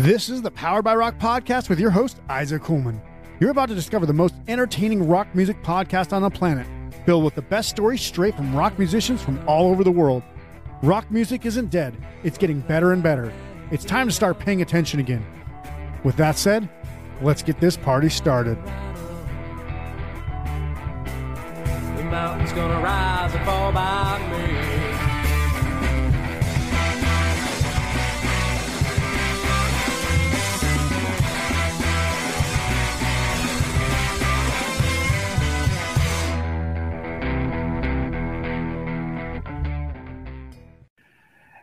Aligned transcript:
This 0.00 0.28
is 0.28 0.42
the 0.42 0.50
Powered 0.50 0.84
by 0.84 0.94
Rock 0.94 1.16
podcast 1.18 1.70
with 1.70 1.80
your 1.80 1.88
host, 1.88 2.20
Isaac 2.28 2.60
Coolman. 2.62 3.00
You're 3.40 3.48
about 3.50 3.70
to 3.70 3.74
discover 3.74 4.04
the 4.04 4.12
most 4.12 4.34
entertaining 4.46 5.08
rock 5.08 5.26
music 5.34 5.62
podcast 5.62 6.12
on 6.12 6.20
the 6.20 6.28
planet, 6.28 6.66
filled 7.06 7.24
with 7.24 7.34
the 7.34 7.40
best 7.40 7.70
stories 7.70 8.02
straight 8.02 8.34
from 8.34 8.54
rock 8.54 8.78
musicians 8.78 9.22
from 9.22 9.42
all 9.48 9.70
over 9.70 9.82
the 9.82 9.90
world. 9.90 10.22
Rock 10.82 11.10
music 11.10 11.46
isn't 11.46 11.70
dead, 11.70 11.96
it's 12.24 12.36
getting 12.36 12.60
better 12.60 12.92
and 12.92 13.02
better. 13.02 13.32
It's 13.70 13.86
time 13.86 14.06
to 14.06 14.12
start 14.12 14.38
paying 14.38 14.60
attention 14.60 15.00
again. 15.00 15.24
With 16.04 16.16
that 16.16 16.36
said, 16.36 16.68
let's 17.22 17.42
get 17.42 17.58
this 17.58 17.78
party 17.78 18.10
started. 18.10 18.58
The 21.96 22.04
mountain's 22.04 22.52
gonna 22.52 22.82
rise 22.82 23.34
and 23.34 23.44
fall 23.46 23.72
by 23.72 24.18
me. 24.30 24.45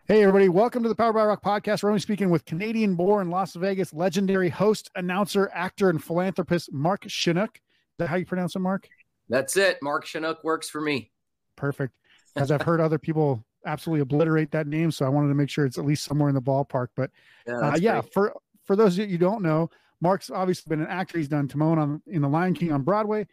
Hey, 0.05 0.21
everybody, 0.21 0.49
welcome 0.49 0.84
to 0.84 0.89
the 0.89 0.95
Power 0.95 1.13
by 1.13 1.23
Rock 1.23 1.41
podcast. 1.41 1.81
We're 1.81 1.88
only 1.88 2.02
speaking 2.02 2.30
with 2.30 2.44
Canadian 2.44 2.95
born 2.95 3.30
Las 3.30 3.53
Vegas 3.53 3.94
legendary 3.94 4.49
host, 4.49 4.91
announcer, 4.95 5.49
actor, 5.53 5.89
and 5.89 6.03
philanthropist 6.03 6.73
Mark 6.73 7.05
Shunock. 7.05 7.55
Is 7.55 7.61
that 7.99 8.08
how 8.08 8.17
you 8.17 8.25
pronounce 8.25 8.53
it, 8.58 8.59
Mark? 8.59 8.89
That's 9.30 9.55
it. 9.55 9.77
Mark 9.81 10.05
Shunock 10.05 10.44
works 10.44 10.70
for 10.70 10.81
me. 10.81 11.09
Perfect. 11.55 11.94
As 12.35 12.52
I've 12.52 12.63
heard 12.63 12.81
other 12.81 12.99
people 12.99 13.45
absolutely 13.66 14.02
obliterate 14.02 14.52
that 14.52 14.67
name, 14.67 14.91
so 14.91 15.05
I 15.05 15.09
wanted 15.09 15.30
to 15.30 15.35
make 15.35 15.49
sure 15.49 15.66
it's 15.66 15.77
at 15.77 15.85
least 15.85 16.03
somewhere 16.03 16.27
in 16.27 16.35
the 16.35 16.41
ballpark. 16.41 16.88
But 16.97 17.09
Yeah, 17.47 17.59
uh, 17.59 17.77
yeah, 17.80 18.02
for 18.02 18.35
for 18.66 18.75
those 18.75 18.99
of 18.99 19.09
you 19.09 19.17
don't 19.17 19.41
know, 19.41 19.70
Mark's 20.02 20.30
obviously 20.30 20.70
been 20.70 20.81
an 20.81 20.92
actor. 20.92 21.17
He's 21.17 21.30
done 21.30 21.47
Timon 21.47 21.80
on 21.80 22.02
in 22.08 22.22
The 22.22 22.27
Lion 22.27 22.55
King 22.55 22.73
on 22.73 22.81
Broadway. 22.81 23.25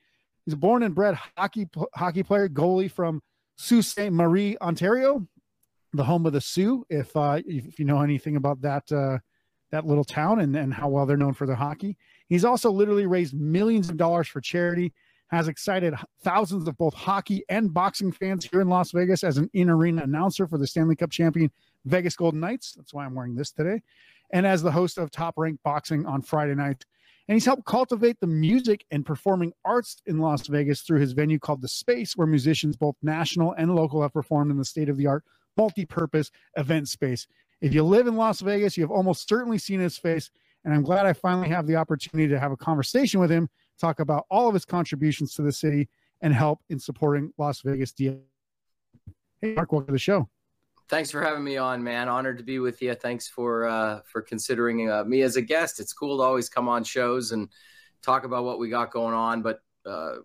He's 0.44 0.55
a 0.55 0.56
born 0.56 0.84
and 0.84 0.94
bred 0.94 1.19
hockey 1.37 1.69
hockey 1.97 2.22
player, 2.22 2.48
goalie 2.48 2.89
from 2.89 3.22
Sault 3.56 3.84
Ste. 3.84 4.12
Marie, 4.12 4.56
Ontario, 4.61 5.27
the 5.92 6.05
home 6.05 6.27
of 6.27 6.33
the 6.33 6.41
Soo. 6.41 6.84
If 6.88 7.16
uh, 7.16 7.41
if 7.46 7.78
you 7.78 7.84
know 7.84 8.02
anything 8.02 8.36
about 8.36 8.60
that 8.62 8.91
uh, 8.92 9.19
that 9.70 9.86
little 9.86 10.05
town 10.05 10.41
and 10.41 10.56
and 10.56 10.72
how 10.72 10.88
well 10.88 11.06
they're 11.06 11.16
known 11.16 11.34
for 11.34 11.47
their 11.47 11.56
hockey, 11.56 11.97
he's 12.28 12.44
also 12.44 12.70
literally 12.70 13.06
raised 13.06 13.34
millions 13.34 13.88
of 13.88 13.97
dollars 13.97 14.28
for 14.28 14.41
charity. 14.41 14.92
Has 15.28 15.47
excited 15.47 15.94
thousands 16.24 16.66
of 16.66 16.77
both 16.77 16.92
hockey 16.92 17.44
and 17.48 17.72
boxing 17.72 18.10
fans 18.10 18.44
here 18.50 18.60
in 18.60 18.69
Las 18.69 18.91
Vegas 18.91 19.22
as 19.22 19.38
an 19.38 19.48
in 19.52 19.70
arena 19.70 20.02
announcer 20.02 20.48
for 20.48 20.58
the 20.58 20.66
Stanley 20.66 20.97
Cup 20.97 21.12
champion 21.12 21.52
Vegas 21.84 22.16
Golden 22.16 22.41
Knights. 22.41 22.72
That's 22.72 22.92
why 22.92 23.04
I'm 23.04 23.14
wearing 23.14 23.36
this 23.36 23.52
today 23.52 23.80
and 24.32 24.47
as 24.47 24.62
the 24.62 24.70
host 24.70 24.98
of 24.98 25.10
Top 25.10 25.34
Rank 25.36 25.60
Boxing 25.64 26.06
on 26.06 26.22
Friday 26.22 26.54
night. 26.54 26.84
And 27.28 27.36
he's 27.36 27.44
helped 27.44 27.64
cultivate 27.64 28.19
the 28.20 28.27
music 28.27 28.84
and 28.91 29.06
performing 29.06 29.52
arts 29.64 30.02
in 30.06 30.19
Las 30.19 30.47
Vegas 30.48 30.80
through 30.82 31.00
his 31.00 31.12
venue 31.12 31.38
called 31.38 31.62
The 31.62 31.69
Space, 31.69 32.16
where 32.16 32.27
musicians, 32.27 32.77
both 32.77 32.97
national 33.02 33.52
and 33.52 33.75
local, 33.77 34.02
have 34.02 34.12
performed 34.12 34.50
in 34.50 34.58
the 34.58 34.64
state 34.64 34.88
of 34.88 34.97
the 34.97 35.06
art, 35.06 35.25
multi 35.61 35.84
purpose 35.84 36.30
event 36.56 36.89
space. 36.89 37.27
If 37.61 37.75
you 37.75 37.83
live 37.83 38.06
in 38.06 38.16
Las 38.16 38.41
Vegas, 38.41 38.77
you 38.78 38.83
have 38.83 38.91
almost 38.91 39.28
certainly 39.28 39.58
seen 39.58 39.78
his 39.78 39.98
face. 39.98 40.30
And 40.64 40.72
I'm 40.72 40.83
glad 40.83 41.05
I 41.05 41.12
finally 41.12 41.48
have 41.48 41.66
the 41.66 41.77
opportunity 41.77 42.28
to 42.28 42.39
have 42.39 42.53
a 42.53 42.56
conversation 42.56 43.20
with 43.20 43.30
him, 43.30 43.48
talk 43.78 44.00
about 44.00 44.25
all 44.31 44.48
of 44.48 44.55
his 44.55 44.64
contributions 44.64 45.34
to 45.34 45.42
the 45.42 45.53
city 45.53 45.88
and 46.22 46.33
help 46.33 46.61
in 46.70 46.78
supporting 46.78 47.33
Las 47.36 47.61
Vegas 47.61 47.92
DL. 47.92 48.20
Hey, 49.42 49.55
Mark, 49.55 49.72
welcome 49.72 49.86
to 49.88 49.92
the 49.92 49.98
show. 49.98 50.28
Thanks 50.88 51.11
for 51.11 51.22
having 51.22 51.44
me 51.44 51.56
on, 51.56 51.83
man. 51.83 52.08
Honored 52.08 52.38
to 52.38 52.44
be 52.44 52.58
with 52.58 52.83
you. 52.83 52.94
Thanks 52.94 53.28
for 53.28 53.66
uh, 53.66 54.00
for 54.05 54.20
considering 54.22 54.91
uh, 54.91 55.05
me 55.05 55.22
as 55.22 55.36
a 55.36 55.42
guest. 55.42 55.78
It's 55.78 55.92
cool 55.92 56.19
to 56.19 56.22
always 56.22 56.48
come 56.48 56.69
on 56.69 56.84
shows 56.84 57.33
and 57.33 57.48
talk 58.03 58.25
about 58.25 58.44
what 58.44 58.58
we 58.58 58.69
got 58.70 58.91
going 58.91 59.14
on. 59.14 59.41
But 59.41 59.61
uh, 59.86 60.16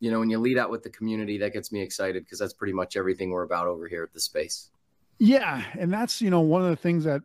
you 0.00 0.10
know, 0.10 0.20
when 0.20 0.30
you 0.30 0.38
lead 0.38 0.58
out 0.58 0.70
with 0.70 0.82
the 0.82 0.90
community, 0.90 1.38
that 1.38 1.52
gets 1.52 1.72
me 1.72 1.82
excited 1.82 2.24
because 2.24 2.38
that's 2.38 2.54
pretty 2.54 2.72
much 2.72 2.96
everything 2.96 3.30
we're 3.30 3.42
about 3.42 3.66
over 3.66 3.86
here 3.86 4.02
at 4.02 4.12
the 4.12 4.20
space. 4.20 4.70
Yeah, 5.18 5.62
and 5.78 5.92
that's 5.92 6.20
you 6.20 6.30
know 6.30 6.40
one 6.40 6.62
of 6.62 6.70
the 6.70 6.76
things 6.76 7.04
that 7.04 7.22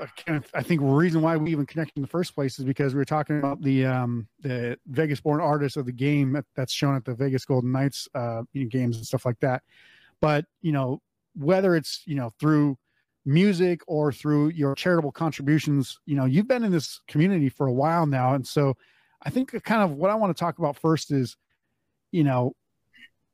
uh, 0.00 0.40
I 0.54 0.62
think 0.62 0.80
reason 0.82 1.20
why 1.22 1.36
we 1.36 1.50
even 1.50 1.66
connected 1.66 1.96
in 1.96 2.02
the 2.02 2.08
first 2.08 2.34
place 2.34 2.58
is 2.58 2.64
because 2.64 2.94
we 2.94 2.98
were 2.98 3.04
talking 3.04 3.38
about 3.38 3.62
the 3.62 3.86
um 3.86 4.26
the 4.40 4.78
Vegas 4.86 5.20
born 5.20 5.40
artist 5.40 5.76
of 5.76 5.86
the 5.86 5.92
game 5.92 6.32
that, 6.32 6.44
that's 6.54 6.72
shown 6.72 6.94
at 6.94 7.04
the 7.04 7.14
Vegas 7.14 7.44
Golden 7.44 7.72
Knights 7.72 8.08
uh 8.14 8.42
games 8.68 8.96
and 8.96 9.06
stuff 9.06 9.26
like 9.26 9.40
that. 9.40 9.62
But 10.20 10.46
you 10.62 10.72
know 10.72 11.00
whether 11.34 11.74
it's 11.74 12.02
you 12.06 12.14
know 12.14 12.30
through 12.38 12.78
music 13.26 13.80
or 13.86 14.12
through 14.12 14.48
your 14.50 14.74
charitable 14.74 15.12
contributions, 15.12 15.98
you 16.06 16.16
know 16.16 16.24
you've 16.24 16.48
been 16.48 16.64
in 16.64 16.72
this 16.72 17.00
community 17.08 17.48
for 17.48 17.66
a 17.66 17.72
while 17.72 18.06
now, 18.06 18.34
and 18.34 18.46
so 18.46 18.74
I 19.22 19.30
think 19.30 19.50
kind 19.64 19.82
of 19.82 19.92
what 19.92 20.10
I 20.10 20.14
want 20.14 20.34
to 20.34 20.40
talk 20.40 20.58
about 20.58 20.78
first 20.78 21.10
is 21.10 21.36
you 22.10 22.24
know 22.24 22.54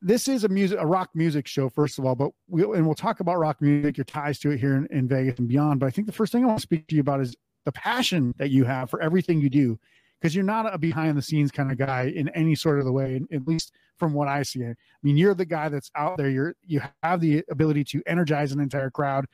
this 0.03 0.29
is 0.29 0.45
a 0.45 0.49
music 0.49 0.79
a 0.81 0.87
rock 0.87 1.11
music 1.15 1.47
show 1.47 1.69
first 1.69 1.99
of 1.99 2.07
all 2.07 2.15
but 2.15 2.31
we'll 2.49 2.73
and 2.73 2.85
we'll 2.87 2.95
talk 2.95 3.21
about 3.21 3.39
rock 3.39 3.61
music 3.61 3.97
your 3.97 4.05
ties 4.05 4.39
to 4.39 4.51
it 4.51 4.59
here 4.59 4.77
in, 4.77 4.87
in 4.91 5.07
vegas 5.07 5.39
and 5.39 5.49
beyond. 5.49 5.81
But 5.81 5.87
i 5.87 5.91
think 5.91 6.07
the 6.07 6.13
first 6.13 6.33
thing 6.33 6.45
i 6.45 6.47
want 6.47 6.59
to 6.59 6.63
speak 6.63 6.87
to 6.89 6.95
you 6.95 7.01
about 7.01 7.21
is 7.21 7.37
the 7.65 7.73
passion 7.73 8.35
that 8.39 8.51
you 8.51 8.65
have 8.65 8.89
for 8.89 9.01
everything 9.03 9.41
you 9.41 9.51
do 9.51 9.79
because 10.21 10.35
you're 10.35 10.45
not 10.45 10.73
a 10.73 10.79
behind 10.79 11.17
the 11.17 11.23
scenes 11.23 11.51
kind 11.51 11.71
of 11.71 11.79
guy 11.79 12.13
in 12.15 12.29
any 12.31 12.55
sort 12.55 12.79
of 12.79 12.85
the 12.85 12.93
way 12.93 13.21
at 13.33 13.47
least 13.47 13.73
from 13.99 14.15
what 14.15 14.29
i 14.29 14.43
see. 14.43 14.65
I 14.65 14.75
mean 15.03 15.17
you're 15.17 15.35
the 15.35 15.45
guy 15.45 15.69
that's 15.69 15.91
out 15.95 16.17
there. 16.17 16.31
You're 16.31 16.55
you 16.67 16.81
have 17.03 17.21
the 17.21 17.45
ability 17.51 17.85
to 17.85 18.03
energize 18.07 18.53
an 18.53 18.61
entire 18.61 18.91
crowd 18.91 19.27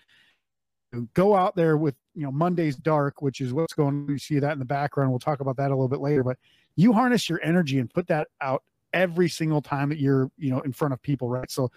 go 1.14 1.34
out 1.34 1.54
there 1.56 1.76
with 1.76 1.94
you 2.14 2.22
know 2.22 2.32
monday's 2.32 2.76
dark 2.76 3.20
which 3.20 3.40
is 3.40 3.52
what's 3.52 3.74
going 3.74 4.06
you 4.08 4.18
see 4.18 4.38
that 4.40 4.52
in 4.52 4.58
the 4.58 4.64
background. 4.64 5.10
We'll 5.10 5.18
talk 5.20 5.40
about 5.40 5.56
that 5.58 5.70
a 5.70 5.74
little 5.74 5.88
bit 5.88 6.00
later 6.00 6.24
but 6.24 6.38
you 6.74 6.92
harness 6.92 7.28
your 7.28 7.40
energy 7.42 7.78
and 7.78 7.88
put 7.88 8.08
that 8.08 8.28
out 8.40 8.62
every 8.96 9.28
single 9.28 9.62
time 9.62 9.88
that 9.90 9.98
you're 9.98 10.30
you 10.36 10.50
know 10.50 10.60
in 10.60 10.72
front 10.72 10.92
of 10.92 11.00
people 11.02 11.28
right 11.28 11.50
so 11.50 11.70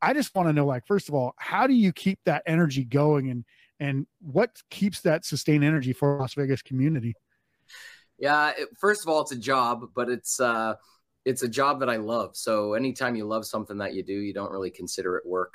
i 0.00 0.14
just 0.14 0.34
want 0.34 0.48
to 0.48 0.52
know 0.52 0.64
like 0.64 0.86
first 0.86 1.08
of 1.08 1.14
all 1.14 1.34
how 1.36 1.66
do 1.66 1.74
you 1.74 1.92
keep 1.92 2.18
that 2.24 2.42
energy 2.46 2.84
going 2.84 3.28
and 3.30 3.44
and 3.80 4.06
what 4.20 4.62
keeps 4.70 5.00
that 5.00 5.24
sustained 5.24 5.64
energy 5.64 5.92
for 5.92 6.18
las 6.18 6.34
vegas 6.34 6.62
community 6.62 7.14
Yeah, 8.18 8.52
it, 8.56 8.68
first 8.78 9.02
of 9.02 9.08
all, 9.08 9.22
it's 9.22 9.32
a 9.32 9.38
job, 9.38 9.86
but 9.94 10.10
it's 10.10 10.38
uh, 10.40 10.74
it's 11.24 11.42
a 11.42 11.48
job 11.48 11.80
that 11.80 11.88
I 11.88 11.96
love. 11.96 12.36
So 12.36 12.74
anytime 12.74 13.16
you 13.16 13.24
love 13.24 13.46
something 13.46 13.78
that 13.78 13.94
you 13.94 14.02
do, 14.02 14.12
you 14.12 14.34
don't 14.34 14.52
really 14.52 14.70
consider 14.70 15.16
it 15.16 15.26
work. 15.26 15.54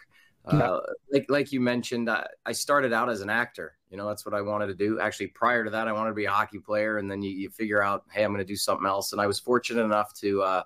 Yeah. 0.51 0.71
Uh, 0.71 0.81
like 1.11 1.25
like 1.29 1.51
you 1.51 1.61
mentioned, 1.61 2.09
I, 2.09 2.25
I 2.45 2.53
started 2.53 2.91
out 2.91 3.09
as 3.09 3.21
an 3.21 3.29
actor. 3.29 3.77
You 3.91 3.97
know, 3.97 4.07
that's 4.07 4.25
what 4.25 4.33
I 4.33 4.41
wanted 4.41 4.67
to 4.67 4.75
do. 4.75 4.99
Actually, 4.99 5.27
prior 5.27 5.63
to 5.63 5.69
that, 5.71 5.87
I 5.87 5.91
wanted 5.91 6.09
to 6.09 6.15
be 6.15 6.25
a 6.25 6.31
hockey 6.31 6.59
player, 6.59 6.97
and 6.97 7.09
then 7.09 7.21
you, 7.21 7.29
you 7.29 7.49
figure 7.51 7.83
out, 7.83 8.03
hey, 8.11 8.23
I'm 8.23 8.31
going 8.31 8.39
to 8.39 8.53
do 8.53 8.55
something 8.55 8.87
else. 8.87 9.11
And 9.11 9.21
I 9.21 9.27
was 9.27 9.39
fortunate 9.39 9.83
enough 9.83 10.13
to 10.21 10.41
uh, 10.41 10.63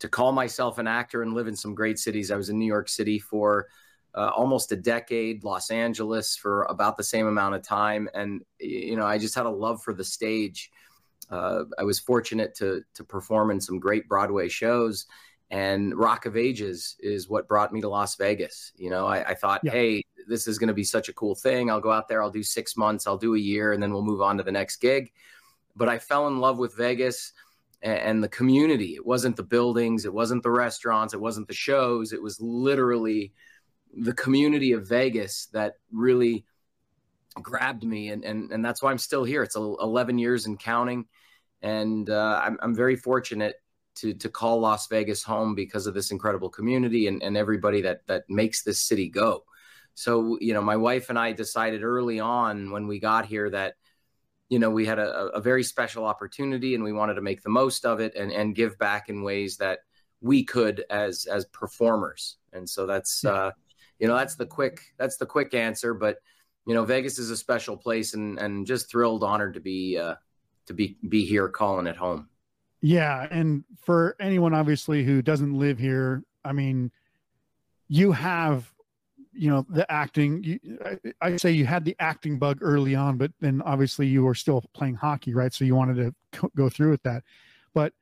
to 0.00 0.08
call 0.08 0.32
myself 0.32 0.78
an 0.78 0.86
actor 0.86 1.22
and 1.22 1.34
live 1.34 1.46
in 1.46 1.56
some 1.56 1.74
great 1.74 1.98
cities. 1.98 2.30
I 2.30 2.36
was 2.36 2.48
in 2.50 2.58
New 2.58 2.66
York 2.66 2.88
City 2.88 3.18
for 3.18 3.68
uh, 4.14 4.30
almost 4.34 4.70
a 4.72 4.76
decade, 4.76 5.42
Los 5.44 5.70
Angeles 5.70 6.36
for 6.36 6.64
about 6.64 6.96
the 6.96 7.02
same 7.02 7.26
amount 7.26 7.54
of 7.54 7.62
time, 7.62 8.08
and 8.14 8.42
you 8.60 8.96
know, 8.96 9.06
I 9.06 9.18
just 9.18 9.34
had 9.34 9.46
a 9.46 9.50
love 9.50 9.82
for 9.82 9.92
the 9.92 10.04
stage. 10.04 10.70
Uh, 11.30 11.64
I 11.78 11.84
was 11.84 11.98
fortunate 11.98 12.54
to 12.56 12.82
to 12.94 13.04
perform 13.04 13.50
in 13.50 13.60
some 13.60 13.78
great 13.80 14.08
Broadway 14.08 14.48
shows, 14.48 15.06
and 15.50 15.96
Rock 15.96 16.26
of 16.26 16.36
Ages 16.36 16.96
is 17.00 17.28
what 17.28 17.48
brought 17.48 17.72
me 17.72 17.80
to 17.80 17.88
Las 17.88 18.14
Vegas. 18.16 18.72
You 18.76 18.90
know, 18.90 19.06
I, 19.06 19.30
I 19.30 19.34
thought, 19.34 19.60
Yeah. 19.64 19.72
hey, 19.72 20.04
this 20.28 20.46
is 20.46 20.58
going 20.58 20.68
to 20.68 20.74
be 20.74 20.84
such 20.84 21.08
a 21.08 21.12
cool 21.12 21.34
thing. 21.34 21.70
I'll 21.70 21.80
go 21.80 21.90
out 21.90 22.06
there, 22.08 22.22
I'll 22.22 22.30
do 22.30 22.42
six 22.42 22.76
months, 22.76 23.06
I'll 23.06 23.18
do 23.18 23.34
a 23.34 23.38
year, 23.38 23.72
and 23.72 23.82
then 23.82 23.92
we'll 23.92 24.02
move 24.04 24.22
on 24.22 24.36
to 24.38 24.44
the 24.44 24.52
next 24.52 24.76
gig. 24.76 25.12
But 25.74 25.88
I 25.88 25.98
fell 25.98 26.28
in 26.28 26.38
love 26.38 26.58
with 26.58 26.76
Vegas 26.76 27.32
and, 27.84 28.24
the 28.24 28.28
community. 28.28 28.94
It 28.94 29.04
wasn't 29.04 29.36
the 29.36 29.42
buildings, 29.42 30.04
it 30.04 30.12
wasn't 30.12 30.42
the 30.42 30.50
restaurants, 30.50 31.14
it 31.14 31.20
wasn't 31.20 31.48
the 31.48 31.54
shows. 31.54 32.12
It 32.12 32.22
was 32.22 32.40
literally 32.40 33.32
the 33.96 34.14
community 34.14 34.72
of 34.72 34.88
Vegas 34.88 35.46
that 35.52 35.74
really 35.92 36.44
grabbed 37.42 37.84
me 37.84 38.10
and 38.10 38.24
and 38.24 38.50
and 38.52 38.64
that's 38.64 38.82
why 38.82 38.90
I'm 38.90 38.98
still 38.98 39.24
here. 39.24 39.42
It's 39.42 39.56
11 39.56 40.18
years 40.18 40.46
and 40.46 40.58
counting, 40.58 41.06
and 41.62 42.08
uh, 42.08 42.40
I'm 42.42 42.58
I'm 42.62 42.74
very 42.74 42.96
fortunate 42.96 43.56
to 43.96 44.14
to 44.14 44.28
call 44.28 44.60
Las 44.60 44.86
Vegas 44.88 45.22
home 45.22 45.54
because 45.54 45.86
of 45.86 45.94
this 45.94 46.10
incredible 46.10 46.48
community 46.48 47.06
and 47.06 47.22
and 47.22 47.36
everybody 47.36 47.82
that 47.82 48.06
that 48.06 48.24
makes 48.28 48.62
this 48.62 48.80
city 48.80 49.08
go. 49.08 49.44
So 49.94 50.38
you 50.40 50.54
know, 50.54 50.62
my 50.62 50.76
wife 50.76 51.10
and 51.10 51.18
I 51.18 51.32
decided 51.32 51.82
early 51.82 52.18
on 52.20 52.70
when 52.70 52.86
we 52.86 52.98
got 52.98 53.26
here 53.26 53.50
that 53.50 53.74
you 54.48 54.58
know 54.58 54.70
we 54.70 54.84
had 54.84 54.98
a, 54.98 55.26
a 55.28 55.40
very 55.40 55.62
special 55.62 56.04
opportunity 56.04 56.74
and 56.74 56.84
we 56.84 56.92
wanted 56.92 57.14
to 57.14 57.22
make 57.22 57.42
the 57.42 57.50
most 57.50 57.84
of 57.84 58.00
it 58.00 58.14
and 58.14 58.32
and 58.32 58.54
give 58.54 58.78
back 58.78 59.08
in 59.08 59.22
ways 59.22 59.56
that 59.56 59.80
we 60.20 60.42
could 60.42 60.84
as 60.90 61.26
as 61.26 61.44
performers. 61.46 62.38
And 62.52 62.68
so 62.68 62.86
that's 62.86 63.24
uh, 63.24 63.52
you 63.98 64.08
know 64.08 64.16
that's 64.16 64.36
the 64.36 64.46
quick 64.46 64.80
that's 64.98 65.16
the 65.16 65.26
quick 65.26 65.54
answer, 65.54 65.94
but 65.94 66.16
you 66.66 66.74
know 66.74 66.84
Vegas 66.84 67.18
is 67.18 67.30
a 67.30 67.36
special 67.36 67.76
place 67.76 68.14
and 68.14 68.38
and 68.38 68.66
just 68.66 68.90
thrilled 68.90 69.22
honored 69.22 69.54
to 69.54 69.60
be 69.60 69.98
uh 69.98 70.14
to 70.66 70.74
be 70.74 70.96
be 71.08 71.24
here 71.24 71.48
calling 71.48 71.86
it 71.86 71.96
home. 71.96 72.28
Yeah, 72.80 73.26
and 73.30 73.64
for 73.78 74.16
anyone 74.20 74.54
obviously 74.54 75.04
who 75.04 75.22
doesn't 75.22 75.58
live 75.58 75.78
here, 75.78 76.22
I 76.44 76.52
mean, 76.52 76.90
you 77.88 78.12
have 78.12 78.72
you 79.36 79.50
know 79.50 79.66
the 79.68 79.90
acting 79.90 80.42
you, 80.42 80.58
I, 80.84 80.98
I 81.20 81.36
say 81.36 81.52
you 81.52 81.66
had 81.66 81.84
the 81.84 81.96
acting 81.98 82.38
bug 82.38 82.58
early 82.60 82.94
on 82.94 83.16
but 83.16 83.32
then 83.40 83.62
obviously 83.62 84.06
you 84.06 84.22
were 84.22 84.34
still 84.34 84.64
playing 84.74 84.94
hockey 84.94 85.34
right? 85.34 85.52
So 85.52 85.64
you 85.64 85.74
wanted 85.74 85.96
to 85.96 86.14
co- 86.32 86.50
go 86.56 86.68
through 86.68 86.90
with 86.90 87.02
that. 87.02 87.22
But 87.74 87.92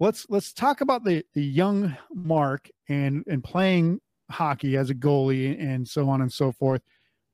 let's 0.00 0.26
let's 0.28 0.52
talk 0.52 0.80
about 0.80 1.04
the 1.04 1.24
the 1.34 1.44
young 1.44 1.96
mark 2.12 2.68
and 2.88 3.24
and 3.26 3.42
playing 3.42 4.00
hockey 4.30 4.76
as 4.76 4.90
a 4.90 4.94
goalie 4.94 5.60
and 5.60 5.86
so 5.86 6.08
on 6.08 6.22
and 6.22 6.32
so 6.32 6.52
forth. 6.52 6.82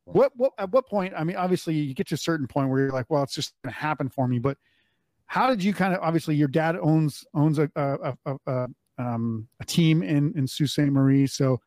What 0.05 0.33
what 0.37 0.53
at 0.59 0.71
what 0.71 0.89
point 0.89 1.13
i 1.15 1.23
mean 1.23 1.37
obviously 1.37 1.75
you 1.75 1.93
get 1.93 2.09
to 2.09 2.15
a 2.15 2.19
certain 2.19 2.47
point 2.47 2.71
where 2.71 2.81
you're 2.81 2.93
like 2.93 3.11
well 3.11 3.23
it's 3.23 3.35
just 3.35 3.53
going 3.63 3.75
to 3.75 3.79
happen 3.79 4.09
for 4.09 4.27
me 4.27 4.39
but 4.39 4.57
how 5.27 5.51
did 5.51 5.63
you 5.63 5.75
kind 5.75 5.93
of 5.93 6.01
obviously 6.01 6.35
your 6.35 6.49
dad 6.49 6.79
owns 6.81 7.27
owns 7.35 7.59
a 7.59 7.71
a, 7.77 8.17
a, 8.25 8.37
a, 8.47 8.69
um, 8.97 9.49
a 9.61 9.65
team 9.67 10.03
in 10.03 10.33
in 10.37 10.47
Sault 10.47 10.71
Ste. 10.71 10.91
Marie 10.91 11.27
so 11.27 11.61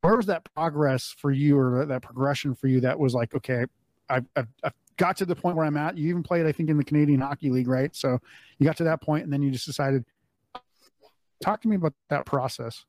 where 0.00 0.16
was 0.16 0.26
that 0.26 0.44
progress 0.54 1.14
for 1.18 1.30
you 1.30 1.58
or 1.58 1.84
that 1.86 2.02
progression 2.02 2.54
for 2.54 2.68
you 2.68 2.80
that 2.80 2.98
was 2.98 3.14
like 3.14 3.34
okay 3.34 3.64
I've, 4.08 4.26
I've, 4.36 4.48
I've, 4.64 4.72
got 4.96 5.16
to 5.16 5.24
the 5.24 5.34
point 5.34 5.56
where 5.56 5.64
i'm 5.64 5.78
at. 5.78 5.96
You 5.96 6.10
even 6.10 6.22
played 6.22 6.44
i 6.44 6.52
think 6.52 6.68
in 6.68 6.76
the 6.76 6.84
canadian 6.84 7.20
hockey 7.20 7.48
league 7.50 7.68
right? 7.68 7.94
So 7.96 8.18
you 8.58 8.66
got 8.66 8.76
to 8.78 8.84
that 8.84 9.00
point 9.00 9.24
and 9.24 9.32
then 9.32 9.42
you 9.42 9.50
just 9.50 9.64
decided 9.64 10.04
talk 11.42 11.62
to 11.62 11.68
me 11.68 11.76
about 11.76 11.94
that 12.10 12.26
process. 12.26 12.84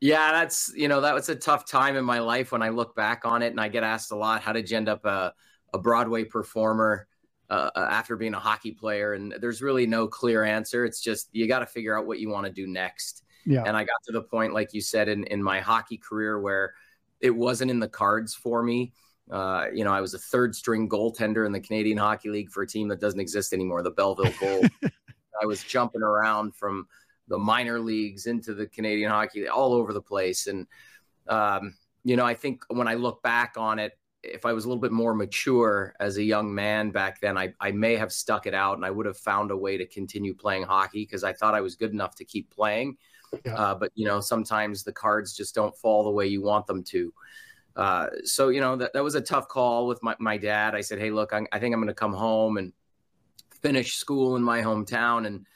Yeah 0.00 0.32
that's 0.32 0.72
you 0.74 0.88
know 0.88 1.02
that 1.02 1.14
was 1.14 1.28
a 1.28 1.36
tough 1.36 1.66
time 1.66 1.96
in 1.96 2.04
my 2.04 2.20
life 2.20 2.52
when 2.52 2.62
i 2.62 2.70
look 2.70 2.96
back 2.96 3.26
on 3.26 3.42
it 3.42 3.48
and 3.48 3.60
i 3.60 3.68
get 3.68 3.82
asked 3.82 4.10
a 4.10 4.16
lot 4.16 4.40
how 4.40 4.54
did 4.54 4.70
you 4.70 4.78
end 4.78 4.88
up 4.88 5.04
a, 5.04 5.34
a 5.74 5.78
broadway 5.78 6.24
performer 6.24 7.06
uh, 7.50 7.70
after 7.74 8.16
being 8.16 8.34
a 8.34 8.38
hockey 8.38 8.70
player? 8.70 9.14
And 9.14 9.34
there's 9.40 9.60
really 9.60 9.86
no 9.86 10.06
clear 10.06 10.44
answer. 10.44 10.84
It's 10.84 11.00
just 11.00 11.28
you 11.32 11.46
got 11.48 11.58
to 11.58 11.66
figure 11.66 11.98
out 11.98 12.06
what 12.06 12.20
you 12.20 12.30
want 12.30 12.46
to 12.46 12.52
do 12.52 12.66
next 12.66 13.24
yeah. 13.46 13.64
And 13.66 13.76
I 13.76 13.84
got 13.84 14.02
to 14.06 14.12
the 14.12 14.22
point, 14.22 14.52
like 14.52 14.72
you 14.72 14.80
said, 14.80 15.08
in, 15.08 15.24
in 15.24 15.42
my 15.42 15.60
hockey 15.60 15.96
career 15.96 16.40
where 16.40 16.74
it 17.20 17.30
wasn't 17.30 17.70
in 17.70 17.80
the 17.80 17.88
cards 17.88 18.34
for 18.34 18.62
me. 18.62 18.92
Uh, 19.30 19.66
you 19.72 19.84
know, 19.84 19.92
I 19.92 20.00
was 20.00 20.14
a 20.14 20.18
third 20.18 20.54
string 20.56 20.88
goaltender 20.88 21.46
in 21.46 21.52
the 21.52 21.60
Canadian 21.60 21.98
Hockey 21.98 22.30
League 22.30 22.50
for 22.50 22.62
a 22.62 22.66
team 22.66 22.88
that 22.88 23.00
doesn't 23.00 23.20
exist 23.20 23.52
anymore, 23.52 23.82
the 23.82 23.90
Belleville 23.90 24.32
Gold. 24.40 24.66
I 25.40 25.46
was 25.46 25.62
jumping 25.62 26.02
around 26.02 26.54
from 26.54 26.86
the 27.28 27.38
minor 27.38 27.78
leagues 27.78 28.26
into 28.26 28.54
the 28.54 28.66
Canadian 28.66 29.10
Hockey 29.10 29.46
all 29.48 29.72
over 29.72 29.92
the 29.92 30.02
place. 30.02 30.48
And, 30.48 30.66
um, 31.28 31.76
you 32.02 32.16
know, 32.16 32.26
I 32.26 32.34
think 32.34 32.64
when 32.68 32.88
I 32.88 32.94
look 32.94 33.22
back 33.22 33.54
on 33.56 33.78
it, 33.78 33.96
if 34.22 34.44
I 34.44 34.52
was 34.52 34.64
a 34.64 34.68
little 34.68 34.82
bit 34.82 34.92
more 34.92 35.14
mature 35.14 35.94
as 36.00 36.18
a 36.18 36.22
young 36.22 36.54
man 36.54 36.90
back 36.90 37.20
then, 37.20 37.38
I, 37.38 37.54
I 37.60 37.70
may 37.70 37.96
have 37.96 38.12
stuck 38.12 38.46
it 38.46 38.52
out 38.52 38.76
and 38.76 38.84
I 38.84 38.90
would 38.90 39.06
have 39.06 39.16
found 39.16 39.50
a 39.50 39.56
way 39.56 39.78
to 39.78 39.86
continue 39.86 40.34
playing 40.34 40.64
hockey 40.64 41.04
because 41.04 41.24
I 41.24 41.32
thought 41.32 41.54
I 41.54 41.60
was 41.60 41.76
good 41.76 41.92
enough 41.92 42.16
to 42.16 42.24
keep 42.24 42.50
playing. 42.50 42.96
Yeah. 43.44 43.54
Uh, 43.54 43.74
but 43.74 43.92
you 43.94 44.06
know, 44.06 44.20
sometimes 44.20 44.82
the 44.82 44.92
cards 44.92 45.34
just 45.34 45.54
don't 45.54 45.76
fall 45.76 46.04
the 46.04 46.10
way 46.10 46.26
you 46.26 46.42
want 46.42 46.66
them 46.66 46.82
to. 46.84 47.12
Uh, 47.76 48.06
so 48.24 48.48
you 48.48 48.60
know 48.60 48.76
that 48.76 48.92
that 48.92 49.04
was 49.04 49.14
a 49.14 49.20
tough 49.20 49.48
call 49.48 49.86
with 49.86 50.02
my, 50.02 50.16
my 50.18 50.36
dad. 50.36 50.74
I 50.74 50.80
said, 50.80 50.98
"Hey, 50.98 51.10
look, 51.10 51.32
I'm, 51.32 51.46
I 51.52 51.58
think 51.58 51.72
I'm 51.72 51.80
going 51.80 51.88
to 51.88 51.94
come 51.94 52.12
home 52.12 52.56
and 52.56 52.72
finish 53.62 53.94
school 53.94 54.36
in 54.36 54.42
my 54.42 54.62
hometown." 54.62 55.26
And 55.26 55.46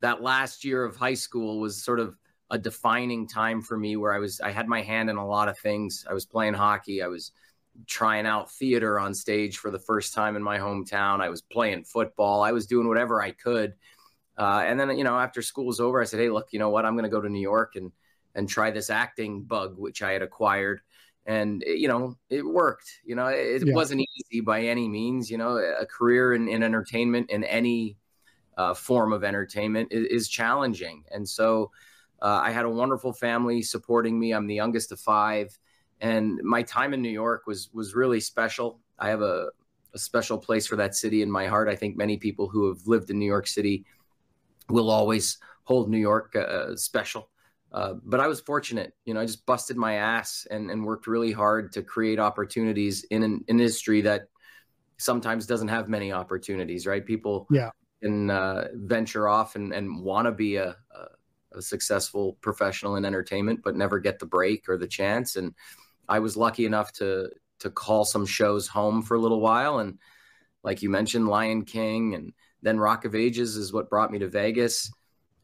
that 0.00 0.22
last 0.22 0.64
year 0.64 0.84
of 0.84 0.96
high 0.96 1.14
school 1.14 1.60
was 1.60 1.82
sort 1.82 1.98
of 1.98 2.16
a 2.50 2.58
defining 2.58 3.26
time 3.26 3.62
for 3.62 3.76
me, 3.76 3.96
where 3.96 4.14
I 4.14 4.18
was 4.18 4.40
I 4.40 4.52
had 4.52 4.68
my 4.68 4.82
hand 4.82 5.10
in 5.10 5.16
a 5.16 5.26
lot 5.26 5.48
of 5.48 5.58
things. 5.58 6.06
I 6.08 6.14
was 6.14 6.24
playing 6.24 6.54
hockey. 6.54 7.02
I 7.02 7.08
was 7.08 7.32
trying 7.86 8.24
out 8.26 8.52
theater 8.52 9.00
on 9.00 9.12
stage 9.12 9.58
for 9.58 9.72
the 9.72 9.78
first 9.78 10.14
time 10.14 10.36
in 10.36 10.42
my 10.42 10.58
hometown. 10.58 11.20
I 11.20 11.28
was 11.28 11.42
playing 11.42 11.84
football. 11.84 12.42
I 12.42 12.52
was 12.52 12.66
doing 12.66 12.86
whatever 12.86 13.20
I 13.20 13.32
could 13.32 13.74
uh, 14.36 14.62
and 14.66 14.78
then, 14.78 14.96
you 14.96 15.04
know, 15.04 15.18
after 15.18 15.42
school 15.42 15.66
was 15.66 15.80
over, 15.80 16.00
I 16.00 16.04
said, 16.04 16.20
"Hey, 16.20 16.28
look, 16.28 16.48
you 16.52 16.58
know 16.58 16.70
what? 16.70 16.84
I'm 16.84 16.94
going 16.94 17.04
to 17.04 17.10
go 17.10 17.20
to 17.20 17.28
New 17.28 17.40
York 17.40 17.76
and 17.76 17.92
and 18.34 18.48
try 18.48 18.70
this 18.70 18.90
acting 18.90 19.42
bug, 19.42 19.74
which 19.78 20.02
I 20.02 20.12
had 20.12 20.22
acquired." 20.22 20.80
And 21.26 21.62
you 21.66 21.88
know, 21.88 22.16
it 22.30 22.44
worked. 22.44 23.00
You 23.04 23.14
know, 23.14 23.26
it, 23.26 23.66
yeah. 23.66 23.74
wasn't 23.74 24.02
easy 24.02 24.40
by 24.40 24.62
any 24.62 24.88
means. 24.88 25.30
You 25.30 25.38
know, 25.38 25.56
a 25.56 25.86
career 25.86 26.34
in, 26.34 26.48
in 26.48 26.62
entertainment 26.62 27.30
in 27.30 27.44
any 27.44 27.96
uh, 28.56 28.74
form 28.74 29.12
of 29.12 29.22
entertainment 29.22 29.88
is, 29.92 30.06
is 30.06 30.28
challenging. 30.28 31.04
And 31.10 31.28
so, 31.28 31.70
uh, 32.20 32.40
I 32.42 32.50
had 32.50 32.64
a 32.64 32.70
wonderful 32.70 33.12
family 33.12 33.62
supporting 33.62 34.18
me. 34.18 34.32
I'm 34.32 34.48
the 34.48 34.54
youngest 34.54 34.90
of 34.90 34.98
five, 34.98 35.56
and 36.00 36.40
my 36.42 36.62
time 36.62 36.92
in 36.92 37.02
New 37.02 37.08
York 37.08 37.46
was 37.46 37.70
was 37.72 37.94
really 37.94 38.20
special. 38.20 38.80
I 38.98 39.10
have 39.10 39.22
a 39.22 39.50
a 39.94 39.98
special 39.98 40.38
place 40.38 40.66
for 40.66 40.74
that 40.74 40.96
city 40.96 41.22
in 41.22 41.30
my 41.30 41.46
heart. 41.46 41.68
I 41.68 41.76
think 41.76 41.96
many 41.96 42.16
people 42.16 42.48
who 42.48 42.66
have 42.68 42.84
lived 42.86 43.10
in 43.10 43.18
New 43.20 43.26
York 43.26 43.46
City 43.46 43.84
will 44.68 44.90
always 44.90 45.38
hold 45.64 45.90
New 45.90 45.98
York 45.98 46.34
uh, 46.36 46.76
special. 46.76 47.30
Uh, 47.72 47.94
but 48.04 48.20
I 48.20 48.28
was 48.28 48.40
fortunate, 48.40 48.92
you 49.04 49.14
know, 49.14 49.20
I 49.20 49.26
just 49.26 49.44
busted 49.46 49.76
my 49.76 49.94
ass 49.94 50.46
and, 50.48 50.70
and 50.70 50.84
worked 50.84 51.08
really 51.08 51.32
hard 51.32 51.72
to 51.72 51.82
create 51.82 52.20
opportunities 52.20 53.02
in 53.10 53.24
an 53.24 53.44
industry 53.48 54.00
that 54.02 54.28
sometimes 54.96 55.46
doesn't 55.46 55.68
have 55.68 55.88
many 55.88 56.12
opportunities, 56.12 56.86
right? 56.86 57.04
People 57.04 57.48
yeah. 57.50 57.70
can 58.00 58.30
uh, 58.30 58.68
venture 58.74 59.26
off 59.26 59.56
and, 59.56 59.72
and 59.72 60.00
want 60.00 60.26
to 60.26 60.32
be 60.32 60.54
a, 60.54 60.76
a, 60.94 61.58
a, 61.58 61.62
successful 61.62 62.38
professional 62.40 62.94
in 62.94 63.04
entertainment, 63.04 63.60
but 63.64 63.74
never 63.74 63.98
get 63.98 64.20
the 64.20 64.26
break 64.26 64.68
or 64.68 64.78
the 64.78 64.86
chance. 64.86 65.34
And 65.34 65.52
I 66.08 66.20
was 66.20 66.36
lucky 66.36 66.66
enough 66.66 66.92
to 66.94 67.30
to 67.60 67.70
call 67.70 68.04
some 68.04 68.26
shows 68.26 68.68
home 68.68 69.02
for 69.02 69.14
a 69.14 69.20
little 69.20 69.40
while. 69.40 69.78
And 69.78 69.98
like 70.62 70.82
you 70.82 70.90
mentioned, 70.90 71.28
Lion 71.28 71.64
King 71.64 72.14
and 72.14 72.32
then 72.64 72.80
Rock 72.80 73.04
of 73.04 73.14
Ages 73.14 73.56
is 73.56 73.72
what 73.72 73.90
brought 73.90 74.10
me 74.10 74.18
to 74.18 74.28
Vegas. 74.28 74.90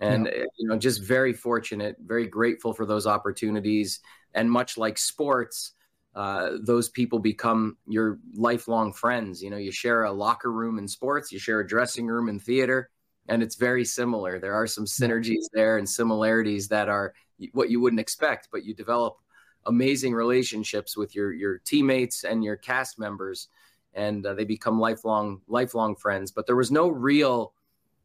And, 0.00 0.26
yeah. 0.26 0.44
you 0.56 0.66
know, 0.66 0.78
just 0.78 1.02
very 1.02 1.34
fortunate, 1.34 1.96
very 2.04 2.26
grateful 2.26 2.72
for 2.72 2.86
those 2.86 3.06
opportunities. 3.06 4.00
And 4.34 4.50
much 4.50 4.78
like 4.78 4.96
sports, 4.96 5.74
uh, 6.14 6.52
those 6.62 6.88
people 6.88 7.18
become 7.18 7.76
your 7.86 8.18
lifelong 8.34 8.94
friends. 8.94 9.42
You 9.42 9.50
know, 9.50 9.58
you 9.58 9.70
share 9.70 10.04
a 10.04 10.12
locker 10.12 10.50
room 10.50 10.78
in 10.78 10.88
sports, 10.88 11.30
you 11.30 11.38
share 11.38 11.60
a 11.60 11.66
dressing 11.66 12.06
room 12.06 12.30
in 12.30 12.40
theater, 12.40 12.90
and 13.28 13.42
it's 13.42 13.56
very 13.56 13.84
similar. 13.84 14.40
There 14.40 14.54
are 14.54 14.66
some 14.66 14.86
synergies 14.86 15.44
there 15.52 15.76
and 15.76 15.88
similarities 15.88 16.68
that 16.68 16.88
are 16.88 17.12
what 17.52 17.70
you 17.70 17.80
wouldn't 17.80 18.00
expect, 18.00 18.48
but 18.50 18.64
you 18.64 18.74
develop 18.74 19.18
amazing 19.66 20.14
relationships 20.14 20.96
with 20.96 21.14
your 21.14 21.32
your 21.32 21.58
teammates 21.58 22.24
and 22.24 22.42
your 22.42 22.56
cast 22.56 22.98
members 22.98 23.48
and 23.94 24.24
uh, 24.24 24.34
they 24.34 24.44
become 24.44 24.80
lifelong 24.80 25.40
lifelong 25.48 25.96
friends. 25.96 26.30
But 26.30 26.46
there 26.46 26.56
was 26.56 26.70
no 26.70 26.88
real 26.88 27.52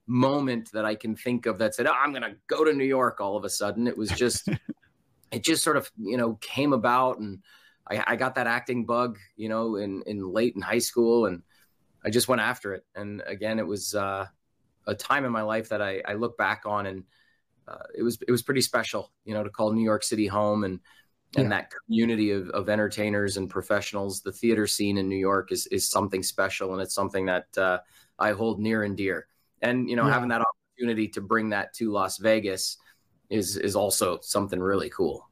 moment 0.07 0.71
that 0.73 0.85
I 0.85 0.95
can 0.95 1.15
think 1.15 1.45
of 1.45 1.57
that 1.59 1.75
said, 1.75 1.87
oh, 1.87 1.93
"I'm 1.93 2.11
going 2.11 2.23
to 2.23 2.35
go 2.47 2.63
to 2.63 2.73
New 2.73 2.85
York." 2.85 3.21
All 3.21 3.37
of 3.37 3.43
a 3.43 3.49
sudden, 3.49 3.87
it 3.87 3.97
was 3.97 4.09
just 4.09 4.49
it 5.31 5.43
just 5.43 5.63
sort 5.63 5.77
of 5.77 5.91
you 5.97 6.17
know 6.17 6.35
came 6.41 6.73
about, 6.73 7.19
and 7.19 7.39
I, 7.87 8.03
I 8.07 8.15
got 8.15 8.35
that 8.35 8.47
acting 8.47 8.85
bug, 8.85 9.17
you 9.35 9.49
know, 9.49 9.75
in 9.75 10.03
in 10.05 10.27
late 10.31 10.55
in 10.55 10.61
high 10.61 10.79
school, 10.79 11.25
and 11.25 11.43
I 12.03 12.09
just 12.09 12.27
went 12.27 12.41
after 12.41 12.73
it. 12.73 12.85
And 12.95 13.21
again, 13.25 13.59
it 13.59 13.67
was 13.67 13.95
uh, 13.95 14.27
a 14.87 14.95
time 14.95 15.25
in 15.25 15.31
my 15.31 15.41
life 15.41 15.69
that 15.69 15.81
I, 15.81 16.01
I 16.05 16.13
look 16.13 16.37
back 16.37 16.63
on, 16.65 16.85
and 16.85 17.03
uh, 17.67 17.83
it 17.95 18.03
was 18.03 18.19
it 18.27 18.31
was 18.31 18.43
pretty 18.43 18.61
special, 18.61 19.11
you 19.23 19.33
know, 19.33 19.43
to 19.43 19.49
call 19.49 19.71
New 19.71 19.83
York 19.83 20.03
City 20.03 20.27
home 20.27 20.63
and 20.63 20.79
and 21.35 21.45
yeah. 21.45 21.49
that 21.49 21.71
community 21.85 22.31
of, 22.31 22.49
of 22.49 22.69
entertainers 22.69 23.37
and 23.37 23.49
professionals 23.49 24.21
the 24.21 24.31
theater 24.31 24.67
scene 24.67 24.97
in 24.97 25.09
new 25.09 25.17
york 25.17 25.51
is, 25.51 25.67
is 25.67 25.87
something 25.87 26.23
special 26.23 26.73
and 26.73 26.81
it's 26.81 26.93
something 26.93 27.25
that 27.25 27.45
uh, 27.57 27.79
i 28.19 28.31
hold 28.31 28.59
near 28.59 28.83
and 28.83 28.97
dear 28.97 29.27
and 29.61 29.89
you 29.89 29.95
know 29.95 30.05
yeah. 30.05 30.13
having 30.13 30.29
that 30.29 30.41
opportunity 30.41 31.07
to 31.07 31.21
bring 31.21 31.49
that 31.49 31.73
to 31.73 31.91
las 31.91 32.17
vegas 32.17 32.77
is 33.29 33.57
is 33.57 33.75
also 33.75 34.19
something 34.21 34.59
really 34.59 34.89
cool 34.89 35.27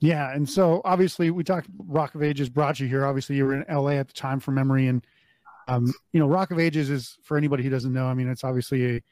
yeah 0.00 0.34
and 0.34 0.48
so 0.48 0.80
obviously 0.84 1.30
we 1.30 1.44
talked 1.44 1.68
rock 1.86 2.14
of 2.14 2.22
ages 2.22 2.48
brought 2.48 2.80
you 2.80 2.88
here 2.88 3.04
obviously 3.04 3.36
you 3.36 3.44
were 3.44 3.54
in 3.54 3.76
la 3.76 3.90
at 3.90 4.08
the 4.08 4.14
time 4.14 4.40
from 4.40 4.54
memory 4.54 4.88
and 4.88 5.06
um, 5.66 5.92
you 6.12 6.20
know 6.20 6.26
rock 6.26 6.50
of 6.50 6.58
ages 6.58 6.90
is 6.90 7.16
for 7.22 7.38
anybody 7.38 7.62
who 7.62 7.70
doesn't 7.70 7.92
know 7.92 8.06
i 8.06 8.14
mean 8.14 8.28
it's 8.28 8.44
obviously 8.44 8.96
a 8.96 9.02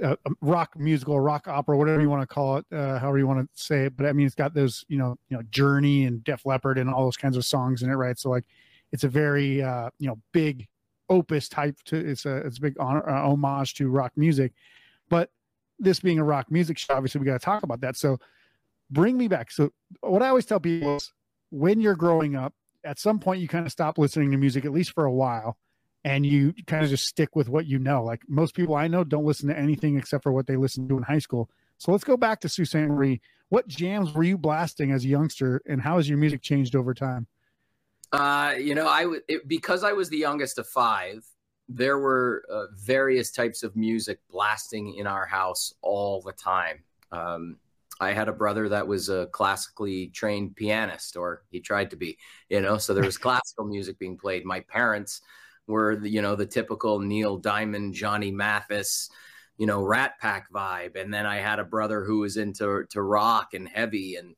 a, 0.00 0.16
rock 0.40 0.78
musical, 0.78 1.18
rock 1.20 1.48
opera, 1.48 1.76
whatever 1.76 2.00
you 2.00 2.10
want 2.10 2.22
to 2.22 2.26
call 2.26 2.56
it, 2.56 2.66
uh, 2.72 2.98
however 2.98 3.18
you 3.18 3.26
want 3.26 3.40
to 3.40 3.62
say 3.62 3.86
it. 3.86 3.96
But 3.96 4.06
I 4.06 4.12
mean, 4.12 4.26
it's 4.26 4.34
got 4.34 4.54
those, 4.54 4.84
you 4.88 4.98
know, 4.98 5.16
you 5.28 5.36
know, 5.36 5.42
Journey 5.50 6.04
and 6.04 6.22
Def 6.24 6.46
Leppard 6.46 6.78
and 6.78 6.90
all 6.90 7.04
those 7.04 7.16
kinds 7.16 7.36
of 7.36 7.44
songs 7.44 7.82
in 7.82 7.90
it, 7.90 7.94
right? 7.94 8.18
So 8.18 8.30
like, 8.30 8.44
it's 8.92 9.04
a 9.04 9.08
very, 9.08 9.62
uh, 9.62 9.90
you 9.98 10.08
know, 10.08 10.18
big 10.32 10.66
opus 11.10 11.48
type 11.48 11.76
to 11.86 11.96
it's 11.96 12.26
a 12.26 12.36
it's 12.38 12.58
a 12.58 12.60
big 12.60 12.76
honor, 12.78 13.08
uh, 13.08 13.28
homage 13.28 13.74
to 13.74 13.88
rock 13.88 14.12
music. 14.16 14.52
But 15.08 15.30
this 15.78 16.00
being 16.00 16.18
a 16.18 16.24
rock 16.24 16.50
music 16.50 16.78
show, 16.78 16.94
obviously 16.94 17.20
we 17.20 17.26
got 17.26 17.40
to 17.40 17.44
talk 17.44 17.62
about 17.62 17.80
that. 17.80 17.96
So 17.96 18.18
bring 18.90 19.16
me 19.16 19.28
back. 19.28 19.50
So 19.50 19.70
what 20.00 20.22
I 20.22 20.28
always 20.28 20.46
tell 20.46 20.60
people 20.60 20.96
is 20.96 21.12
when 21.50 21.80
you're 21.80 21.96
growing 21.96 22.36
up, 22.36 22.54
at 22.84 22.98
some 22.98 23.18
point 23.18 23.40
you 23.40 23.48
kind 23.48 23.66
of 23.66 23.72
stop 23.72 23.98
listening 23.98 24.30
to 24.30 24.36
music 24.36 24.64
at 24.64 24.72
least 24.72 24.92
for 24.92 25.04
a 25.04 25.12
while 25.12 25.56
and 26.04 26.24
you 26.24 26.54
kind 26.66 26.84
of 26.84 26.90
just 26.90 27.06
stick 27.06 27.34
with 27.34 27.48
what 27.48 27.66
you 27.66 27.78
know. 27.78 28.04
Like 28.04 28.22
most 28.28 28.54
people 28.54 28.74
I 28.74 28.88
know 28.88 29.04
don't 29.04 29.24
listen 29.24 29.48
to 29.48 29.58
anything 29.58 29.96
except 29.96 30.22
for 30.22 30.32
what 30.32 30.46
they 30.46 30.56
listened 30.56 30.88
to 30.88 30.96
in 30.96 31.02
high 31.02 31.18
school. 31.18 31.50
So 31.78 31.92
let's 31.92 32.04
go 32.04 32.16
back 32.16 32.40
to 32.40 32.48
Sault 32.48 32.68
Ste. 32.68 32.76
Marie. 32.76 33.20
What 33.50 33.66
jams 33.66 34.12
were 34.12 34.24
you 34.24 34.36
blasting 34.36 34.90
as 34.90 35.04
a 35.04 35.08
youngster, 35.08 35.62
and 35.66 35.80
how 35.80 35.96
has 35.96 36.08
your 36.08 36.18
music 36.18 36.42
changed 36.42 36.76
over 36.76 36.92
time? 36.92 37.26
Uh, 38.12 38.54
you 38.58 38.74
know, 38.74 38.88
I 38.88 39.02
w- 39.02 39.22
it, 39.28 39.48
because 39.48 39.84
I 39.84 39.92
was 39.92 40.08
the 40.08 40.18
youngest 40.18 40.58
of 40.58 40.66
five. 40.66 41.24
There 41.68 41.98
were 41.98 42.44
uh, 42.50 42.64
various 42.74 43.30
types 43.30 43.62
of 43.62 43.76
music 43.76 44.20
blasting 44.30 44.94
in 44.94 45.06
our 45.06 45.26
house 45.26 45.72
all 45.82 46.20
the 46.20 46.32
time. 46.32 46.82
Um, 47.12 47.56
I 48.00 48.12
had 48.12 48.28
a 48.28 48.32
brother 48.32 48.68
that 48.68 48.86
was 48.86 49.08
a 49.08 49.26
classically 49.26 50.08
trained 50.08 50.56
pianist, 50.56 51.16
or 51.16 51.42
he 51.50 51.60
tried 51.60 51.90
to 51.90 51.96
be, 51.96 52.18
you 52.48 52.60
know, 52.60 52.78
so 52.78 52.94
there 52.94 53.04
was 53.04 53.18
classical 53.26 53.64
music 53.64 53.98
being 53.98 54.16
played. 54.16 54.44
My 54.44 54.60
parents 54.60 55.20
were, 55.68 55.96
the, 55.96 56.08
you 56.08 56.22
know, 56.22 56.34
the 56.34 56.46
typical 56.46 56.98
Neil 56.98 57.36
Diamond, 57.36 57.94
Johnny 57.94 58.30
Mathis, 58.30 59.10
you 59.56 59.66
know, 59.66 59.82
Rat 59.82 60.18
Pack 60.20 60.50
vibe. 60.50 61.00
And 61.00 61.12
then 61.12 61.26
I 61.26 61.36
had 61.36 61.58
a 61.58 61.64
brother 61.64 62.04
who 62.04 62.20
was 62.20 62.36
into 62.36 62.84
to 62.90 63.02
rock 63.02 63.54
and 63.54 63.68
heavy, 63.68 64.16
and 64.16 64.34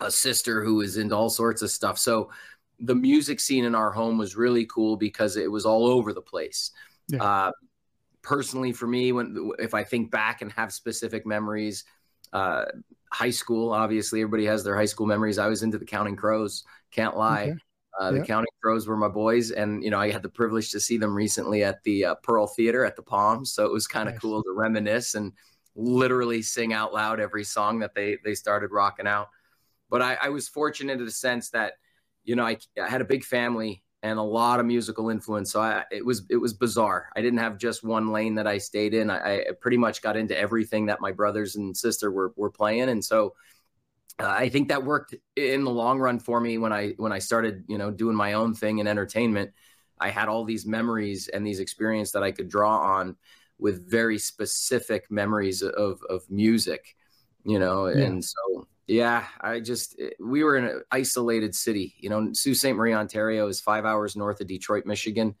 a 0.00 0.10
sister 0.10 0.64
who 0.64 0.76
was 0.76 0.96
into 0.96 1.14
all 1.14 1.30
sorts 1.30 1.62
of 1.62 1.70
stuff. 1.70 1.98
So 1.98 2.30
the 2.80 2.94
music 2.94 3.38
scene 3.38 3.64
in 3.64 3.74
our 3.74 3.92
home 3.92 4.18
was 4.18 4.36
really 4.36 4.66
cool 4.66 4.96
because 4.96 5.36
it 5.36 5.50
was 5.50 5.64
all 5.64 5.86
over 5.86 6.12
the 6.12 6.20
place. 6.22 6.72
Yeah. 7.08 7.22
Uh, 7.22 7.52
personally, 8.22 8.72
for 8.72 8.86
me, 8.86 9.12
when 9.12 9.52
if 9.58 9.74
I 9.74 9.84
think 9.84 10.10
back 10.10 10.42
and 10.42 10.50
have 10.52 10.72
specific 10.72 11.24
memories, 11.24 11.84
uh, 12.32 12.64
high 13.12 13.30
school, 13.30 13.72
obviously, 13.72 14.20
everybody 14.20 14.46
has 14.46 14.64
their 14.64 14.76
high 14.76 14.86
school 14.86 15.06
memories. 15.06 15.38
I 15.38 15.48
was 15.48 15.62
into 15.62 15.78
the 15.78 15.84
Counting 15.84 16.16
Crows. 16.16 16.64
Can't 16.90 17.16
lie. 17.16 17.42
Okay. 17.42 17.58
Uh, 17.98 18.10
the 18.10 18.22
Counting 18.22 18.52
Crows 18.62 18.86
were 18.86 18.96
my 18.96 19.08
boys, 19.08 19.50
and 19.50 19.84
you 19.84 19.90
know 19.90 19.98
I 19.98 20.10
had 20.10 20.22
the 20.22 20.28
privilege 20.28 20.70
to 20.70 20.80
see 20.80 20.96
them 20.96 21.14
recently 21.14 21.62
at 21.62 21.82
the 21.82 22.06
uh, 22.06 22.14
Pearl 22.16 22.46
Theater 22.46 22.84
at 22.84 22.96
the 22.96 23.02
Palms. 23.02 23.52
So 23.52 23.66
it 23.66 23.72
was 23.72 23.86
kind 23.86 24.08
of 24.08 24.14
nice. 24.14 24.20
cool 24.22 24.42
to 24.42 24.52
reminisce 24.56 25.14
and 25.14 25.32
literally 25.74 26.42
sing 26.42 26.72
out 26.72 26.92
loud 26.92 27.20
every 27.20 27.44
song 27.44 27.78
that 27.80 27.94
they 27.94 28.18
they 28.24 28.34
started 28.34 28.70
rocking 28.70 29.06
out. 29.06 29.28
But 29.90 30.00
I, 30.00 30.16
I 30.22 30.28
was 30.30 30.48
fortunate 30.48 31.00
in 31.00 31.06
a 31.06 31.10
sense 31.10 31.50
that 31.50 31.74
you 32.24 32.34
know 32.34 32.46
I, 32.46 32.56
I 32.82 32.88
had 32.88 33.02
a 33.02 33.06
big 33.06 33.24
family 33.24 33.82
and 34.02 34.18
a 34.18 34.22
lot 34.22 34.58
of 34.58 34.66
musical 34.66 35.10
influence. 35.10 35.52
So 35.52 35.60
I, 35.60 35.84
it 35.90 36.04
was 36.04 36.24
it 36.28 36.36
was 36.36 36.54
bizarre. 36.54 37.08
I 37.14 37.20
didn't 37.20 37.38
have 37.38 37.58
just 37.58 37.84
one 37.84 38.10
lane 38.10 38.34
that 38.36 38.46
I 38.46 38.58
stayed 38.58 38.94
in. 38.94 39.10
I, 39.10 39.40
I 39.40 39.44
pretty 39.60 39.76
much 39.76 40.02
got 40.02 40.16
into 40.16 40.36
everything 40.36 40.86
that 40.86 41.00
my 41.00 41.12
brothers 41.12 41.56
and 41.56 41.76
sister 41.76 42.10
were 42.10 42.32
were 42.36 42.50
playing, 42.50 42.88
and 42.88 43.04
so 43.04 43.34
uh, 44.18 44.26
I 44.26 44.48
think 44.48 44.68
that 44.68 44.84
worked 44.84 45.14
in 45.36 45.64
the 45.64 45.70
long 45.70 45.98
run 45.98 46.18
for 46.18 46.40
me 46.40 46.58
when 46.58 46.72
I 46.72 46.94
when 46.96 47.12
I 47.12 47.18
started 47.18 47.64
you 47.68 47.78
know 47.78 47.90
doing 47.90 48.16
my 48.16 48.34
own 48.34 48.54
thing 48.54 48.78
in 48.78 48.86
entertainment. 48.86 49.52
I 50.00 50.10
had 50.10 50.28
all 50.28 50.44
these 50.44 50.66
memories 50.66 51.28
and 51.28 51.46
these 51.46 51.60
experiences 51.60 52.12
that 52.12 52.22
I 52.22 52.32
could 52.32 52.48
draw 52.48 52.78
on 52.78 53.16
with 53.58 53.88
very 53.88 54.18
specific 54.18 55.10
memories 55.10 55.62
of 55.62 56.00
of 56.08 56.22
music, 56.28 56.96
you 57.44 57.58
know, 57.58 57.86
yeah. 57.86 58.04
and 58.04 58.24
so 58.24 58.66
yeah, 58.86 59.24
I 59.40 59.60
just 59.60 59.96
we 60.20 60.42
were 60.42 60.56
in 60.56 60.64
an 60.64 60.82
isolated 60.90 61.54
city. 61.54 61.94
You 61.98 62.10
know, 62.10 62.32
Sault 62.32 62.56
Ste. 62.56 62.72
Marie, 62.72 62.94
Ontario 62.94 63.46
is 63.48 63.60
five 63.60 63.84
hours 63.84 64.16
north 64.16 64.40
of 64.40 64.48
Detroit, 64.48 64.86
Michigan, 64.86 65.34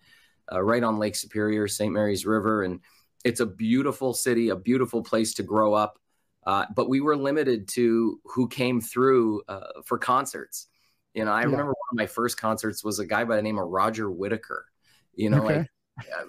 uh, 0.50 0.62
right 0.62 0.82
on 0.82 0.98
Lake 0.98 1.16
Superior, 1.16 1.66
St. 1.68 1.92
Mary's 1.92 2.24
River, 2.24 2.62
and 2.62 2.80
it's 3.24 3.40
a 3.40 3.46
beautiful 3.46 4.14
city, 4.14 4.48
a 4.48 4.56
beautiful 4.56 5.02
place 5.02 5.34
to 5.34 5.42
grow 5.42 5.74
up. 5.74 5.98
Uh, 6.44 6.66
but 6.74 6.88
we 6.88 7.00
were 7.00 7.16
limited 7.16 7.68
to 7.68 8.20
who 8.24 8.48
came 8.48 8.80
through 8.80 9.42
uh, 9.48 9.82
for 9.84 9.98
concerts. 9.98 10.68
You 11.14 11.24
know, 11.24 11.32
I 11.32 11.40
yeah. 11.40 11.46
remember 11.46 11.66
one 11.66 11.92
of 11.92 11.96
my 11.96 12.06
first 12.06 12.40
concerts 12.40 12.82
was 12.82 12.98
a 12.98 13.06
guy 13.06 13.24
by 13.24 13.36
the 13.36 13.42
name 13.42 13.58
of 13.58 13.68
Roger 13.68 14.10
Whittaker. 14.10 14.66
You 15.14 15.30
know, 15.30 15.44
okay. 15.44 15.58
like 15.58 15.68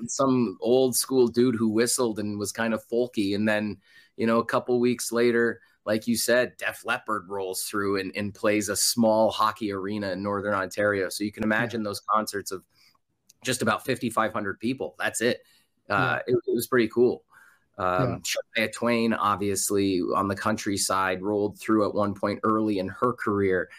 some 0.08 0.58
old 0.62 0.96
school 0.96 1.28
dude 1.28 1.56
who 1.56 1.70
whistled 1.70 2.20
and 2.20 2.38
was 2.38 2.52
kind 2.52 2.74
of 2.74 2.86
folky, 2.88 3.36
and 3.36 3.48
then 3.48 3.78
you 4.18 4.28
know, 4.28 4.40
a 4.40 4.46
couple 4.46 4.80
weeks 4.80 5.12
later 5.12 5.60
like 5.86 6.08
you 6.08 6.16
said, 6.16 6.56
Def 6.58 6.86
Leppard 6.86 7.30
rolls 7.30 7.64
through 7.64 8.00
and, 8.00 8.12
and 8.16 8.34
plays 8.34 8.70
a 8.70 8.76
small 8.76 9.32
hockey 9.32 9.72
arena 9.72 10.12
in 10.12 10.24
Northern 10.24 10.54
Ontario. 10.54 11.10
So 11.10 11.24
you 11.24 11.32
can 11.32 11.44
imagine 11.44 11.82
yeah. 11.82 11.90
those 11.90 12.02
concerts 12.10 12.52
of 12.52 12.64
just 13.44 13.62
about 13.62 13.86
5,500 13.86 14.60
people. 14.60 14.96
That's 14.98 15.22
it. 15.22 15.42
Uh, 15.90 16.20
yeah. 16.28 16.34
it, 16.34 16.38
it, 16.48 16.56
was 16.56 16.68
pretty 16.68 16.88
cool. 16.88 17.26
Um, 17.78 18.22
yeah. 18.58 18.66
Shania 18.68 18.74
Twain, 18.74 19.14
obviously, 19.14 20.02
on 20.02 20.28
the 20.28 20.36
countryside, 20.36 21.22
rolled 21.22 21.60
through 21.60 21.88
at 21.88 21.96
one 21.96 22.14
point 22.14 22.40
early 22.44 22.80
in 22.80 22.88
her 22.90 23.14
career. 23.14 23.70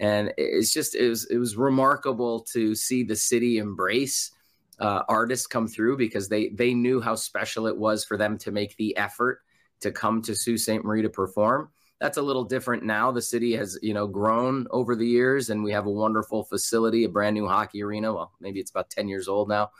And 0.00 0.32
it's 0.36 0.72
just, 0.72 0.94
it 0.94 1.08
was, 1.08 1.26
it 1.30 1.38
was 1.38 1.56
remarkable 1.56 2.40
to 2.52 2.74
see 2.74 3.04
the 3.04 3.14
city 3.14 3.58
embrace 3.58 4.32
uh, 4.80 5.02
artists 5.08 5.46
come 5.46 5.68
through 5.68 5.96
because 5.96 6.28
they, 6.28 6.48
they 6.48 6.74
knew 6.74 7.00
how 7.00 7.14
special 7.14 7.68
it 7.68 7.76
was 7.76 8.04
for 8.04 8.16
them 8.16 8.36
to 8.38 8.50
make 8.50 8.76
the 8.76 8.96
effort 8.96 9.40
to 9.80 9.92
come 9.92 10.20
to 10.22 10.34
Sault 10.34 10.58
Ste. 10.58 10.82
Marie 10.82 11.02
to 11.02 11.08
perform. 11.08 11.70
That's 12.00 12.18
a 12.18 12.22
little 12.22 12.44
different 12.44 12.82
now. 12.82 13.12
The 13.12 13.22
city 13.22 13.54
has, 13.54 13.78
you 13.80 13.94
know, 13.94 14.08
grown 14.08 14.66
over 14.72 14.96
the 14.96 15.06
years, 15.06 15.50
and 15.50 15.62
we 15.62 15.70
have 15.70 15.86
a 15.86 15.90
wonderful 15.90 16.42
facility, 16.42 17.04
a 17.04 17.08
brand 17.08 17.34
new 17.34 17.46
hockey 17.46 17.82
arena. 17.84 18.12
Well, 18.12 18.32
maybe 18.40 18.58
it's 18.58 18.72
about 18.72 18.90
ten 18.90 19.08
years 19.08 19.28
old 19.28 19.48
now, 19.48 19.70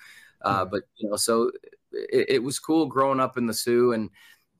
uh, 0.42 0.64
but 0.64 0.84
you 0.96 1.10
know, 1.10 1.16
so 1.16 1.50
it, 1.94 2.26
it, 2.28 2.42
was 2.42 2.58
cool 2.58 2.86
growing 2.86 3.20
up 3.20 3.38
in 3.38 3.46
the 3.46 3.54
Soo 3.54 3.92
and 3.92 4.10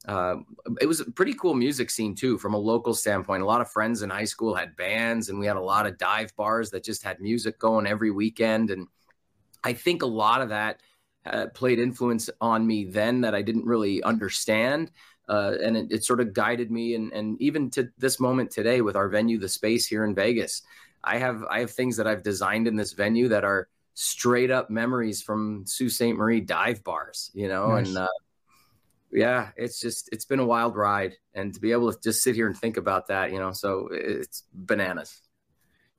uh, 0.06 0.36
it 0.80 0.86
was 0.86 1.00
a 1.00 1.10
pretty 1.10 1.34
cool 1.34 1.54
music 1.54 1.90
scene 1.90 2.14
too, 2.14 2.36
from 2.36 2.54
a 2.54 2.58
local 2.58 2.92
standpoint. 2.94 3.42
A 3.42 3.46
lot 3.46 3.62
of 3.62 3.70
friends 3.70 4.02
in 4.02 4.10
high 4.10 4.24
school 4.24 4.54
had 4.54 4.76
bands, 4.76 5.30
and 5.30 5.38
we 5.38 5.46
had 5.46 5.56
a 5.56 5.62
lot 5.62 5.86
of 5.86 5.96
dive 5.96 6.34
bars 6.36 6.70
that 6.70 6.84
just 6.84 7.02
had 7.02 7.20
music 7.20 7.58
going 7.58 7.86
every 7.86 8.10
weekend, 8.10 8.70
and 8.70 8.86
I 9.62 9.72
think 9.72 10.02
a 10.02 10.06
lot 10.06 10.42
of 10.42 10.50
that 10.50 10.82
uh, 11.24 11.46
played 11.54 11.78
influence 11.78 12.28
on 12.38 12.66
me 12.66 12.84
then 12.84 13.22
that 13.22 13.34
I 13.34 13.40
didn't 13.40 13.64
really 13.64 14.02
understand 14.02 14.90
uh, 15.28 15.54
and 15.62 15.76
it, 15.76 15.86
it, 15.90 16.04
sort 16.04 16.20
of 16.20 16.32
guided 16.32 16.70
me 16.70 16.94
and 16.94 17.12
and 17.12 17.40
even 17.40 17.70
to 17.70 17.88
this 17.98 18.20
moment 18.20 18.50
today 18.50 18.80
with 18.80 18.96
our 18.96 19.08
venue 19.08 19.38
the 19.38 19.48
space 19.48 19.86
here 19.86 20.04
in 20.04 20.14
vegas 20.14 20.62
i 21.02 21.16
have 21.16 21.42
i 21.50 21.60
have 21.60 21.70
things 21.70 21.96
that 21.96 22.06
i've 22.06 22.22
designed 22.22 22.68
in 22.68 22.76
this 22.76 22.92
venue 22.92 23.28
that 23.28 23.44
are 23.44 23.68
straight 23.94 24.50
up 24.50 24.70
memories 24.70 25.22
from 25.22 25.64
sault 25.66 25.90
ste 25.90 26.14
marie 26.14 26.40
dive 26.40 26.82
bars 26.84 27.30
you 27.34 27.48
know 27.48 27.68
nice. 27.68 27.86
and 27.86 27.98
uh, 27.98 28.08
yeah 29.12 29.50
it's 29.56 29.80
just 29.80 30.08
it's 30.12 30.24
been 30.24 30.40
a 30.40 30.46
wild 30.46 30.74
ride 30.76 31.14
and 31.34 31.54
to 31.54 31.60
be 31.60 31.72
able 31.72 31.92
to 31.92 31.98
just 32.00 32.22
sit 32.22 32.34
here 32.34 32.46
and 32.46 32.56
think 32.58 32.76
about 32.76 33.06
that 33.06 33.32
you 33.32 33.38
know 33.38 33.52
so 33.52 33.88
it's 33.92 34.42
bananas 34.52 35.20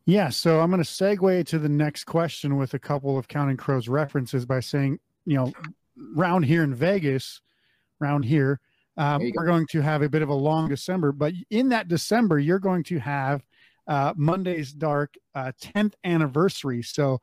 yeah 0.06 0.30
so 0.30 0.60
i'm 0.60 0.70
going 0.70 0.84
to 0.84 0.90
segue 0.90 1.46
to 1.46 1.58
the 1.58 1.70
next 1.70 2.04
question 2.04 2.58
with 2.58 2.74
a 2.74 2.80
couple 2.80 3.18
of 3.18 3.28
counting 3.28 3.58
crows 3.58 3.88
references 3.88 4.46
by 4.46 4.60
saying 4.60 5.00
you 5.26 5.36
know 5.36 5.52
round 6.14 6.44
here 6.44 6.64
in 6.64 6.74
vegas 6.76 7.40
round 8.00 8.26
here 8.26 8.60
um, 8.98 9.22
we're 9.36 9.46
going 9.46 9.68
to 9.68 9.82
have 9.82 10.02
a 10.02 10.10
bit 10.10 10.22
of 10.22 10.30
a 10.30 10.34
long 10.34 10.70
December, 10.70 11.12
but 11.12 11.34
in 11.50 11.70
that 11.70 11.88
December, 11.88 12.40
you're 12.40 12.60
going 12.60 12.84
to 12.86 13.00
have 13.00 13.46
uh, 13.88 14.14
Monday's 14.16 14.72
Dark 14.72 15.16
uh, 15.34 15.52
10th 15.62 15.94
anniversary. 16.04 16.82
So 16.82 17.20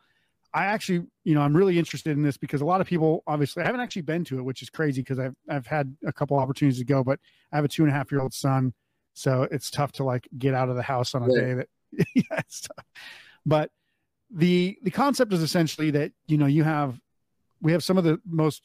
I 0.54 0.66
actually, 0.66 1.06
you 1.24 1.34
know, 1.34 1.40
I'm 1.40 1.56
really 1.56 1.78
interested 1.78 2.16
in 2.16 2.22
this 2.22 2.36
because 2.36 2.60
a 2.60 2.64
lot 2.64 2.80
of 2.80 2.86
people, 2.86 3.22
obviously, 3.26 3.62
I 3.62 3.66
haven't 3.66 3.80
actually 3.80 4.02
been 4.02 4.24
to 4.24 4.38
it, 4.38 4.42
which 4.42 4.62
is 4.62 4.68
crazy 4.68 5.00
because 5.00 5.18
I've 5.18 5.34
I've 5.48 5.66
had 5.66 5.96
a 6.06 6.12
couple 6.12 6.38
opportunities 6.38 6.78
to 6.78 6.84
go, 6.84 7.02
but 7.02 7.18
I 7.52 7.56
have 7.56 7.64
a 7.64 7.68
two 7.68 7.82
and 7.82 7.90
a 7.90 7.94
half 7.94 8.12
year 8.12 8.20
old 8.20 8.34
son, 8.34 8.74
so 9.14 9.48
it's 9.50 9.70
tough 9.70 9.92
to 9.92 10.04
like 10.04 10.28
get 10.38 10.54
out 10.54 10.68
of 10.68 10.76
the 10.76 10.82
house 10.82 11.14
on 11.14 11.22
a 11.22 11.32
yeah. 11.32 11.40
day 11.40 11.54
that, 11.54 11.68
yeah, 12.14 12.38
it's 12.38 12.60
tough. 12.62 12.84
But 13.46 13.70
the 14.30 14.78
the 14.82 14.90
concept 14.90 15.32
is 15.32 15.42
essentially 15.42 15.90
that 15.92 16.12
you 16.26 16.36
know 16.36 16.46
you 16.46 16.64
have 16.64 17.00
we 17.60 17.72
have 17.72 17.84
some 17.84 17.96
of 17.96 18.04
the 18.04 18.20
most 18.26 18.62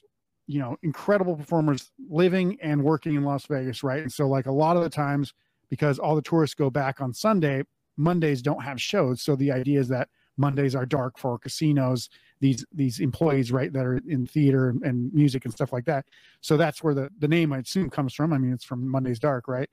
you 0.47 0.59
know 0.59 0.77
incredible 0.83 1.35
performers 1.35 1.91
living 2.09 2.57
and 2.61 2.83
working 2.83 3.15
in 3.15 3.23
Las 3.23 3.45
Vegas, 3.45 3.83
right? 3.83 4.01
And 4.01 4.11
so 4.11 4.27
like 4.27 4.45
a 4.45 4.51
lot 4.51 4.75
of 4.75 4.83
the 4.83 4.89
times 4.89 5.33
because 5.69 5.99
all 5.99 6.15
the 6.15 6.21
tourists 6.21 6.55
go 6.55 6.69
back 6.69 7.01
on 7.01 7.13
Sunday, 7.13 7.63
Mondays 7.97 8.41
don't 8.41 8.63
have 8.63 8.81
shows. 8.81 9.21
So 9.21 9.35
the 9.35 9.51
idea 9.51 9.79
is 9.79 9.89
that 9.89 10.09
Mondays 10.37 10.75
are 10.75 10.85
dark 10.85 11.17
for 11.17 11.37
casinos, 11.37 12.09
these 12.39 12.65
these 12.71 12.99
employees, 12.99 13.51
right, 13.51 13.73
that 13.73 13.85
are 13.85 13.97
in 14.07 14.25
theater 14.25 14.69
and 14.83 15.13
music 15.13 15.45
and 15.45 15.53
stuff 15.53 15.73
like 15.73 15.85
that. 15.85 16.05
So 16.41 16.57
that's 16.57 16.83
where 16.83 16.93
the 16.93 17.09
the 17.19 17.27
name 17.27 17.51
I 17.51 17.59
assume 17.59 17.89
comes 17.89 18.13
from. 18.13 18.33
I 18.33 18.37
mean, 18.37 18.53
it's 18.53 18.65
from 18.65 18.87
Monday's 18.87 19.19
Dark, 19.19 19.47
right? 19.47 19.69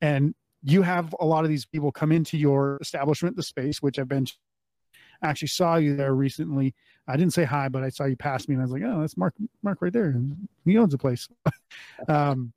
And 0.00 0.34
you 0.62 0.82
have 0.82 1.14
a 1.20 1.26
lot 1.26 1.44
of 1.44 1.50
these 1.50 1.66
people 1.66 1.92
come 1.92 2.12
into 2.12 2.38
your 2.38 2.78
establishment, 2.80 3.36
the 3.36 3.42
space, 3.42 3.82
which 3.82 3.98
I've 3.98 4.08
been 4.08 4.26
actually 5.22 5.48
saw 5.48 5.76
you 5.76 5.96
there 5.96 6.14
recently. 6.14 6.74
I 7.06 7.16
didn't 7.16 7.32
say 7.32 7.44
hi, 7.44 7.68
but 7.68 7.82
I 7.82 7.88
saw 7.88 8.04
you 8.04 8.16
pass 8.16 8.48
me, 8.48 8.54
and 8.54 8.62
I 8.62 8.64
was 8.64 8.72
like, 8.72 8.82
"Oh, 8.84 9.00
that's 9.00 9.16
Mark. 9.16 9.34
Mark 9.62 9.82
right 9.82 9.92
there. 9.92 10.14
He 10.64 10.78
owns 10.78 10.92
the 10.92 10.98
place." 10.98 11.28
um, 12.08 12.52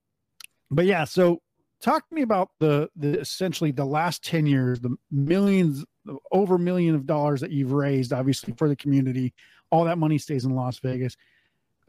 but 0.71 0.85
yeah, 0.85 1.03
so 1.03 1.41
talk 1.81 2.07
to 2.07 2.15
me 2.15 2.21
about 2.21 2.49
the 2.59 2.89
the 2.95 3.19
essentially 3.19 3.71
the 3.71 3.85
last 3.85 4.23
ten 4.23 4.45
years, 4.45 4.79
the 4.79 4.95
millions, 5.11 5.83
over 6.31 6.55
a 6.55 6.59
million 6.59 6.95
of 6.95 7.05
dollars 7.05 7.41
that 7.41 7.51
you've 7.51 7.71
raised, 7.71 8.13
obviously 8.13 8.53
for 8.57 8.67
the 8.67 8.75
community. 8.75 9.33
All 9.69 9.83
that 9.85 9.97
money 9.97 10.17
stays 10.17 10.45
in 10.45 10.55
Las 10.55 10.79
Vegas. 10.79 11.17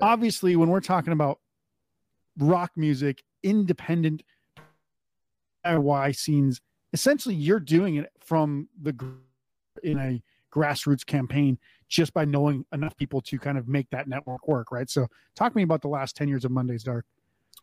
Obviously, 0.01 0.57
when 0.57 0.69
we're 0.69 0.81
talking 0.81 1.13
about 1.13 1.41
rock 2.39 2.73
music, 2.77 3.23
independent 3.43 4.23
DIY 5.65 6.17
scenes, 6.17 6.61
essentially 6.93 7.35
you're 7.35 7.61
doing 7.61 7.97
it 7.97 8.11
from 8.21 8.69
the 8.83 8.95
in 9.83 9.99
a 9.99 10.23
grassroots 10.53 11.05
campaign 11.05 11.59
just 11.89 12.13
by 12.13 12.25
knowing 12.25 12.65
enough 12.73 12.97
people 12.97 13.21
to 13.21 13.39
kind 13.39 13.57
of 13.57 13.69
make 13.69 13.89
that 13.91 14.09
network 14.09 14.47
work, 14.49 14.73
right? 14.73 14.91
So, 14.91 15.07
talk 15.35 15.53
to 15.53 15.57
me 15.57 15.63
about 15.63 15.83
the 15.83 15.89
last 15.89 16.17
10 16.17 16.29
years 16.29 16.45
of 16.45 16.51
Monday's 16.51 16.83
Dark. 16.83 17.07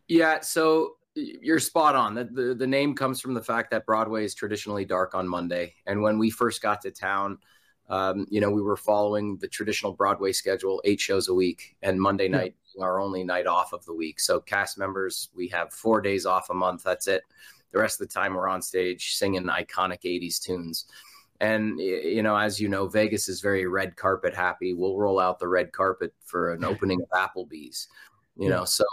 Yeah, 0.07 0.39
so 0.41 0.97
you're 1.15 1.59
spot 1.59 1.95
on. 1.95 2.13
The, 2.13 2.25
the, 2.25 2.55
the 2.55 2.67
name 2.67 2.95
comes 2.95 3.21
from 3.21 3.33
the 3.33 3.41
fact 3.41 3.71
that 3.71 3.85
Broadway 3.85 4.25
is 4.25 4.35
traditionally 4.35 4.85
dark 4.85 5.15
on 5.15 5.27
Monday. 5.27 5.73
And 5.85 6.01
when 6.01 6.19
we 6.19 6.29
first 6.29 6.61
got 6.61 6.81
to 6.81 6.91
town, 6.91 7.37
um, 7.89 8.25
you 8.29 8.41
know, 8.41 8.49
we 8.49 8.61
were 8.61 8.77
following 8.77 9.37
the 9.37 9.47
traditional 9.47 9.93
Broadway 9.93 10.31
schedule, 10.31 10.81
eight 10.85 10.99
shows 10.99 11.27
a 11.27 11.33
week, 11.33 11.75
and 11.81 12.01
Monday 12.01 12.27
night 12.27 12.55
yeah. 12.75 12.83
our 12.83 12.99
only 12.99 13.23
night 13.23 13.47
off 13.47 13.73
of 13.73 13.85
the 13.85 13.93
week. 13.93 14.19
So 14.19 14.39
cast 14.39 14.77
members, 14.77 15.29
we 15.35 15.47
have 15.49 15.71
four 15.71 16.01
days 16.01 16.25
off 16.25 16.49
a 16.49 16.53
month. 16.53 16.83
That's 16.83 17.07
it. 17.07 17.23
The 17.71 17.79
rest 17.79 18.01
of 18.01 18.07
the 18.07 18.13
time, 18.13 18.33
we're 18.33 18.47
on 18.47 18.61
stage 18.61 19.15
singing 19.15 19.43
iconic 19.43 20.01
80s 20.03 20.41
tunes. 20.41 20.85
And, 21.41 21.79
you 21.79 22.23
know, 22.23 22.37
as 22.37 22.61
you 22.61 22.69
know, 22.69 22.87
Vegas 22.87 23.27
is 23.27 23.41
very 23.41 23.67
red 23.67 23.97
carpet 23.97 24.33
happy. 24.33 24.73
We'll 24.73 24.97
roll 24.97 25.19
out 25.19 25.37
the 25.37 25.47
red 25.47 25.71
carpet 25.73 26.13
for 26.23 26.53
an 26.53 26.63
opening 26.65 27.01
of 27.01 27.09
Applebee's, 27.09 27.87
you 28.37 28.49
know. 28.49 28.65
So, 28.65 28.85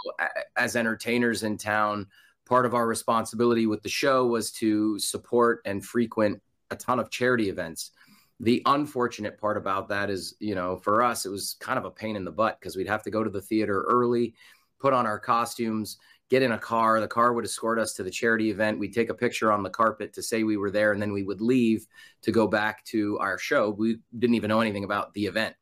as 0.55 0.75
entertainers 0.75 1.43
in 1.43 1.57
town, 1.57 2.07
part 2.45 2.65
of 2.65 2.73
our 2.73 2.87
responsibility 2.87 3.67
with 3.67 3.81
the 3.81 3.89
show 3.89 4.27
was 4.27 4.51
to 4.53 4.99
support 4.99 5.61
and 5.65 5.83
frequent 5.83 6.41
a 6.71 6.75
ton 6.75 6.99
of 6.99 7.09
charity 7.09 7.49
events. 7.49 7.91
The 8.39 8.61
unfortunate 8.65 9.39
part 9.39 9.57
about 9.57 9.87
that 9.89 10.09
is, 10.09 10.35
you 10.39 10.55
know, 10.55 10.75
for 10.77 11.03
us, 11.03 11.25
it 11.25 11.29
was 11.29 11.55
kind 11.59 11.77
of 11.77 11.85
a 11.85 11.91
pain 11.91 12.15
in 12.15 12.25
the 12.25 12.31
butt 12.31 12.59
because 12.59 12.75
we'd 12.75 12.87
have 12.87 13.03
to 13.03 13.11
go 13.11 13.23
to 13.23 13.29
the 13.29 13.41
theater 13.41 13.85
early, 13.87 14.33
put 14.79 14.93
on 14.93 15.05
our 15.05 15.19
costumes, 15.19 15.97
get 16.29 16.41
in 16.41 16.51
a 16.51 16.57
car. 16.57 16.99
The 16.99 17.07
car 17.07 17.33
would 17.33 17.45
escort 17.45 17.79
us 17.79 17.93
to 17.93 18.03
the 18.03 18.09
charity 18.09 18.49
event. 18.49 18.79
We'd 18.79 18.93
take 18.93 19.09
a 19.09 19.13
picture 19.13 19.51
on 19.51 19.63
the 19.63 19.69
carpet 19.69 20.13
to 20.13 20.23
say 20.23 20.43
we 20.43 20.57
were 20.57 20.71
there, 20.71 20.91
and 20.91 21.01
then 21.01 21.13
we 21.13 21.23
would 21.23 21.41
leave 21.41 21.85
to 22.23 22.31
go 22.31 22.47
back 22.47 22.83
to 22.85 23.17
our 23.19 23.37
show. 23.37 23.69
We 23.69 23.97
didn't 24.17 24.35
even 24.35 24.49
know 24.49 24.61
anything 24.61 24.83
about 24.83 25.13
the 25.13 25.27
event. 25.27 25.55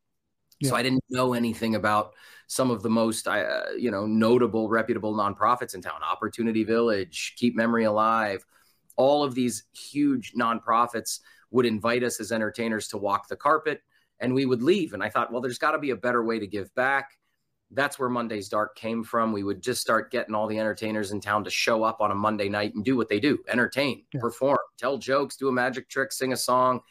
Yeah. 0.60 0.70
So 0.70 0.76
I 0.76 0.84
didn't 0.84 1.04
know 1.10 1.34
anything 1.34 1.76
about 1.76 2.14
some 2.52 2.70
of 2.70 2.84
the 2.84 2.90
most, 2.90 3.30
uh, 3.30 3.62
you 3.78 3.90
know, 3.90 4.06
notable, 4.06 4.68
reputable 4.68 5.16
nonprofits 5.16 5.74
in 5.74 5.82
town. 5.82 6.02
Opportunity 6.04 6.66
Village, 6.66 7.36
Keep 7.38 7.56
Memory 7.56 7.86
Alive, 7.86 8.46
all 8.98 9.24
of 9.24 9.34
these 9.34 9.64
huge 9.72 10.34
nonprofits 10.34 11.22
would 11.52 11.66
invite 11.66 12.04
us 12.04 12.20
as 12.20 12.34
entertainers 12.34 12.90
to 12.90 12.98
walk 12.98 13.30
the 13.30 13.38
carpet, 13.38 13.82
and 14.20 14.34
we 14.34 14.46
would 14.46 14.62
leave. 14.62 14.92
And 14.92 15.02
I 15.02 15.08
thought, 15.08 15.32
well, 15.32 15.40
there's 15.40 15.60
got 15.60 15.72
to 15.72 15.80
be 15.80 15.92
a 15.92 15.96
better 15.96 16.26
way 16.26 16.40
to 16.40 16.46
give 16.46 16.76
back 16.76 17.12
that's 17.74 17.98
where 17.98 18.10
Monday's 18.10 18.50
Dark 18.50 18.76
came 18.76 19.04
from. 19.04 19.32
We 19.32 19.44
would 19.44 19.62
just 19.62 19.82
start 19.82 20.12
getting 20.12 20.36
all 20.36 20.48
the 20.48 20.60
entertainers 20.60 21.12
in 21.12 21.22
town 21.22 21.44
to 21.46 21.50
show 21.50 21.84
up 21.84 22.02
on 22.02 22.12
a 22.12 22.16
Monday 22.16 22.50
night 22.50 22.76
and 22.76 22.84
do 22.84 22.98
what 22.98 23.10
they 23.10 23.20
do 23.20 23.40
entertain, 23.48 24.04
yeah. 24.14 24.20
perform, 24.20 24.60
tell 24.78 24.98
jokes, 24.98 25.38
do 25.38 25.48
a 25.48 25.52
magic 25.52 25.90
trick, 25.90 26.12
sing 26.12 26.34
a 26.34 26.38
song. 26.38 26.82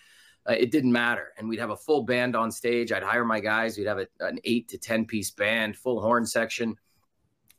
Uh, 0.50 0.54
it 0.54 0.72
didn't 0.72 0.90
matter. 0.90 1.32
And 1.38 1.48
we'd 1.48 1.60
have 1.60 1.70
a 1.70 1.76
full 1.76 2.02
band 2.02 2.34
on 2.34 2.50
stage. 2.50 2.90
I'd 2.90 3.04
hire 3.04 3.24
my 3.24 3.38
guys. 3.38 3.78
We'd 3.78 3.86
have 3.86 4.00
a, 4.00 4.06
an 4.18 4.40
eight 4.44 4.68
to 4.70 4.78
10 4.78 5.04
piece 5.04 5.30
band, 5.30 5.76
full 5.76 6.00
horn 6.00 6.26
section. 6.26 6.76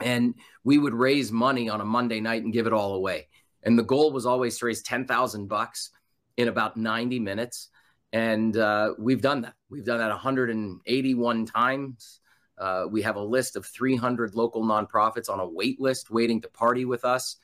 And 0.02 0.36
we 0.64 0.78
would 0.78 0.94
raise 0.94 1.32
money 1.32 1.70
on 1.70 1.80
a 1.80 1.86
Monday 1.86 2.20
night 2.20 2.44
and 2.44 2.52
give 2.52 2.68
it 2.68 2.74
all 2.74 2.96
away. 2.96 3.30
And 3.64 3.80
the 3.80 3.84
goal 3.84 4.12
was 4.12 4.26
always 4.26 4.58
to 4.58 4.66
raise 4.66 4.82
10,000 4.82 5.48
bucks 5.48 5.92
in 6.36 6.50
about 6.50 6.76
90 6.76 7.20
minutes. 7.20 7.70
And 8.12 8.58
uh, 8.58 8.94
we've 8.98 9.22
done 9.22 9.42
that. 9.42 9.54
We've 9.70 9.86
done 9.86 10.00
that 10.00 10.10
181 10.10 11.46
times. 11.46 12.20
Uh, 12.58 12.86
we 12.90 13.04
have 13.04 13.16
a 13.16 13.24
list 13.24 13.56
of 13.56 13.66
300 13.66 14.36
local 14.36 14.64
nonprofits 14.64 15.30
on 15.30 15.40
a 15.40 15.48
wait 15.48 15.80
list 15.80 16.12
waiting 16.12 16.42
to 16.42 16.50
party 16.50 16.84
with 16.84 17.06
us. 17.06 17.38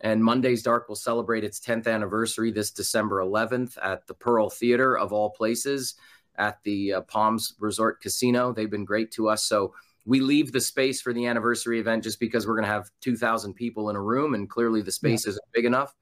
And 0.00 0.22
Monday's 0.22 0.62
Dark 0.62 0.88
will 0.88 0.96
celebrate 0.96 1.44
its 1.44 1.58
10th 1.58 1.86
anniversary 1.86 2.50
this 2.50 2.70
December 2.70 3.22
11th 3.22 3.78
at 3.82 4.06
the 4.06 4.14
Pearl 4.14 4.50
Theater, 4.50 4.96
of 4.96 5.12
all 5.12 5.30
places, 5.30 5.94
at 6.36 6.62
the 6.64 6.94
uh, 6.94 7.00
Palms 7.02 7.54
Resort 7.58 8.00
Casino. 8.00 8.52
They've 8.52 8.70
been 8.70 8.84
great 8.84 9.10
to 9.12 9.28
us. 9.28 9.44
So 9.44 9.74
we 10.04 10.20
leave 10.20 10.52
the 10.52 10.60
space 10.60 11.00
for 11.00 11.12
the 11.12 11.26
anniversary 11.26 11.80
event 11.80 12.04
just 12.04 12.20
because 12.20 12.46
we're 12.46 12.54
going 12.54 12.66
to 12.66 12.72
have 12.72 12.90
2,000 13.00 13.54
people 13.54 13.90
in 13.90 13.96
a 13.96 14.02
room, 14.02 14.34
and 14.34 14.48
clearly 14.48 14.82
the 14.82 14.92
space 14.92 15.26
yeah. 15.26 15.30
isn't 15.30 15.44
big 15.52 15.64
enough. 15.64 15.94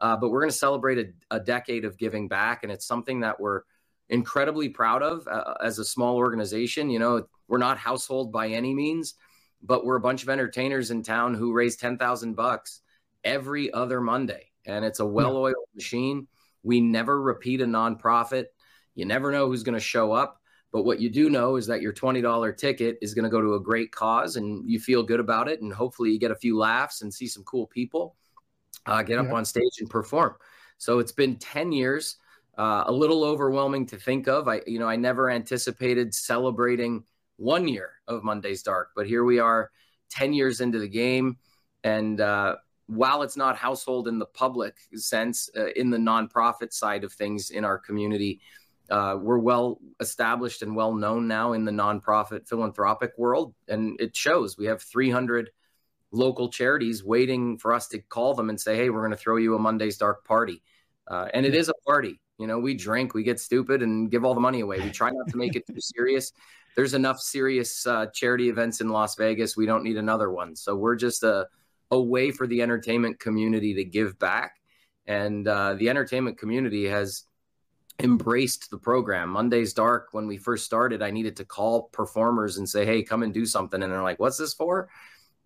Uh, 0.00 0.16
but 0.16 0.30
we're 0.30 0.40
going 0.40 0.50
to 0.50 0.56
celebrate 0.56 0.98
a, 0.98 1.36
a, 1.36 1.38
decade 1.38 1.84
of 1.84 1.96
giving 1.96 2.26
back, 2.26 2.62
and 2.62 2.72
it's 2.72 2.86
something 2.86 3.20
that 3.20 3.38
we're 3.38 3.62
incredibly 4.08 4.68
proud 4.68 5.02
of 5.02 5.28
uh, 5.28 5.54
as 5.62 5.78
a 5.78 5.84
small 5.84 6.16
organization. 6.16 6.90
You 6.90 6.98
know, 6.98 7.26
we're 7.46 7.58
not 7.58 7.78
household 7.78 8.32
by 8.32 8.48
any 8.48 8.74
means, 8.74 9.14
but 9.62 9.84
we're 9.84 9.96
a 9.96 10.00
bunch 10.00 10.22
of 10.22 10.28
entertainers 10.28 10.90
in 10.90 11.02
town 11.02 11.34
who 11.34 11.52
raise 11.52 11.76
10,000 11.76 12.34
bucks 12.34 12.81
every 13.24 13.72
other 13.72 14.00
Monday. 14.00 14.50
And 14.66 14.84
it's 14.84 15.00
a 15.00 15.06
well-oiled 15.06 15.54
yeah. 15.56 15.76
machine. 15.76 16.28
We 16.62 16.80
never 16.80 17.20
repeat 17.20 17.60
a 17.60 17.66
nonprofit. 17.66 18.46
You 18.94 19.06
never 19.06 19.32
know 19.32 19.46
who's 19.48 19.62
going 19.62 19.74
to 19.74 19.80
show 19.80 20.12
up. 20.12 20.40
But 20.72 20.84
what 20.84 21.00
you 21.00 21.10
do 21.10 21.28
know 21.28 21.56
is 21.56 21.66
that 21.66 21.82
your 21.82 21.92
$20 21.92 22.56
ticket 22.56 22.96
is 23.02 23.12
going 23.12 23.24
to 23.24 23.30
go 23.30 23.42
to 23.42 23.54
a 23.54 23.60
great 23.60 23.92
cause 23.92 24.36
and 24.36 24.68
you 24.68 24.80
feel 24.80 25.02
good 25.02 25.20
about 25.20 25.48
it. 25.48 25.60
And 25.60 25.72
hopefully 25.72 26.10
you 26.10 26.18
get 26.18 26.30
a 26.30 26.36
few 26.36 26.56
laughs 26.56 27.02
and 27.02 27.12
see 27.12 27.26
some 27.26 27.44
cool 27.44 27.66
people 27.66 28.16
uh, 28.86 29.02
get 29.02 29.18
up 29.18 29.26
yeah. 29.26 29.34
on 29.34 29.44
stage 29.44 29.78
and 29.80 29.90
perform. 29.90 30.34
So 30.78 30.98
it's 30.98 31.12
been 31.12 31.36
10 31.36 31.72
years, 31.72 32.16
uh, 32.56 32.84
a 32.86 32.92
little 32.92 33.22
overwhelming 33.22 33.86
to 33.86 33.98
think 33.98 34.28
of. 34.28 34.48
I, 34.48 34.62
you 34.66 34.78
know, 34.78 34.88
I 34.88 34.96
never 34.96 35.30
anticipated 35.30 36.14
celebrating 36.14 37.04
one 37.36 37.68
year 37.68 37.92
of 38.08 38.24
Monday's 38.24 38.62
Dark, 38.62 38.90
but 38.96 39.06
here 39.06 39.24
we 39.24 39.38
are 39.38 39.70
10 40.10 40.32
years 40.32 40.60
into 40.60 40.78
the 40.78 40.88
game. 40.88 41.36
And 41.84 42.20
uh, 42.20 42.56
while 42.94 43.22
it's 43.22 43.36
not 43.36 43.56
household 43.56 44.08
in 44.08 44.18
the 44.18 44.26
public 44.26 44.76
sense, 44.94 45.50
uh, 45.56 45.68
in 45.76 45.90
the 45.90 45.98
nonprofit 45.98 46.72
side 46.72 47.04
of 47.04 47.12
things 47.12 47.50
in 47.50 47.64
our 47.64 47.78
community, 47.78 48.40
uh, 48.90 49.16
we're 49.20 49.38
well 49.38 49.78
established 50.00 50.62
and 50.62 50.76
well 50.76 50.94
known 50.94 51.26
now 51.26 51.52
in 51.52 51.64
the 51.64 51.72
nonprofit 51.72 52.48
philanthropic 52.48 53.12
world. 53.16 53.54
And 53.68 53.98
it 54.00 54.14
shows 54.16 54.58
we 54.58 54.66
have 54.66 54.82
300 54.82 55.50
local 56.10 56.50
charities 56.50 57.02
waiting 57.02 57.58
for 57.58 57.72
us 57.72 57.88
to 57.88 57.98
call 57.98 58.34
them 58.34 58.50
and 58.50 58.60
say, 58.60 58.76
hey, 58.76 58.90
we're 58.90 59.00
going 59.00 59.12
to 59.12 59.16
throw 59.16 59.36
you 59.36 59.54
a 59.54 59.58
Monday's 59.58 59.96
Dark 59.96 60.24
party. 60.24 60.62
Uh, 61.06 61.28
and 61.32 61.46
it 61.46 61.54
is 61.54 61.68
a 61.68 61.74
party. 61.86 62.20
You 62.38 62.46
know, 62.46 62.58
we 62.58 62.74
drink, 62.74 63.14
we 63.14 63.22
get 63.22 63.40
stupid, 63.40 63.82
and 63.82 64.10
give 64.10 64.24
all 64.24 64.34
the 64.34 64.40
money 64.40 64.60
away. 64.60 64.80
We 64.80 64.90
try 64.90 65.10
not 65.10 65.28
to 65.28 65.36
make 65.36 65.56
it 65.56 65.66
too 65.66 65.80
serious 65.80 66.32
there's 66.74 66.94
enough 66.94 67.20
serious 67.20 67.86
uh, 67.86 68.06
charity 68.06 68.48
events 68.48 68.80
in 68.80 68.88
Las 68.88 69.14
Vegas. 69.16 69.56
We 69.56 69.66
don't 69.66 69.84
need 69.84 69.96
another 69.96 70.30
one. 70.30 70.56
So 70.56 70.74
we're 70.74 70.96
just 70.96 71.22
a, 71.22 71.48
a 71.92 72.00
way 72.00 72.30
for 72.30 72.46
the 72.46 72.62
entertainment 72.62 73.20
community 73.20 73.74
to 73.74 73.84
give 73.84 74.18
back. 74.18 74.56
And 75.06 75.46
uh, 75.46 75.74
the 75.74 75.90
entertainment 75.90 76.38
community 76.38 76.88
has 76.88 77.24
embraced 78.00 78.70
the 78.70 78.78
program. 78.78 79.28
Monday's 79.28 79.74
Dark, 79.74 80.08
when 80.12 80.26
we 80.26 80.38
first 80.38 80.64
started, 80.64 81.02
I 81.02 81.10
needed 81.10 81.36
to 81.36 81.44
call 81.44 81.90
performers 81.92 82.56
and 82.56 82.68
say, 82.68 82.86
hey, 82.86 83.02
come 83.02 83.22
and 83.22 83.32
do 83.32 83.44
something. 83.44 83.82
And 83.82 83.92
they're 83.92 84.02
like, 84.02 84.18
what's 84.18 84.38
this 84.38 84.54
for? 84.54 84.88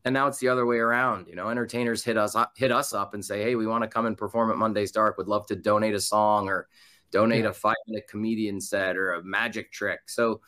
And 0.05 0.13
now 0.13 0.29
it's 0.29 0.39
the 0.39 0.49
other 0.49 0.67
way 0.67 0.79
around. 0.79 1.27
You 1.27 1.35
know, 1.35 1.49
entertainers 1.49 2.05
hit 2.05 2.17
us 2.17 2.37
up, 2.37 2.53
hit 2.57 2.71
us 2.71 2.93
up 2.93 3.15
and 3.15 3.25
say, 3.25 3.43
hey, 3.43 3.57
we 3.57 3.67
want 3.67 3.83
to 3.83 3.89
come 3.89 4.07
and 4.07 4.17
perform 4.17 4.53
at 4.53 4.57
Monday's 4.57 4.93
Dark. 4.93 5.19
Would 5.19 5.27
love 5.27 5.49
to 5.49 5.57
donate 5.57 5.97
a 5.97 6.01
song 6.01 6.49
or 6.49 6.69
donate 7.11 7.43
yeah. 7.43 7.51
a 7.51 7.53
five 7.53 7.75
minute 7.89 8.07
comedian 8.09 8.61
set 8.61 8.97
or 8.97 9.15
a 9.15 9.25
magic 9.25 9.73
trick. 9.73 10.01
So 10.07 10.43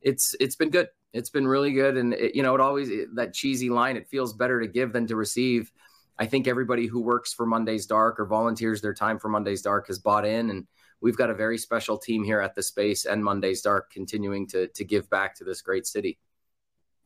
it's 0.00 0.36
it's 0.38 0.54
been 0.54 0.70
good. 0.70 0.86
It's 1.12 1.30
been 1.30 1.46
really 1.46 1.72
good, 1.72 1.96
and 1.96 2.14
it, 2.14 2.34
you 2.34 2.42
know, 2.42 2.54
it 2.54 2.60
always 2.60 2.88
it, 2.88 3.14
that 3.16 3.34
cheesy 3.34 3.70
line. 3.70 3.96
It 3.96 4.08
feels 4.08 4.32
better 4.32 4.60
to 4.60 4.66
give 4.66 4.92
than 4.92 5.06
to 5.08 5.16
receive. 5.16 5.72
I 6.18 6.26
think 6.26 6.46
everybody 6.46 6.86
who 6.86 7.00
works 7.00 7.32
for 7.32 7.46
Monday's 7.46 7.86
Dark 7.86 8.20
or 8.20 8.26
volunteers 8.26 8.80
their 8.80 8.94
time 8.94 9.18
for 9.18 9.28
Monday's 9.28 9.62
Dark 9.62 9.86
has 9.88 9.98
bought 9.98 10.24
in, 10.24 10.50
and 10.50 10.66
we've 11.00 11.16
got 11.16 11.30
a 11.30 11.34
very 11.34 11.58
special 11.58 11.98
team 11.98 12.22
here 12.22 12.40
at 12.40 12.54
the 12.54 12.62
space 12.62 13.06
and 13.06 13.24
Monday's 13.24 13.62
Dark 13.62 13.90
continuing 13.90 14.46
to 14.48 14.68
to 14.68 14.84
give 14.84 15.08
back 15.10 15.34
to 15.36 15.44
this 15.44 15.62
great 15.62 15.86
city. 15.86 16.18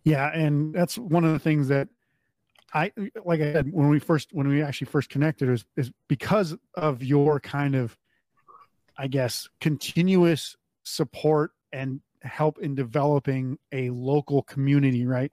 Yeah, 0.02 0.30
and 0.34 0.74
that's 0.74 0.98
one 0.98 1.24
of 1.24 1.32
the 1.32 1.38
things 1.38 1.68
that 1.68 1.88
I 2.72 2.92
like 3.24 3.40
I 3.40 3.52
said 3.52 3.72
when 3.72 3.88
we 3.88 4.00
first 4.00 4.30
when 4.32 4.48
we 4.48 4.62
actually 4.62 4.86
first 4.88 5.08
connected 5.08 5.48
is 5.48 5.64
is 5.76 5.90
because 6.08 6.56
of 6.74 7.02
your 7.02 7.40
kind 7.40 7.74
of 7.74 7.96
I 8.98 9.06
guess 9.06 9.48
continuous 9.60 10.56
support 10.82 11.52
and 11.72 12.00
help 12.24 12.58
in 12.58 12.74
developing 12.74 13.58
a 13.72 13.90
local 13.90 14.42
community, 14.42 15.06
right? 15.06 15.30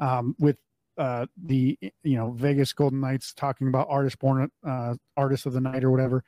Um, 0.00 0.34
with 0.38 0.56
uh, 0.96 1.26
the 1.44 1.78
you 2.02 2.16
know 2.16 2.32
Vegas 2.32 2.72
Golden 2.72 3.00
Knights 3.00 3.34
talking 3.34 3.68
about 3.68 3.88
artist 3.90 4.18
born 4.18 4.50
uh, 4.66 4.94
artist 5.16 5.46
of 5.46 5.52
the 5.52 5.60
night 5.60 5.84
or 5.84 5.90
whatever, 5.90 6.22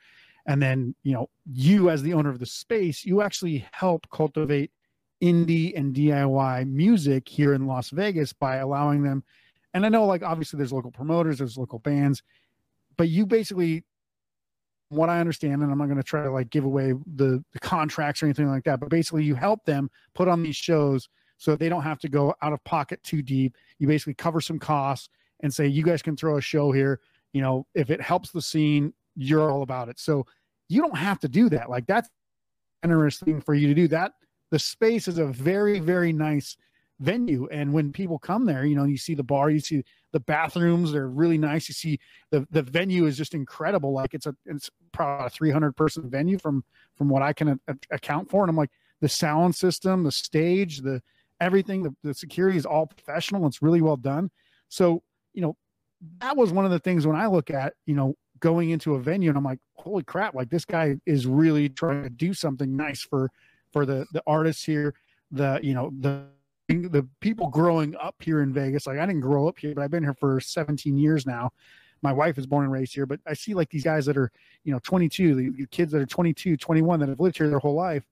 and 0.45 0.61
then 0.61 0.95
you 1.03 1.13
know 1.13 1.29
you 1.45 1.89
as 1.89 2.01
the 2.01 2.13
owner 2.13 2.29
of 2.29 2.39
the 2.39 2.45
space, 2.45 3.05
you 3.05 3.21
actually 3.21 3.65
help 3.71 4.09
cultivate 4.09 4.71
indie 5.21 5.75
and 5.75 5.95
DIY 5.95 6.67
music 6.69 7.27
here 7.27 7.53
in 7.53 7.65
Las 7.65 7.89
Vegas 7.89 8.33
by 8.33 8.57
allowing 8.57 9.03
them. 9.03 9.23
And 9.73 9.85
I 9.85 9.89
know 9.89 10.05
like 10.05 10.23
obviously 10.23 10.57
there's 10.57 10.73
local 10.73 10.91
promoters, 10.91 11.39
there's 11.39 11.57
local 11.57 11.79
bands, 11.79 12.23
but 12.97 13.09
you 13.09 13.25
basically 13.25 13.83
what 14.89 15.09
I 15.09 15.19
understand, 15.19 15.61
and 15.61 15.71
I'm 15.71 15.77
not 15.77 15.85
going 15.85 15.97
to 15.97 16.03
try 16.03 16.23
to 16.23 16.31
like 16.31 16.49
give 16.49 16.63
away 16.63 16.93
the, 17.15 17.43
the 17.51 17.59
contracts 17.59 18.21
or 18.21 18.25
anything 18.25 18.49
like 18.49 18.63
that, 18.63 18.79
but 18.79 18.89
basically 18.89 19.23
you 19.23 19.35
help 19.35 19.65
them 19.65 19.89
put 20.13 20.27
on 20.27 20.43
these 20.43 20.55
shows 20.55 21.09
so 21.37 21.55
they 21.55 21.69
don't 21.69 21.83
have 21.83 21.99
to 21.99 22.09
go 22.09 22.33
out 22.41 22.53
of 22.53 22.63
pocket 22.63 23.03
too 23.03 23.21
deep. 23.21 23.55
You 23.79 23.87
basically 23.87 24.15
cover 24.15 24.41
some 24.41 24.59
costs 24.59 25.09
and 25.41 25.53
say, 25.53 25.67
you 25.67 25.83
guys 25.83 26.01
can 26.01 26.15
throw 26.15 26.37
a 26.37 26.41
show 26.41 26.71
here. 26.71 26.99
You 27.33 27.41
know, 27.41 27.67
if 27.75 27.89
it 27.89 28.01
helps 28.01 28.31
the 28.31 28.41
scene, 28.41 28.93
you're 29.15 29.51
all 29.51 29.61
about 29.61 29.89
it. 29.89 29.99
So 29.99 30.25
you 30.69 30.81
don't 30.81 30.97
have 30.97 31.19
to 31.19 31.27
do 31.27 31.49
that. 31.49 31.69
Like 31.69 31.85
that's 31.85 32.09
interesting 32.83 33.41
for 33.41 33.53
you 33.53 33.67
to 33.67 33.73
do 33.73 33.87
that. 33.89 34.13
The 34.51 34.59
space 34.59 35.07
is 35.07 35.17
a 35.17 35.25
very, 35.25 35.79
very 35.79 36.13
nice 36.13 36.55
venue. 36.99 37.47
And 37.51 37.73
when 37.73 37.91
people 37.91 38.17
come 38.19 38.45
there, 38.45 38.65
you 38.65 38.75
know, 38.75 38.85
you 38.85 38.97
see 38.97 39.13
the 39.13 39.23
bar, 39.23 39.49
you 39.49 39.59
see 39.59 39.83
the 40.11 40.19
bathrooms, 40.19 40.91
they're 40.91 41.07
really 41.07 41.37
nice. 41.37 41.67
You 41.67 41.73
see 41.73 41.99
the 42.31 42.47
the 42.51 42.61
venue 42.61 43.05
is 43.05 43.17
just 43.17 43.33
incredible. 43.33 43.93
Like 43.93 44.13
it's 44.13 44.25
a 44.25 44.35
it's 44.45 44.69
probably 44.91 45.27
a 45.27 45.29
300 45.29 45.75
person 45.75 46.09
venue 46.09 46.39
from 46.39 46.63
from 46.95 47.09
what 47.09 47.21
I 47.21 47.33
can 47.33 47.59
a- 47.67 47.75
account 47.91 48.29
for. 48.29 48.43
And 48.43 48.49
I'm 48.49 48.55
like 48.55 48.71
the 49.01 49.09
sound 49.09 49.55
system, 49.55 50.03
the 50.03 50.11
stage, 50.11 50.79
the 50.79 51.01
everything, 51.39 51.83
the, 51.83 51.95
the 52.03 52.13
security 52.13 52.57
is 52.57 52.65
all 52.65 52.87
professional. 52.87 53.45
It's 53.45 53.61
really 53.61 53.81
well 53.81 53.97
done. 53.97 54.31
So, 54.69 55.03
you 55.33 55.41
know, 55.41 55.55
that 56.19 56.35
was 56.35 56.51
one 56.51 56.65
of 56.65 56.71
the 56.71 56.79
things 56.79 57.05
when 57.05 57.15
I 57.15 57.27
look 57.27 57.51
at, 57.51 57.73
you 57.85 57.95
know, 57.95 58.15
going 58.39 58.69
into 58.69 58.95
a 58.95 58.99
venue 58.99 59.29
and 59.29 59.37
I'm 59.37 59.43
like, 59.43 59.59
holy 59.73 60.03
crap, 60.03 60.35
like 60.35 60.49
this 60.49 60.65
guy 60.65 60.97
is 61.05 61.25
really 61.25 61.69
trying 61.69 62.03
to 62.03 62.09
do 62.09 62.33
something 62.33 62.75
nice 62.75 63.01
for 63.01 63.31
for 63.71 63.85
the 63.85 64.05
the 64.13 64.23
artists 64.25 64.63
here, 64.63 64.93
the 65.31 65.59
you 65.61 65.73
know, 65.73 65.91
the 65.99 66.23
the 66.67 67.07
people 67.19 67.49
growing 67.49 67.95
up 67.95 68.15
here 68.19 68.41
in 68.41 68.53
Vegas. 68.53 68.87
Like 68.87 68.99
I 68.99 69.05
didn't 69.05 69.21
grow 69.21 69.47
up 69.47 69.57
here, 69.57 69.73
but 69.73 69.83
I've 69.83 69.91
been 69.91 70.03
here 70.03 70.13
for 70.13 70.39
17 70.39 70.97
years 70.97 71.25
now. 71.25 71.51
My 72.01 72.13
wife 72.13 72.37
is 72.37 72.45
born 72.45 72.63
and 72.63 72.71
raised 72.71 72.93
here, 72.93 73.05
but 73.05 73.19
I 73.25 73.33
see 73.33 73.53
like 73.53 73.69
these 73.69 73.83
guys 73.83 74.05
that 74.05 74.17
are, 74.17 74.31
you 74.63 74.71
know, 74.71 74.79
22, 74.83 75.35
the 75.35 75.65
kids 75.67 75.91
that 75.91 76.01
are 76.01 76.05
22, 76.05 76.57
21 76.57 76.99
that 76.99 77.09
have 77.09 77.19
lived 77.19 77.37
here 77.37 77.49
their 77.49 77.59
whole 77.59 77.73
life 77.73 78.03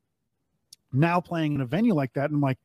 now 0.91 1.19
playing 1.19 1.53
in 1.53 1.61
a 1.61 1.65
venue 1.65 1.93
like 1.93 2.13
that. 2.13 2.25
And 2.25 2.35
I'm 2.35 2.41
like, 2.41 2.57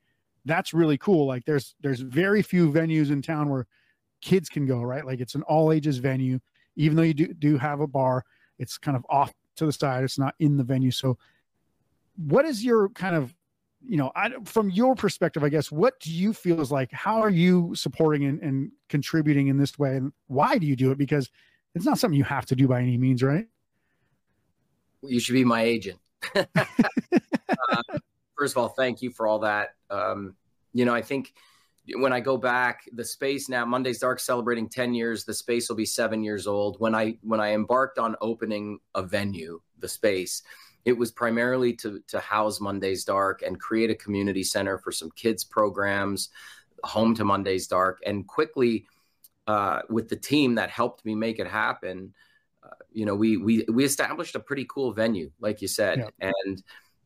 that's 0.44 0.72
really 0.72 0.96
cool. 0.96 1.26
Like 1.26 1.44
there's 1.44 1.74
there's 1.80 2.00
very 2.00 2.40
few 2.40 2.70
venues 2.70 3.10
in 3.10 3.20
town 3.20 3.50
where 3.50 3.66
kids 4.22 4.48
can 4.48 4.64
go, 4.64 4.80
right? 4.80 5.04
Like 5.04 5.20
it's 5.20 5.34
an 5.34 5.42
all 5.42 5.72
ages 5.72 5.98
venue 5.98 6.40
even 6.76 6.96
though 6.96 7.02
you 7.02 7.14
do, 7.14 7.32
do 7.34 7.58
have 7.58 7.80
a 7.80 7.86
bar, 7.86 8.24
it's 8.58 8.78
kind 8.78 8.96
of 8.96 9.04
off 9.08 9.32
to 9.56 9.66
the 9.66 9.72
side. 9.72 10.04
It's 10.04 10.18
not 10.18 10.34
in 10.38 10.56
the 10.56 10.64
venue. 10.64 10.90
So, 10.90 11.18
what 12.16 12.44
is 12.44 12.64
your 12.64 12.88
kind 12.90 13.14
of, 13.14 13.34
you 13.86 13.96
know, 13.96 14.12
I, 14.14 14.30
from 14.44 14.70
your 14.70 14.94
perspective, 14.94 15.42
I 15.42 15.48
guess, 15.48 15.72
what 15.72 15.98
do 16.00 16.12
you 16.12 16.32
feel 16.32 16.60
is 16.60 16.70
like? 16.70 16.92
How 16.92 17.20
are 17.20 17.30
you 17.30 17.74
supporting 17.74 18.24
and, 18.24 18.40
and 18.40 18.72
contributing 18.88 19.48
in 19.48 19.58
this 19.58 19.78
way, 19.78 19.96
and 19.96 20.12
why 20.26 20.58
do 20.58 20.66
you 20.66 20.76
do 20.76 20.90
it? 20.90 20.98
Because 20.98 21.30
it's 21.74 21.84
not 21.84 21.98
something 21.98 22.16
you 22.16 22.24
have 22.24 22.46
to 22.46 22.56
do 22.56 22.68
by 22.68 22.80
any 22.80 22.98
means, 22.98 23.22
right? 23.22 23.46
You 25.02 25.20
should 25.20 25.32
be 25.32 25.44
my 25.44 25.62
agent. 25.62 25.98
uh, 26.34 26.46
first 28.36 28.54
of 28.54 28.58
all, 28.58 28.68
thank 28.68 29.00
you 29.02 29.10
for 29.10 29.26
all 29.26 29.38
that. 29.40 29.70
Um, 29.88 30.34
you 30.72 30.84
know, 30.84 30.94
I 30.94 31.02
think 31.02 31.32
when 31.94 32.12
I 32.12 32.20
go 32.20 32.36
back, 32.36 32.82
the 32.92 33.04
space 33.04 33.48
now 33.48 33.64
Monday's 33.64 33.98
Dark 33.98 34.20
celebrating 34.20 34.68
10 34.68 34.94
years, 34.94 35.24
the 35.24 35.34
space 35.34 35.68
will 35.68 35.76
be 35.76 35.86
7 35.86 36.22
years 36.22 36.46
old. 36.46 36.78
When 36.80 36.94
I 36.94 37.16
when 37.22 37.40
I 37.40 37.54
embarked 37.54 37.98
on 37.98 38.16
opening 38.20 38.78
a 38.94 39.02
venue, 39.02 39.60
the 39.78 39.88
space, 39.88 40.42
it 40.84 40.96
was 40.96 41.10
primarily 41.10 41.74
to 41.74 42.00
to 42.08 42.20
house 42.20 42.60
Monday's 42.60 43.04
Dark 43.04 43.42
and 43.42 43.60
create 43.60 43.90
a 43.90 43.94
community 43.94 44.42
center 44.42 44.78
for 44.78 44.92
some 44.92 45.10
kids 45.12 45.44
programs, 45.44 46.30
home 46.84 47.14
to 47.14 47.24
Monday's 47.24 47.66
Dark 47.66 48.00
and 48.06 48.26
quickly 48.26 48.86
uh, 49.46 49.82
with 49.88 50.08
the 50.08 50.16
team 50.16 50.54
that 50.54 50.70
helped 50.70 51.04
me 51.04 51.14
make 51.14 51.38
it 51.38 51.46
happen, 51.46 52.14
uh, 52.62 52.68
you 52.92 53.04
know, 53.04 53.14
we 53.14 53.36
we 53.36 53.64
we 53.68 53.84
established 53.84 54.34
a 54.34 54.40
pretty 54.40 54.66
cool 54.68 54.92
venue 54.92 55.30
like 55.40 55.60
you 55.62 55.68
said 55.68 56.10
yeah. 56.20 56.30
and 56.44 56.62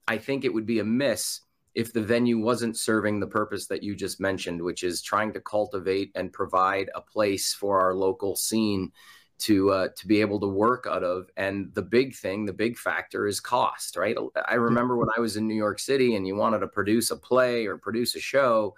I 0.07 0.19
think 0.19 0.45
it 0.45 0.53
would 0.53 0.67
be 0.67 0.81
a 0.81 0.85
miss 0.85 1.41
if 1.75 1.93
the 1.93 2.03
venue 2.03 2.39
wasn't 2.39 2.77
serving 2.77 3.19
the 3.19 3.27
purpose 3.27 3.67
that 3.67 3.83
you 3.83 3.97
just 3.97 4.21
mentioned, 4.21 4.63
which 4.63 4.85
is 4.85 5.03
trying 5.03 5.33
to 5.33 5.41
cultivate 5.41 6.13
and 6.15 6.33
provide 6.33 6.89
a 6.95 7.01
place 7.01 7.53
for 7.53 7.81
our 7.81 7.95
local 7.95 8.37
scene 8.37 8.93
to 9.39 9.71
uh, 9.71 9.89
to 9.97 10.07
be 10.07 10.21
able 10.21 10.41
to 10.41 10.47
work 10.47 10.87
out 10.89 11.03
of. 11.03 11.29
And 11.37 11.75
the 11.75 11.83
big 11.83 12.15
thing, 12.15 12.47
the 12.47 12.53
big 12.53 12.79
factor 12.79 13.27
is 13.27 13.41
cost, 13.41 13.97
right? 13.97 14.17
I 14.49 14.55
remember 14.55 14.97
when 14.97 15.09
I 15.17 15.21
was 15.21 15.37
in 15.37 15.49
New 15.49 15.55
York 15.55 15.79
City 15.79 16.17
and 16.17 16.27
you 16.27 16.37
wanted 16.37 16.61
to 16.61 16.69
produce 16.69 17.11
a 17.11 17.17
play 17.17 17.67
or 17.67 17.77
produce 17.77 18.15
a 18.15 18.21
show, 18.21 18.75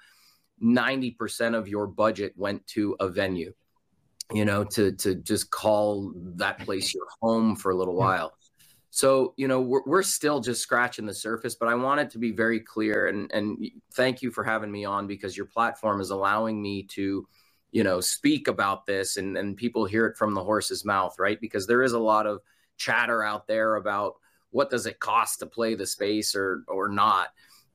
ninety 0.60 1.10
percent 1.10 1.54
of 1.54 1.68
your 1.68 1.86
budget 1.86 2.32
went 2.36 2.66
to 2.68 2.96
a 3.00 3.08
venue. 3.08 3.52
You 4.32 4.44
know, 4.44 4.64
to 4.64 4.90
to 4.92 5.14
just 5.14 5.50
call 5.50 6.12
that 6.34 6.58
place 6.58 6.92
your 6.92 7.06
home 7.22 7.54
for 7.54 7.70
a 7.70 7.76
little 7.76 7.94
while. 7.94 8.32
So, 8.90 9.34
you 9.36 9.46
know, 9.46 9.60
we're, 9.60 9.82
we're 9.84 10.02
still 10.02 10.40
just 10.40 10.62
scratching 10.62 11.04
the 11.04 11.12
surface, 11.12 11.54
but 11.54 11.68
I 11.68 11.74
want 11.74 12.00
it 12.00 12.10
to 12.12 12.18
be 12.18 12.32
very 12.32 12.60
clear. 12.60 13.08
And, 13.08 13.30
and 13.30 13.70
thank 13.92 14.22
you 14.22 14.30
for 14.30 14.42
having 14.42 14.72
me 14.72 14.86
on 14.86 15.06
because 15.06 15.36
your 15.36 15.44
platform 15.44 16.00
is 16.00 16.08
allowing 16.08 16.62
me 16.62 16.84
to, 16.84 17.28
you 17.72 17.84
know, 17.84 18.00
speak 18.00 18.48
about 18.48 18.86
this 18.86 19.16
and, 19.16 19.36
and 19.36 19.56
people 19.56 19.84
hear 19.84 20.06
it 20.06 20.16
from 20.16 20.34
the 20.34 20.42
horse's 20.42 20.84
mouth, 20.84 21.18
right? 21.18 21.40
Because 21.40 21.66
there 21.66 21.82
is 21.82 21.92
a 21.92 21.98
lot 21.98 22.26
of 22.26 22.40
chatter 22.76 23.22
out 23.22 23.46
there 23.46 23.76
about 23.76 24.14
what 24.50 24.70
does 24.70 24.86
it 24.86 24.98
cost 24.98 25.40
to 25.40 25.46
play 25.46 25.74
the 25.74 25.86
space 25.86 26.34
or, 26.34 26.64
or 26.68 26.88
not. 26.88 27.28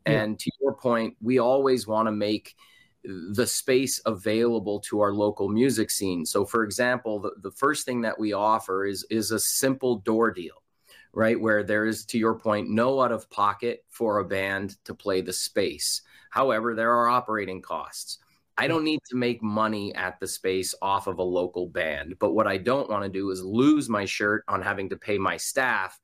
Yeah. 0.06 0.24
And 0.24 0.40
to 0.40 0.52
your 0.62 0.74
point, 0.74 1.16
we 1.22 1.40
always 1.40 1.88
want 1.88 2.08
to 2.08 2.12
make 2.12 2.56
the 3.04 3.48
space 3.48 4.00
available 4.06 4.80
to 4.80 5.02
our 5.02 5.14
local 5.14 5.50
music 5.50 5.92
scene. 5.92 6.26
So, 6.26 6.46
for 6.46 6.64
example, 6.64 7.20
the, 7.20 7.32
the 7.42 7.52
first 7.52 7.86
thing 7.86 8.02
that 8.02 8.20
we 8.20 8.34
offer 8.34 8.86
is 8.86 9.06
is 9.10 9.32
a 9.32 9.40
simple 9.40 9.98
door 9.98 10.32
deal 10.32 10.62
right? 11.14 11.40
Where 11.40 11.64
there 11.64 11.86
is, 11.86 12.06
to 12.06 12.18
your 12.18 12.36
point, 12.36 12.70
no 12.70 13.02
out 13.02 13.12
of 13.12 13.30
pocket 13.30 13.84
for 13.90 14.20
a 14.20 14.26
band 14.26 14.78
to 14.86 14.94
play 14.94 15.22
the 15.22 15.34
space. 15.34 16.02
However, 16.30 16.74
there 16.74 16.94
are 16.94 17.10
operating 17.10 17.62
costs. 17.62 18.20
I 18.58 18.68
don't 18.68 18.84
need 18.84 19.00
to 19.10 19.16
make 19.16 19.42
money 19.42 19.94
at 19.96 20.20
the 20.20 20.28
space 20.28 20.76
off 20.82 21.08
of 21.08 21.20
a 21.20 21.24
local 21.24 21.68
band. 21.68 22.16
But 22.20 22.34
what 22.34 22.48
I 22.48 22.58
don't 22.58 22.90
want 22.90 23.04
to 23.04 23.10
do 23.10 23.30
is 23.32 23.44
lose 23.44 23.90
my 23.90 24.06
shirt 24.06 24.44
on 24.48 24.62
having 24.62 24.90
to 24.90 24.98
pay 24.98 25.18
my 25.18 25.38
staff 25.38 26.00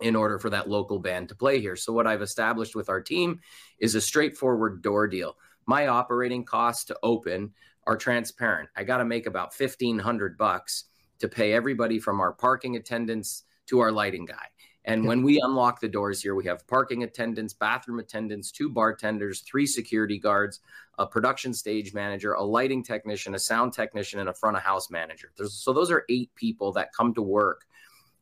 in 0.00 0.16
order 0.16 0.38
for 0.38 0.50
that 0.50 0.68
local 0.68 0.98
band 0.98 1.28
to 1.28 1.34
play 1.34 1.60
here. 1.60 1.76
So, 1.76 1.92
what 1.92 2.06
I've 2.06 2.22
established 2.22 2.74
with 2.74 2.88
our 2.88 3.00
team 3.00 3.40
is 3.78 3.94
a 3.94 4.00
straightforward 4.00 4.82
door 4.82 5.06
deal. 5.06 5.36
My 5.66 5.86
operating 5.86 6.44
costs 6.44 6.84
to 6.86 6.98
open 7.02 7.52
are 7.86 7.96
transparent. 7.96 8.68
I 8.76 8.84
got 8.84 8.98
to 8.98 9.04
make 9.04 9.26
about 9.26 9.54
1500 9.56 10.36
bucks 10.36 10.84
to 11.20 11.28
pay 11.28 11.52
everybody 11.52 11.98
from 11.98 12.20
our 12.20 12.32
parking 12.32 12.76
attendants 12.76 13.44
to 13.66 13.80
our 13.80 13.92
lighting 13.92 14.26
guy. 14.26 14.46
And 14.86 15.06
when 15.06 15.22
we 15.22 15.40
unlock 15.42 15.80
the 15.80 15.88
doors 15.88 16.22
here, 16.22 16.34
we 16.34 16.44
have 16.44 16.66
parking 16.66 17.04
attendants, 17.04 17.54
bathroom 17.54 18.00
attendants, 18.00 18.50
two 18.50 18.68
bartenders, 18.68 19.40
three 19.40 19.66
security 19.66 20.18
guards, 20.18 20.60
a 20.98 21.06
production 21.06 21.54
stage 21.54 21.94
manager, 21.94 22.34
a 22.34 22.42
lighting 22.42 22.84
technician, 22.84 23.34
a 23.34 23.38
sound 23.38 23.72
technician, 23.72 24.20
and 24.20 24.28
a 24.28 24.34
front 24.34 24.56
of 24.56 24.62
house 24.62 24.90
manager. 24.90 25.32
There's, 25.36 25.54
so 25.54 25.72
those 25.72 25.90
are 25.90 26.04
eight 26.10 26.34
people 26.34 26.72
that 26.72 26.92
come 26.92 27.14
to 27.14 27.22
work 27.22 27.62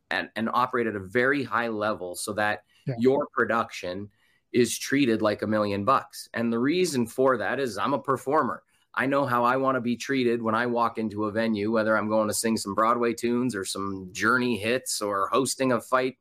and, 0.09 0.29
and 0.37 0.49
operate 0.53 0.87
at 0.87 0.95
a 0.95 0.99
very 0.99 1.43
high 1.43 1.67
level 1.67 2.15
so 2.15 2.31
that 2.33 2.63
yeah. 2.87 2.95
your 2.97 3.27
production 3.33 4.09
is 4.53 4.77
treated 4.77 5.21
like 5.21 5.41
a 5.41 5.47
million 5.47 5.83
bucks. 5.83 6.29
And 6.33 6.53
the 6.53 6.59
reason 6.59 7.07
for 7.07 7.37
that 7.37 7.59
is 7.59 7.77
I'm 7.77 7.93
a 7.93 7.99
performer. 7.99 8.63
I 8.95 9.07
know 9.07 9.25
how 9.25 9.43
I 9.43 9.57
want 9.57 9.75
to 9.75 9.81
be 9.81 9.97
treated 9.97 10.41
when 10.41 10.53
I 10.53 10.67
walk 10.67 10.99
into 10.99 11.25
a 11.25 11.31
venue, 11.31 11.71
whether 11.71 11.97
I'm 11.97 12.09
going 12.09 12.27
to 12.27 12.33
sing 12.33 12.55
some 12.57 12.75
Broadway 12.75 13.13
tunes 13.13 13.55
or 13.55 13.65
some 13.65 14.09
Journey 14.11 14.55
hits 14.55 15.01
or 15.01 15.27
hosting 15.29 15.71
a 15.71 15.81
fight 15.81 16.17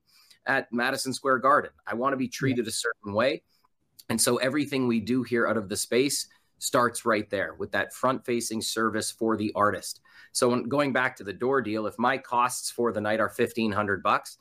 at 0.47 0.73
Madison 0.73 1.13
Square 1.13 1.39
Garden. 1.39 1.71
I 1.87 1.95
want 1.95 2.13
to 2.13 2.17
be 2.17 2.29
treated 2.29 2.67
a 2.67 2.73
certain 2.73 3.13
way. 3.13 3.43
And 4.09 4.21
so 4.21 4.37
everything 4.37 4.87
we 4.87 5.01
do 5.01 5.23
here 5.23 5.47
out 5.47 5.57
of 5.57 5.69
the 5.69 5.77
space 5.77 6.27
starts 6.59 7.05
right 7.05 7.29
there 7.31 7.55
with 7.55 7.73
that 7.73 7.93
front 7.93 8.25
facing 8.25 8.63
service 8.63 9.11
for 9.11 9.37
the 9.37 9.53
artist. 9.55 10.01
So 10.33 10.49
when 10.49 10.69
going 10.69 10.93
back 10.93 11.17
to 11.17 11.25
the 11.25 11.33
door 11.33 11.61
deal, 11.61 11.87
if 11.87 11.99
my 11.99 12.19
costs 12.19 12.71
for 12.71 12.93
the 12.93 13.01
night 13.01 13.21
are 13.21 13.33
1500 13.35 14.03
bucks, 14.03 14.39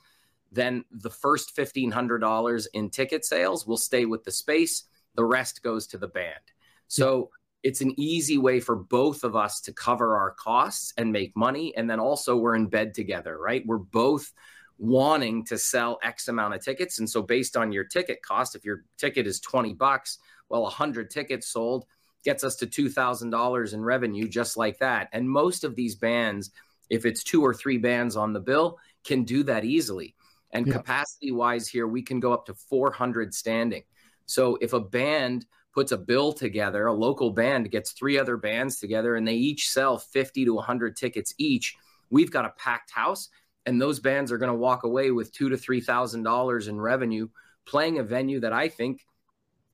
then 0.52 0.84
the 0.92 1.10
first 1.10 1.56
$1500 1.56 2.68
in 2.74 2.90
ticket 2.90 3.26
sales 3.26 3.66
will 3.66 3.78
stay 3.78 4.06
with 4.06 4.24
the 4.24 4.32
space, 4.32 4.84
the 5.16 5.26
rest 5.26 5.64
goes 5.64 5.88
to 5.88 5.98
the 5.98 6.08
band. 6.08 6.40
So 6.88 7.30
it's 7.64 7.82
an 7.82 7.94
easy 8.00 8.38
way 8.38 8.60
for 8.60 8.76
both 8.76 9.24
of 9.24 9.36
us 9.36 9.62
to 9.62 9.74
cover 9.74 10.18
our 10.18 10.32
costs 10.32 10.94
and 10.98 11.12
make 11.12 11.36
money. 11.36 11.76
And 11.76 11.90
then 11.90 12.00
also 12.00 12.36
we're 12.36 12.56
in 12.56 12.68
bed 12.68 12.94
together, 12.94 13.38
right? 13.38 13.66
We're 13.66 13.78
both 13.78 14.32
wanting 14.82 15.46
to 15.46 15.60
sell 15.60 16.00
X 16.02 16.28
amount 16.28 16.56
of 16.56 16.66
tickets. 16.66 16.98
And 16.98 17.08
so 17.08 17.22
based 17.22 17.56
on 17.56 17.72
your 17.72 17.84
ticket 17.84 18.24
cost, 18.24 18.56
if 18.56 18.66
your 18.66 18.84
ticket 18.98 19.28
is 19.28 19.40
20 19.40 19.76
bucks, 19.76 20.18
well, 20.50 20.64
100 20.64 21.12
tickets 21.12 21.48
sold 21.48 21.86
gets 22.24 22.44
us 22.44 22.56
to 22.56 22.66
$2,000 22.66 23.74
in 23.74 23.84
revenue 23.84 24.28
just 24.28 24.58
like 24.58 24.80
that. 24.80 25.08
And 25.14 25.30
most 25.30 25.64
of 25.64 25.76
these 25.76 25.96
bands, 25.96 26.50
if 26.90 27.06
it's 27.06 27.24
two 27.24 27.46
or 27.46 27.54
three 27.54 27.78
bands 27.78 28.16
on 28.16 28.34
the 28.34 28.40
bill, 28.40 28.80
can 29.04 29.24
do 29.24 29.44
that 29.44 29.66
easily. 29.66 30.16
And 30.52 30.66
yeah. 30.66 30.74
capacity 30.74 31.32
wise 31.32 31.68
here, 31.68 31.88
we 31.88 32.02
can 32.02 32.20
go 32.20 32.34
up 32.34 32.48
to 32.48 32.56
400 32.56 33.36
standing. 33.36 33.84
So 34.26 34.58
if 34.62 34.74
a 34.74 34.80
band 34.80 35.46
puts 35.76 35.92
a 35.92 35.98
bill 35.98 36.34
together, 36.34 36.88
a 36.88 36.94
local 36.94 37.30
band 37.30 37.70
gets 37.70 37.92
three 37.92 38.18
other 38.18 38.36
bands 38.36 38.80
together 38.80 39.16
and 39.16 39.28
they 39.28 39.36
each 39.36 39.70
sell 39.70 40.00
50 40.00 40.46
to 40.46 40.56
100 40.56 40.96
tickets 40.96 41.36
each, 41.38 41.76
we've 42.10 42.32
got 42.32 42.46
a 42.46 42.54
packed 42.58 42.92
house 42.92 43.30
and 43.66 43.82
those 43.82 44.00
bands 44.00 44.32
are 44.32 44.38
going 44.38 44.52
to 44.52 44.56
walk 44.56 44.84
away 44.84 45.12
with 45.12 45.32
two 45.32 45.50
to 45.50 45.58
three 45.58 45.82
thousand 45.82 46.24
dollars 46.24 46.68
in 46.68 46.80
revenue 46.80 47.28
playing 47.66 48.00
a 48.00 48.04
venue 48.04 48.40
that 48.40 48.54
I 48.54 48.68
think 48.68 49.06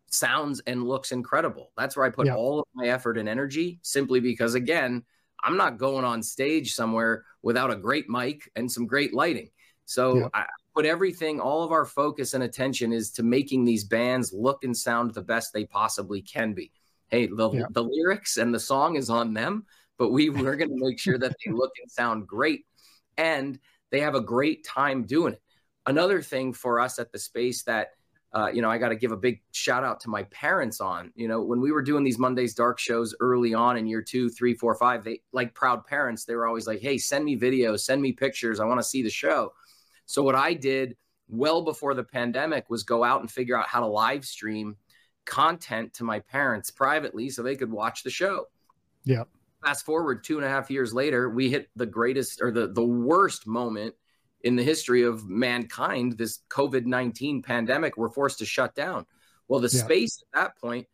sounds 0.08 0.62
and 0.68 0.88
looks 0.88 1.12
incredible. 1.12 1.72
That's 1.78 1.96
where 1.96 2.06
I 2.06 2.10
put 2.10 2.28
yeah. 2.28 2.36
all 2.36 2.60
of 2.60 2.66
my 2.74 2.88
effort 2.88 3.18
and 3.18 3.30
energy 3.30 3.80
simply 3.82 4.20
because 4.20 4.56
again, 4.56 5.04
I'm 5.44 5.58
not 5.58 5.78
going 5.78 6.06
on 6.06 6.22
stage 6.24 6.74
somewhere 6.74 7.26
without 7.42 7.72
a 7.72 7.76
great 7.76 8.10
mic 8.10 8.50
and 8.56 8.72
some 8.72 8.88
great 8.88 9.14
lighting. 9.14 9.50
So 9.86 10.18
yeah. 10.18 10.28
I, 10.34 10.46
put 10.76 10.86
everything, 10.86 11.40
all 11.40 11.64
of 11.64 11.72
our 11.72 11.86
focus 11.86 12.36
and 12.36 12.44
attention 12.44 12.94
is 12.94 13.10
to 13.10 13.24
making 13.24 13.66
these 13.66 13.84
bands 13.84 14.32
look 14.32 14.64
and 14.64 14.78
sound 14.78 15.12
the 15.12 15.22
best 15.24 15.52
they 15.52 15.66
possibly 15.66 16.22
can 16.22 16.54
be. 16.54 16.72
Hey, 17.08 17.26
the, 17.26 17.50
yeah. 17.50 17.64
the 17.72 17.84
lyrics 17.84 18.38
and 18.38 18.54
the 18.54 18.60
song 18.60 18.96
is 18.96 19.10
on 19.10 19.34
them, 19.34 19.66
but 19.98 20.10
we 20.12 20.30
we're 20.30 20.56
going 20.56 20.70
to 20.70 20.86
make 20.86 21.00
sure 21.00 21.18
that 21.18 21.36
they 21.44 21.52
look 21.52 21.72
and 21.82 21.90
sound 21.90 22.28
great 22.28 22.66
and 23.18 23.60
they 23.92 24.02
have 24.02 24.16
a 24.16 24.22
great 24.22 24.64
time 24.64 25.04
doing 25.04 25.34
it. 25.34 25.42
Another 25.86 26.22
thing 26.22 26.54
for 26.54 26.80
us 26.80 27.00
at 27.00 27.12
the 27.12 27.20
space 27.20 27.64
that 27.64 27.92
uh, 28.34 28.50
you 28.54 28.62
know, 28.62 28.70
I 28.70 28.78
got 28.78 28.90
to 28.90 28.96
give 28.96 29.12
a 29.12 29.18
big 29.18 29.42
shout 29.52 29.84
out 29.84 30.02
to 30.02 30.10
my 30.10 30.24
parents 30.24 30.82
on, 30.82 31.12
you 31.16 31.28
know, 31.28 31.42
when 31.42 31.62
we 31.62 31.72
were 31.72 31.82
doing 31.82 32.04
these 32.04 32.20
Mondays 32.20 32.54
dark 32.54 32.78
shows 32.78 33.16
early 33.20 33.54
on 33.54 33.78
in 33.78 33.88
year 33.88 34.02
two, 34.02 34.30
three, 34.30 34.54
four, 34.54 34.76
five, 34.76 35.04
they 35.04 35.22
like 35.32 35.54
proud 35.54 35.86
parents, 35.86 36.26
they 36.26 36.36
were 36.36 36.46
always 36.46 36.68
like, 36.68 36.82
Hey, 36.82 36.98
send 36.98 37.24
me 37.24 37.38
videos, 37.38 37.80
send 37.80 38.02
me 38.02 38.12
pictures. 38.12 38.60
I 38.60 38.66
want 38.66 38.80
to 38.80 38.84
see 38.84 39.02
the 39.02 39.10
show. 39.10 39.54
So 40.06 40.24
what 40.24 40.36
I 40.36 40.54
did 40.54 40.98
well 41.30 41.64
before 41.64 41.94
the 41.94 42.04
pandemic 42.04 42.70
was 42.70 42.84
go 42.84 43.04
out 43.04 43.22
and 43.22 43.32
figure 43.32 43.58
out 43.58 43.68
how 43.68 43.80
to 43.80 43.88
live 43.88 44.26
stream 44.26 44.76
content 45.26 45.94
to 45.96 46.04
my 46.04 46.20
parents 46.20 46.70
privately 46.70 47.30
so 47.30 47.44
they 47.44 47.56
could 47.56 47.72
watch 47.72 48.04
the 48.04 48.10
show. 48.10 48.46
Yeah. 49.04 49.24
Fast 49.68 49.86
forward 49.86 50.24
two 50.24 50.38
and 50.38 50.46
a 50.46 50.50
half 50.50 50.72
years 50.72 50.94
later, 50.94 51.30
we 51.30 51.50
hit 51.50 51.68
the 51.76 51.86
greatest 51.86 52.42
or 52.42 52.52
the, 52.52 52.68
the 52.68 52.86
worst 52.86 53.46
moment 53.46 53.94
in 54.46 54.56
the 54.56 54.64
history 54.64 55.04
of 55.04 55.28
mankind, 55.28 56.18
this 56.18 56.40
COVID 56.50 56.86
19 56.86 57.42
pandemic, 57.42 57.98
we're 57.98 58.08
forced 58.08 58.40
to 58.40 58.46
shut 58.46 58.76
down. 58.76 59.06
Well, 59.50 59.60
the 59.60 59.68
yeah. 59.68 59.84
space 59.84 60.24
at 60.24 60.40
that 60.40 60.58
point 60.58 60.88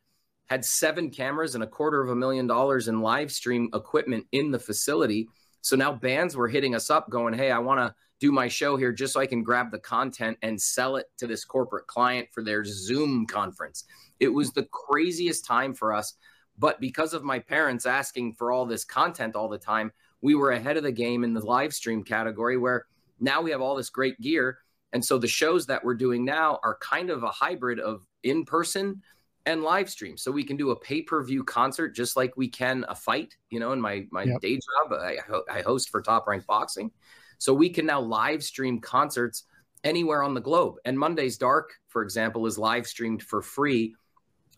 had 0.48 0.66
seven 0.66 1.12
cameras 1.12 1.54
and 1.54 1.64
a 1.64 1.68
quarter 1.68 2.02
of 2.02 2.10
a 2.10 2.16
million 2.16 2.48
dollars 2.48 2.88
in 2.88 3.02
live 3.02 3.32
stream 3.32 3.70
equipment 3.76 4.26
in 4.32 4.50
the 4.50 4.58
facility. 4.58 5.30
So 5.62 5.76
now 5.76 5.94
bands 5.94 6.36
were 6.36 6.48
hitting 6.48 6.74
us 6.74 6.90
up 6.90 7.12
going, 7.12 7.36
Hey, 7.36 7.52
I 7.52 7.60
want 7.60 7.80
to 7.80 7.94
do 8.20 8.32
my 8.32 8.48
show 8.48 8.76
here 8.76 8.92
just 8.92 9.14
so 9.14 9.20
I 9.20 9.28
can 9.28 9.44
grab 9.44 9.70
the 9.70 9.78
content 9.78 10.40
and 10.42 10.60
sell 10.60 10.96
it 10.96 11.06
to 11.20 11.28
this 11.28 11.46
corporate 11.46 11.86
client 11.86 12.30
for 12.32 12.44
their 12.44 12.66
Zoom 12.66 13.28
conference. 13.28 13.84
It 14.20 14.30
was 14.30 14.52
the 14.52 14.68
craziest 14.72 15.46
time 15.46 15.76
for 15.76 15.94
us. 15.94 16.16
But 16.58 16.80
because 16.80 17.14
of 17.14 17.24
my 17.24 17.40
parents 17.40 17.86
asking 17.86 18.34
for 18.34 18.52
all 18.52 18.66
this 18.66 18.86
content 18.86 19.36
all 19.36 19.50
the 19.50 19.58
time, 19.58 19.92
we 20.22 20.36
were 20.36 20.52
ahead 20.52 20.78
of 20.78 20.84
the 20.84 20.92
game 20.92 21.24
in 21.24 21.34
the 21.34 21.46
live 21.46 21.74
stream 21.74 22.04
category 22.04 22.58
where 22.58 22.86
now 23.20 23.42
we 23.42 23.52
have 23.52 23.62
all 23.62 23.76
this 23.76 23.90
great 23.90 24.20
gear. 24.22 24.60
And 24.94 25.04
so 25.04 25.18
the 25.18 25.28
shows 25.28 25.66
that 25.66 25.84
we're 25.84 25.96
doing 25.96 26.24
now 26.24 26.60
are 26.64 26.78
kind 26.78 27.10
of 27.10 27.24
a 27.24 27.30
hybrid 27.30 27.80
of 27.80 28.06
in 28.22 28.46
person 28.46 29.02
and 29.46 29.64
live 29.64 29.90
stream. 29.90 30.18
So 30.18 30.32
we 30.32 30.44
can 30.44 30.56
do 30.56 30.72
a 30.72 30.80
pay 30.80 31.02
per 31.02 31.24
view 31.24 31.44
concert 31.44 31.96
just 31.96 32.16
like 32.16 32.38
we 32.38 32.48
can 32.48 32.86
a 32.88 32.96
fight. 32.96 33.36
You 33.50 33.60
know, 33.60 33.72
in 33.72 33.82
my 33.82 34.06
my 34.12 34.24
yep. 34.24 34.42
day 34.42 34.56
job, 34.56 34.94
I, 34.94 35.18
I 35.52 35.62
host 35.62 35.90
for 35.90 36.02
Top 36.02 36.28
Rank 36.28 36.46
Boxing. 36.46 36.92
So 37.40 37.54
we 37.54 37.70
can 37.70 37.86
now 37.86 38.00
live 38.00 38.44
stream 38.44 38.80
concerts 38.80 39.44
anywhere 39.84 40.24
on 40.24 40.34
the 40.34 40.42
globe. 40.42 40.76
And 40.86 40.98
Monday's 40.98 41.38
Dark, 41.38 41.74
for 41.90 42.04
example, 42.04 42.46
is 42.46 42.58
live 42.58 42.88
streamed 42.88 43.24
for 43.24 43.42
free 43.42 43.96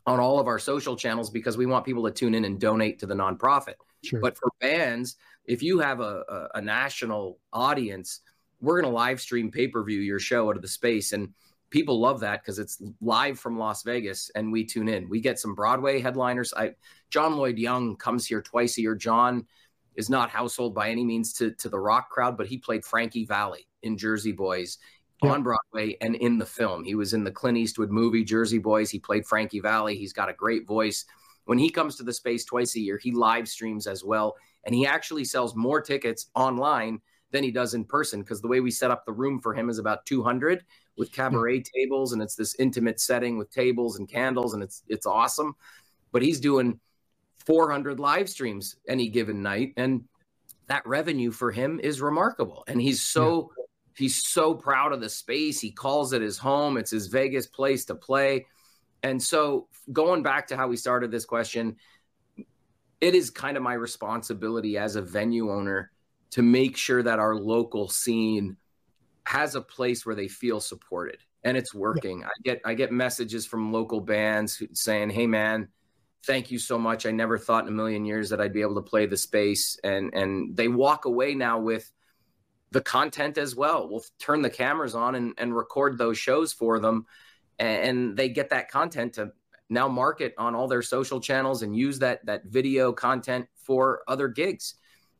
on 0.05 0.19
all 0.19 0.39
of 0.39 0.47
our 0.47 0.59
social 0.59 0.95
channels 0.95 1.29
because 1.29 1.57
we 1.57 1.65
want 1.65 1.85
people 1.85 2.03
to 2.03 2.11
tune 2.11 2.35
in 2.35 2.45
and 2.45 2.59
donate 2.59 2.99
to 2.99 3.05
the 3.05 3.15
nonprofit. 3.15 3.75
Sure. 4.03 4.19
But 4.19 4.37
for 4.37 4.49
bands, 4.59 5.15
if 5.45 5.63
you 5.63 5.79
have 5.79 5.99
a, 5.99 6.23
a, 6.29 6.47
a 6.55 6.61
national 6.61 7.39
audience, 7.51 8.21
we're 8.61 8.81
going 8.81 8.91
to 8.91 8.95
live 8.95 9.19
stream 9.19 9.51
pay 9.51 9.67
per 9.67 9.83
view 9.83 9.99
your 9.99 10.19
show 10.19 10.49
out 10.49 10.55
of 10.55 10.61
the 10.61 10.67
space. 10.67 11.13
And 11.13 11.33
people 11.69 11.99
love 11.99 12.19
that 12.19 12.41
because 12.41 12.59
it's 12.59 12.81
live 13.01 13.39
from 13.39 13.57
Las 13.57 13.83
Vegas 13.83 14.29
and 14.35 14.51
we 14.51 14.63
tune 14.63 14.87
in. 14.87 15.09
We 15.09 15.21
get 15.21 15.39
some 15.39 15.55
Broadway 15.55 15.99
headliners. 15.99 16.53
I, 16.55 16.71
John 17.09 17.35
Lloyd 17.35 17.57
Young 17.57 17.95
comes 17.95 18.25
here 18.27 18.41
twice 18.41 18.77
a 18.77 18.81
year. 18.81 18.95
John 18.95 19.45
is 19.95 20.09
not 20.09 20.29
household 20.29 20.75
by 20.75 20.89
any 20.89 21.03
means 21.03 21.33
to, 21.33 21.51
to 21.51 21.69
the 21.69 21.79
rock 21.79 22.09
crowd, 22.09 22.37
but 22.37 22.47
he 22.47 22.57
played 22.57 22.85
Frankie 22.85 23.25
Valli 23.25 23.67
in 23.81 23.97
Jersey 23.97 24.33
Boys 24.33 24.77
yeah. 25.23 25.31
on 25.31 25.43
Broadway 25.43 25.97
and 26.01 26.15
in 26.15 26.37
the 26.37 26.45
film. 26.45 26.83
He 26.83 26.95
was 26.95 27.13
in 27.13 27.23
the 27.23 27.31
Clint 27.31 27.57
Eastwood 27.57 27.89
movie 27.89 28.23
Jersey 28.23 28.59
Boys. 28.59 28.89
He 28.89 28.99
played 28.99 29.25
Frankie 29.25 29.59
Valli. 29.59 29.97
He's 29.97 30.13
got 30.13 30.29
a 30.29 30.33
great 30.33 30.67
voice. 30.67 31.05
When 31.45 31.57
he 31.57 31.69
comes 31.69 31.95
to 31.97 32.03
the 32.03 32.13
space 32.13 32.43
twice 32.43 32.75
a 32.75 32.79
year, 32.79 32.97
he 32.97 33.11
live 33.11 33.47
streams 33.47 33.87
as 33.87 34.03
well. 34.03 34.35
And 34.65 34.73
he 34.73 34.87
actually 34.87 35.25
sells 35.25 35.55
more 35.55 35.79
tickets 35.79 36.27
online 36.35 37.01
than 37.31 37.43
he 37.43 37.51
does 37.51 37.73
in 37.73 37.83
person 37.83 38.21
because 38.21 38.41
the 38.41 38.47
way 38.47 38.61
we 38.61 38.71
set 38.71 38.91
up 38.91 39.05
the 39.05 39.11
room 39.11 39.39
for 39.41 39.53
him 39.53 39.69
is 39.69 39.77
about 39.77 40.05
200 40.05 40.63
with 40.97 41.11
cabaret 41.11 41.63
tables 41.75 42.13
and 42.13 42.21
it's 42.21 42.35
this 42.35 42.55
intimate 42.59 42.99
setting 42.99 43.37
with 43.37 43.51
tables 43.51 43.99
and 43.99 44.07
candles 44.07 44.53
and 44.53 44.63
it's 44.63 44.83
it's 44.87 45.05
awesome 45.05 45.53
but 46.13 46.21
he's 46.21 46.39
doing 46.39 46.79
400 47.45 47.99
live 47.99 48.29
streams 48.29 48.77
any 48.87 49.09
given 49.09 49.41
night 49.41 49.73
and 49.75 50.05
that 50.67 50.85
revenue 50.87 51.29
for 51.29 51.51
him 51.51 51.79
is 51.81 52.01
remarkable 52.01 52.63
and 52.67 52.81
he's 52.81 53.01
so 53.01 53.51
yeah. 53.57 53.64
He's 53.97 54.23
so 54.25 54.53
proud 54.53 54.91
of 54.93 55.01
the 55.01 55.09
space 55.09 55.59
he 55.59 55.71
calls 55.71 56.13
it 56.13 56.21
his 56.21 56.37
home 56.37 56.77
it's 56.77 56.91
his 56.91 57.07
Vegas 57.07 57.47
place 57.47 57.85
to 57.85 57.95
play 57.95 58.45
and 59.03 59.21
so 59.21 59.67
going 59.91 60.23
back 60.23 60.47
to 60.47 60.57
how 60.57 60.67
we 60.67 60.77
started 60.77 61.11
this 61.11 61.25
question 61.25 61.75
it 63.01 63.13
is 63.13 63.29
kind 63.29 63.57
of 63.57 63.63
my 63.63 63.73
responsibility 63.73 64.77
as 64.77 64.95
a 64.95 65.01
venue 65.01 65.51
owner 65.51 65.91
to 66.31 66.41
make 66.41 66.75
sure 66.75 67.03
that 67.03 67.19
our 67.19 67.35
local 67.35 67.87
scene 67.87 68.57
has 69.25 69.55
a 69.55 69.61
place 69.61 70.05
where 70.05 70.15
they 70.15 70.27
feel 70.27 70.59
supported 70.59 71.17
and 71.45 71.55
it's 71.55 71.73
working. 71.73 72.21
Yeah. 72.21 72.27
I 72.27 72.41
get 72.43 72.61
I 72.65 72.73
get 72.73 72.91
messages 72.91 73.45
from 73.45 73.71
local 73.71 74.01
bands 74.01 74.61
saying, 74.73 75.11
"Hey 75.11 75.27
man, 75.27 75.69
thank 76.25 76.51
you 76.51 76.59
so 76.59 76.77
much. 76.77 77.05
I 77.05 77.11
never 77.11 77.37
thought 77.37 77.63
in 77.63 77.69
a 77.69 77.75
million 77.75 78.03
years 78.03 78.29
that 78.29 78.41
I'd 78.41 78.53
be 78.53 78.61
able 78.61 78.75
to 78.75 78.81
play 78.81 79.05
the 79.05 79.17
space." 79.17 79.79
And 79.83 80.13
and 80.13 80.55
they 80.57 80.67
walk 80.67 81.05
away 81.05 81.35
now 81.35 81.59
with 81.59 81.89
the 82.71 82.81
content 82.81 83.37
as 83.37 83.55
well. 83.55 83.87
We'll 83.89 84.03
turn 84.19 84.41
the 84.41 84.49
cameras 84.49 84.95
on 84.95 85.15
and, 85.15 85.33
and 85.37 85.55
record 85.55 85.97
those 85.97 86.17
shows 86.17 86.53
for 86.53 86.79
them 86.79 87.05
and 87.59 88.17
they 88.17 88.29
get 88.29 88.49
that 88.49 88.69
content 88.69 89.13
to 89.13 89.31
now 89.69 89.87
market 89.87 90.33
on 90.37 90.55
all 90.55 90.67
their 90.67 90.81
social 90.81 91.19
channels 91.19 91.63
and 91.63 91.75
use 91.75 91.99
that 91.99 92.25
that 92.25 92.45
video 92.45 92.91
content 92.91 93.47
for 93.55 94.01
other 94.07 94.27
gigs 94.27 94.75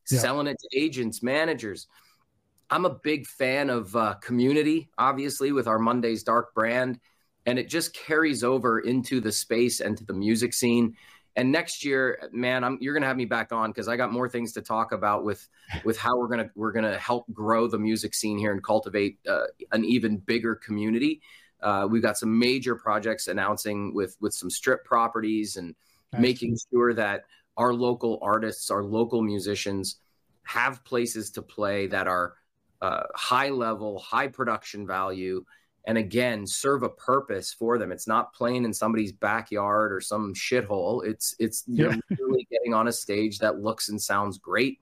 yeah. 0.10 0.19
selling 0.19 0.47
it 0.47 0.58
to 0.60 0.79
agents, 0.79 1.23
managers. 1.23 1.88
I'm 2.69 2.86
a 2.86 2.95
big 3.03 3.27
fan 3.27 3.69
of 3.69 3.95
uh, 3.95 4.15
community, 4.15 4.89
obviously, 4.97 5.51
with 5.51 5.67
our 5.67 5.79
Mondays 5.79 6.23
Dark 6.23 6.53
brand, 6.55 6.99
and 7.45 7.60
it 7.60 7.69
just 7.69 7.93
carries 7.93 8.43
over 8.43 8.79
into 8.79 9.21
the 9.21 9.31
space 9.31 9.81
and 9.81 9.97
to 9.97 10.03
the 10.03 10.13
music 10.13 10.53
scene. 10.53 10.95
And 11.36 11.52
next 11.52 11.84
year, 11.84 12.30
man, 12.32 12.63
I'm, 12.63 12.78
you're 12.80 12.93
gonna 12.93 13.08
have 13.08 13.17
me 13.17 13.26
back 13.26 13.52
on 13.52 13.69
because 13.69 13.88
I 13.88 13.98
got 13.98 14.12
more 14.12 14.30
things 14.30 14.54
to 14.54 14.62
talk 14.62 14.91
about 14.91 15.24
with 15.24 15.48
with 15.84 15.98
how 15.98 16.17
we're 16.17 16.30
gonna 16.30 16.50
we're 16.56 16.71
gonna 16.71 16.98
help 16.98 17.26
grow 17.34 17.67
the 17.67 17.78
music 17.78 18.13
scene 18.13 18.38
here 18.38 18.52
and 18.52 18.63
cultivate 18.63 19.19
uh, 19.28 19.45
an 19.71 19.84
even 19.84 20.17
bigger 20.17 20.56
community. 20.56 21.21
Uh, 21.62 21.88
we've 21.89 22.02
got 22.02 22.17
some 22.17 22.38
major 22.38 22.76
projects 22.76 23.28
announcing 23.28 23.93
with 23.93 24.15
with 24.21 24.34
some 24.34 24.50
strip 24.50 24.86
properties 24.86 25.58
and 25.58 25.76
nice. 26.13 26.21
making 26.21 26.58
sure 26.71 26.93
that 26.93 27.26
our 27.58 27.74
local 27.74 28.19
artists, 28.21 28.71
our 28.71 28.84
local 28.84 29.21
musicians 29.21 30.00
have 30.43 30.84
places 30.84 31.32
to 31.32 31.41
play 31.41 31.88
that 31.88 32.08
are 32.08 32.36
uh, 32.82 33.04
high 33.15 33.50
level, 33.50 34.00
high 34.00 34.28
production 34.28 34.86
value, 34.86 35.43
and 35.86 35.98
again 35.98 36.45
serve 36.45 36.84
a 36.84 36.89
purpose 36.89 37.54
for 37.54 37.78
them. 37.78 37.91
It's 37.91 38.08
not 38.08 38.34
playing 38.34 38.65
in 38.65 38.74
somebody's 38.74 39.12
backyard 39.12 39.93
or 39.93 40.02
some 40.02 40.34
shithole. 40.34 41.06
It's 41.06 41.36
it's 41.39 41.63
yeah. 41.67 41.95
really 42.19 42.48
getting 42.52 42.74
on 42.74 42.88
a 42.88 42.91
stage 42.91 43.39
that 43.39 43.60
looks 43.60 43.89
and 43.89 44.02
sounds 44.02 44.38
great, 44.38 44.80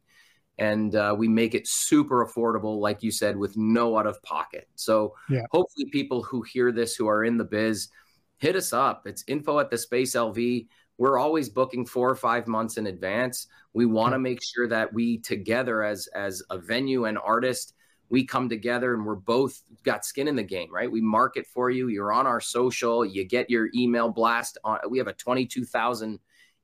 and 0.57 0.95
uh, 0.95 1.15
we 1.17 1.27
make 1.27 1.55
it 1.55 1.67
super 1.67 2.25
affordable, 2.25 2.79
like 2.79 3.03
you 3.03 3.11
said, 3.11 3.37
with 3.37 3.57
no 3.57 3.97
out 3.97 4.07
of 4.07 4.21
pocket. 4.23 4.67
So 4.75 5.15
yeah. 5.29 5.45
hopefully, 5.51 5.89
people 5.91 6.23
who 6.23 6.41
hear 6.41 6.71
this 6.71 6.95
who 6.95 7.07
are 7.07 7.23
in 7.23 7.37
the 7.37 7.43
biz, 7.43 7.89
hit 8.37 8.55
us 8.55 8.73
up. 8.73 9.05
It's 9.05 9.23
info 9.27 9.59
at 9.59 9.69
the 9.69 9.77
Space 9.77 10.15
LV 10.15 10.67
we're 10.97 11.17
always 11.17 11.49
booking 11.49 11.85
four 11.85 12.09
or 12.09 12.15
five 12.15 12.47
months 12.47 12.77
in 12.77 12.87
advance. 12.87 13.47
We 13.73 13.85
want 13.85 14.13
to 14.13 14.19
make 14.19 14.39
sure 14.43 14.67
that 14.67 14.93
we 14.93 15.17
together 15.19 15.83
as 15.83 16.07
as 16.07 16.43
a 16.49 16.57
venue 16.57 17.05
and 17.05 17.17
artist, 17.17 17.72
we 18.09 18.25
come 18.25 18.49
together 18.49 18.93
and 18.93 19.05
we're 19.05 19.15
both 19.15 19.61
got 19.83 20.05
skin 20.05 20.27
in 20.27 20.35
the 20.35 20.43
game, 20.43 20.71
right? 20.71 20.91
We 20.91 21.01
market 21.01 21.47
for 21.47 21.69
you. 21.69 21.87
You're 21.87 22.13
on 22.13 22.27
our 22.27 22.39
social. 22.39 23.03
You 23.05 23.23
get 23.23 23.49
your 23.49 23.69
email 23.73 24.09
blast 24.09 24.57
on. 24.63 24.79
We 24.89 24.97
have 24.97 25.07
a 25.07 25.13
22,000 25.13 26.19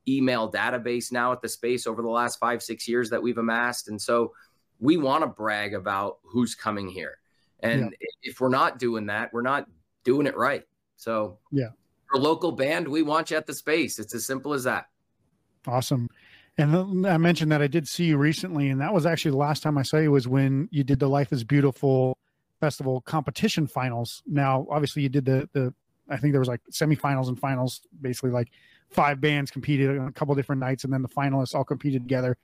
email 0.08 0.50
database 0.50 1.12
now 1.12 1.32
at 1.32 1.42
the 1.42 1.48
space 1.48 1.86
over 1.86 2.02
the 2.02 2.08
last 2.08 2.38
five 2.38 2.62
six 2.62 2.88
years 2.88 3.10
that 3.10 3.22
we've 3.22 3.38
amassed, 3.38 3.88
and 3.88 4.00
so 4.00 4.32
we 4.78 4.96
want 4.96 5.22
to 5.22 5.26
brag 5.26 5.74
about 5.74 6.18
who's 6.22 6.54
coming 6.54 6.88
here. 6.88 7.18
And 7.60 7.94
yeah. 8.00 8.08
if 8.22 8.40
we're 8.40 8.48
not 8.48 8.78
doing 8.78 9.06
that, 9.06 9.32
we're 9.32 9.42
not 9.42 9.68
doing 10.04 10.26
it 10.26 10.36
right. 10.36 10.64
So 10.96 11.38
yeah, 11.50 11.68
a 12.14 12.18
local 12.18 12.52
band, 12.52 12.88
we 12.88 13.02
want 13.02 13.30
you 13.30 13.36
at 13.36 13.46
the 13.46 13.54
space. 13.54 13.98
It's 13.98 14.14
as 14.14 14.26
simple 14.26 14.52
as 14.52 14.64
that. 14.64 14.86
Awesome. 15.66 16.08
And 16.60 17.06
I 17.06 17.16
mentioned 17.16 17.50
that 17.52 17.62
I 17.62 17.66
did 17.66 17.88
see 17.88 18.04
you 18.04 18.18
recently, 18.18 18.68
and 18.68 18.80
that 18.80 18.92
was 18.92 19.06
actually 19.06 19.30
the 19.30 19.38
last 19.38 19.62
time 19.62 19.78
I 19.78 19.82
saw 19.82 19.96
you 19.96 20.12
was 20.12 20.28
when 20.28 20.68
you 20.70 20.84
did 20.84 20.98
the 20.98 21.08
Life 21.08 21.32
is 21.32 21.42
Beautiful 21.42 22.18
festival 22.60 23.00
competition 23.00 23.66
finals. 23.66 24.22
Now, 24.26 24.66
obviously, 24.70 25.02
you 25.02 25.08
did 25.08 25.24
the 25.24 25.48
the 25.52 25.72
I 26.10 26.18
think 26.18 26.32
there 26.32 26.40
was 26.40 26.48
like 26.48 26.60
semifinals 26.70 27.28
and 27.28 27.38
finals, 27.38 27.80
basically 28.00 28.30
like 28.30 28.48
five 28.90 29.20
bands 29.20 29.50
competed 29.50 29.96
on 29.96 30.08
a 30.08 30.12
couple 30.12 30.34
different 30.34 30.60
nights, 30.60 30.84
and 30.84 30.92
then 30.92 31.02
the 31.02 31.08
finalists 31.08 31.54
all 31.54 31.64
competed 31.64 32.02
together. 32.02 32.36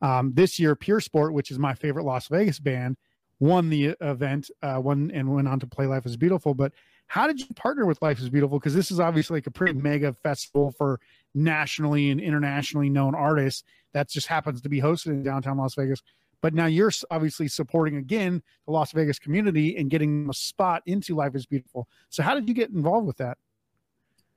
Um, 0.00 0.32
this 0.34 0.58
year, 0.58 0.74
Pure 0.74 1.00
Sport, 1.00 1.34
which 1.34 1.50
is 1.50 1.58
my 1.58 1.74
favorite 1.74 2.04
Las 2.04 2.28
Vegas 2.28 2.60
band, 2.60 2.96
won 3.40 3.68
the 3.68 3.96
event, 4.00 4.50
uh, 4.62 4.80
won 4.82 5.10
and 5.12 5.34
went 5.34 5.48
on 5.48 5.60
to 5.60 5.66
play 5.66 5.86
Life 5.86 6.06
is 6.06 6.16
Beautiful. 6.16 6.54
But 6.54 6.72
how 7.08 7.26
did 7.26 7.40
you 7.40 7.46
partner 7.54 7.84
with 7.84 8.00
Life 8.00 8.20
is 8.20 8.30
Beautiful? 8.30 8.58
Because 8.58 8.74
this 8.74 8.90
is 8.90 9.00
obviously 9.00 9.38
like 9.38 9.46
a 9.46 9.50
pretty 9.50 9.78
mega 9.78 10.14
festival 10.22 10.70
for 10.70 11.00
nationally 11.34 12.10
and 12.10 12.20
internationally 12.20 12.90
known 12.90 13.14
artists 13.14 13.64
that 13.92 14.08
just 14.08 14.26
happens 14.26 14.60
to 14.62 14.68
be 14.68 14.80
hosted 14.80 15.06
in 15.06 15.22
downtown 15.22 15.58
Las 15.58 15.74
Vegas. 15.74 16.02
but 16.40 16.54
now 16.54 16.66
you're 16.66 16.92
obviously 17.10 17.48
supporting 17.48 17.96
again 17.96 18.42
the 18.66 18.72
Las 18.72 18.92
Vegas 18.92 19.18
community 19.18 19.76
and 19.76 19.90
getting 19.90 20.28
a 20.30 20.34
spot 20.34 20.82
into 20.86 21.14
Life 21.14 21.34
is 21.34 21.46
Beautiful. 21.46 21.88
So 22.10 22.22
how 22.22 22.34
did 22.34 22.48
you 22.48 22.54
get 22.54 22.70
involved 22.70 23.06
with 23.06 23.16
that? 23.16 23.38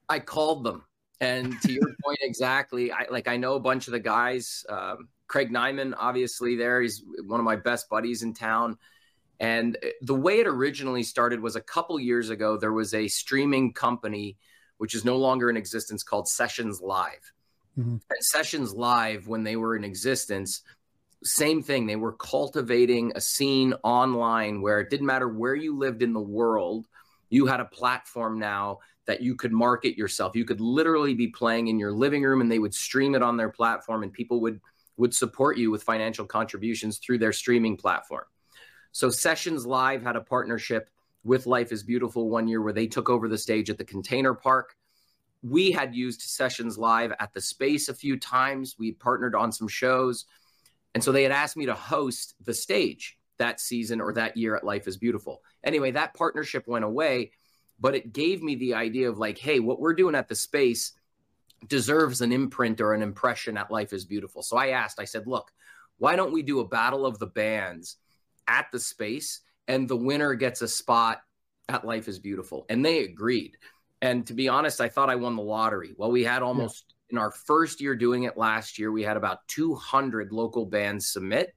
I 0.09 0.19
called 0.19 0.63
them. 0.63 0.83
And 1.21 1.61
to 1.61 1.71
your 1.71 1.95
point, 2.03 2.17
exactly. 2.21 2.91
I 2.91 3.05
like 3.09 3.27
I 3.27 3.37
know 3.37 3.53
a 3.53 3.59
bunch 3.59 3.87
of 3.87 3.93
the 3.93 3.99
guys. 3.99 4.65
Um, 4.67 5.07
Craig 5.27 5.49
Nyman, 5.49 5.93
obviously, 5.97 6.57
there. 6.57 6.81
He's 6.81 7.03
one 7.25 7.39
of 7.39 7.45
my 7.45 7.55
best 7.55 7.89
buddies 7.89 8.23
in 8.23 8.33
town. 8.33 8.77
And 9.39 9.77
uh, 9.77 9.89
the 10.01 10.15
way 10.15 10.39
it 10.39 10.47
originally 10.47 11.03
started 11.03 11.39
was 11.39 11.55
a 11.55 11.61
couple 11.61 11.99
years 11.99 12.29
ago. 12.29 12.57
There 12.57 12.73
was 12.73 12.93
a 12.93 13.07
streaming 13.07 13.71
company, 13.73 14.37
which 14.81 14.95
is 14.95 15.05
no 15.05 15.15
longer 15.15 15.47
in 15.47 15.55
existence, 15.55 16.01
called 16.01 16.27
Sessions 16.27 16.81
Live. 16.81 17.33
Mm-hmm. 17.77 17.97
And 18.09 18.25
Sessions 18.25 18.73
Live, 18.73 19.27
when 19.27 19.43
they 19.43 19.55
were 19.55 19.75
in 19.75 19.83
existence, 19.83 20.63
same 21.23 21.61
thing. 21.61 21.85
They 21.85 21.97
were 21.97 22.13
cultivating 22.13 23.11
a 23.13 23.21
scene 23.21 23.75
online 23.83 24.59
where 24.59 24.79
it 24.79 24.89
didn't 24.89 25.05
matter 25.05 25.27
where 25.27 25.53
you 25.53 25.77
lived 25.77 26.01
in 26.01 26.13
the 26.13 26.19
world, 26.19 26.87
you 27.29 27.45
had 27.45 27.59
a 27.59 27.65
platform 27.65 28.39
now 28.39 28.79
that 29.05 29.21
you 29.21 29.35
could 29.35 29.51
market 29.51 29.99
yourself. 29.99 30.35
You 30.35 30.45
could 30.45 30.59
literally 30.59 31.13
be 31.13 31.27
playing 31.27 31.67
in 31.67 31.77
your 31.77 31.91
living 31.91 32.23
room 32.23 32.41
and 32.41 32.51
they 32.51 32.57
would 32.57 32.73
stream 32.73 33.13
it 33.13 33.21
on 33.21 33.37
their 33.37 33.49
platform 33.49 34.01
and 34.01 34.11
people 34.11 34.41
would 34.41 34.59
would 34.97 35.13
support 35.13 35.59
you 35.59 35.69
with 35.69 35.83
financial 35.83 36.25
contributions 36.25 36.97
through 36.97 37.19
their 37.19 37.33
streaming 37.33 37.77
platform. 37.77 38.25
So 38.93 39.11
Sessions 39.11 39.63
Live 39.63 40.01
had 40.01 40.15
a 40.15 40.21
partnership 40.21 40.89
with 41.23 41.45
Life 41.45 41.71
is 41.71 41.83
Beautiful 41.83 42.29
one 42.29 42.47
year 42.47 42.61
where 42.61 42.73
they 42.73 42.87
took 42.87 43.09
over 43.09 43.27
the 43.27 43.37
stage 43.37 43.69
at 43.69 43.77
the 43.77 43.83
container 43.83 44.33
park. 44.33 44.75
We 45.43 45.71
had 45.71 45.95
used 45.95 46.21
Sessions 46.21 46.77
Live 46.77 47.13
at 47.19 47.33
the 47.33 47.41
space 47.41 47.89
a 47.89 47.93
few 47.93 48.19
times. 48.19 48.75
We 48.77 48.91
partnered 48.91 49.35
on 49.35 49.51
some 49.51 49.67
shows. 49.67 50.25
And 50.93 51.03
so 51.03 51.11
they 51.11 51.23
had 51.23 51.31
asked 51.31 51.57
me 51.57 51.65
to 51.67 51.73
host 51.73 52.35
the 52.43 52.53
stage 52.53 53.17
that 53.37 53.59
season 53.59 54.01
or 54.01 54.13
that 54.13 54.37
year 54.37 54.55
at 54.55 54.63
Life 54.63 54.87
is 54.87 54.97
Beautiful. 54.97 55.41
Anyway, 55.63 55.91
that 55.91 56.13
partnership 56.13 56.67
went 56.67 56.85
away, 56.85 57.31
but 57.79 57.95
it 57.95 58.13
gave 58.13 58.43
me 58.43 58.55
the 58.55 58.75
idea 58.75 59.09
of 59.09 59.17
like, 59.17 59.37
hey, 59.37 59.59
what 59.59 59.79
we're 59.79 59.93
doing 59.93 60.15
at 60.15 60.27
the 60.27 60.35
space 60.35 60.93
deserves 61.67 62.21
an 62.21 62.31
imprint 62.31 62.81
or 62.81 62.93
an 62.93 63.01
impression 63.01 63.57
at 63.57 63.71
Life 63.71 63.93
is 63.93 64.05
Beautiful. 64.05 64.43
So 64.43 64.57
I 64.57 64.69
asked, 64.69 64.99
I 64.99 65.05
said, 65.05 65.27
look, 65.27 65.51
why 65.97 66.15
don't 66.15 66.33
we 66.33 66.41
do 66.41 66.59
a 66.59 66.67
battle 66.67 67.05
of 67.05 67.19
the 67.19 67.27
bands 67.27 67.97
at 68.47 68.67
the 68.71 68.79
space 68.79 69.41
and 69.71 69.87
the 69.87 69.95
winner 69.95 70.33
gets 70.33 70.61
a 70.61 70.67
spot 70.67 71.21
at 71.69 71.85
Life 71.85 72.09
is 72.09 72.19
Beautiful? 72.19 72.65
And 72.67 72.85
they 72.85 73.05
agreed. 73.05 73.55
And 74.01 74.27
to 74.27 74.33
be 74.33 74.49
honest, 74.49 74.81
I 74.81 74.89
thought 74.89 75.09
I 75.09 75.15
won 75.15 75.37
the 75.37 75.41
lottery. 75.41 75.93
Well, 75.97 76.11
we 76.11 76.25
had 76.25 76.43
almost 76.43 76.93
in 77.09 77.17
our 77.17 77.31
first 77.31 77.79
year 77.79 77.95
doing 77.95 78.23
it 78.23 78.35
last 78.35 78.77
year, 78.77 78.91
we 78.91 79.03
had 79.03 79.15
about 79.15 79.47
200 79.47 80.33
local 80.33 80.65
bands 80.65 81.07
submit. 81.07 81.55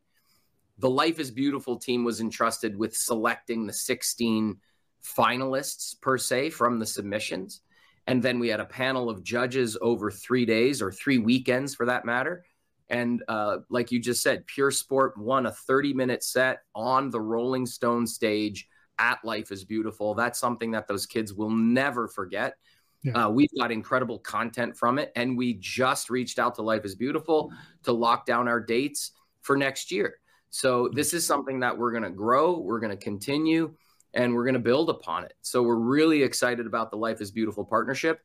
The 0.79 0.88
Life 0.88 1.18
is 1.18 1.33
Beautiful 1.33 1.77
team 1.77 2.05
was 2.05 2.20
entrusted 2.20 2.77
with 2.77 2.96
selecting 2.96 3.66
the 3.66 3.72
16 3.72 4.59
finalists 5.03 6.00
per 6.00 6.16
se 6.16 6.50
from 6.50 6.79
the 6.79 6.87
submissions. 6.87 7.62
And 8.07 8.22
then 8.22 8.38
we 8.38 8.46
had 8.46 8.61
a 8.61 8.64
panel 8.64 9.11
of 9.11 9.24
judges 9.24 9.77
over 9.81 10.12
three 10.12 10.46
days 10.46 10.81
or 10.81 10.92
three 10.92 11.18
weekends 11.18 11.74
for 11.74 11.87
that 11.87 12.05
matter. 12.05 12.44
And 12.90 13.23
uh, 13.29 13.59
like 13.70 13.90
you 13.90 13.99
just 13.99 14.23
said, 14.23 14.47
Pure 14.47 14.73
Sport 14.73 15.16
won 15.16 15.47
a 15.47 15.53
30 15.53 15.94
minute 15.94 16.23
set 16.23 16.61
on 16.75 17.11
the 17.11 17.20
Rolling 17.20 17.66
Stone 17.66 18.07
stage 18.07 18.68
at 18.99 19.25
Life 19.25 19.51
is 19.51 19.64
Beautiful. 19.64 20.14
That's 20.14 20.38
something 20.38 20.70
that 20.73 20.87
those 20.87 21.07
kids 21.07 21.33
will 21.33 21.51
never 21.51 22.09
forget. 22.09 22.57
Yeah. 23.03 23.27
Uh, 23.27 23.29
we've 23.31 23.51
got 23.59 23.70
incredible 23.70 24.18
content 24.18 24.77
from 24.77 24.99
it, 24.99 25.12
and 25.14 25.37
we 25.37 25.55
just 25.55 26.11
reached 26.11 26.38
out 26.38 26.55
to 26.57 26.62
Life 26.62 26.85
is 26.85 26.94
Beautiful 26.94 27.53
to 27.83 27.92
lock 27.92 28.25
down 28.27 28.49
our 28.49 28.61
dates 28.61 29.12
for 29.42 29.57
next 29.57 29.90
year. 29.90 30.18
So 30.51 30.88
this 30.92 31.12
is 31.12 31.27
something 31.27 31.61
that 31.61 31.77
we're 31.77 31.90
going 31.90 32.05
to 32.05 32.11
grow, 32.11 32.59
we're 32.59 32.81
going 32.81 32.97
to 32.97 33.03
continue, 33.03 33.75
and 34.14 34.35
we're 34.35 34.44
going 34.44 34.55
to 34.55 34.61
build 34.61 34.88
upon 34.88 35.25
it. 35.25 35.35
So 35.42 35.62
we're 35.62 35.75
really 35.75 36.23
excited 36.23 36.66
about 36.66 36.90
the 36.90 36.97
Life 36.97 37.20
is 37.20 37.31
Beautiful 37.31 37.64
partnership. 37.64 38.20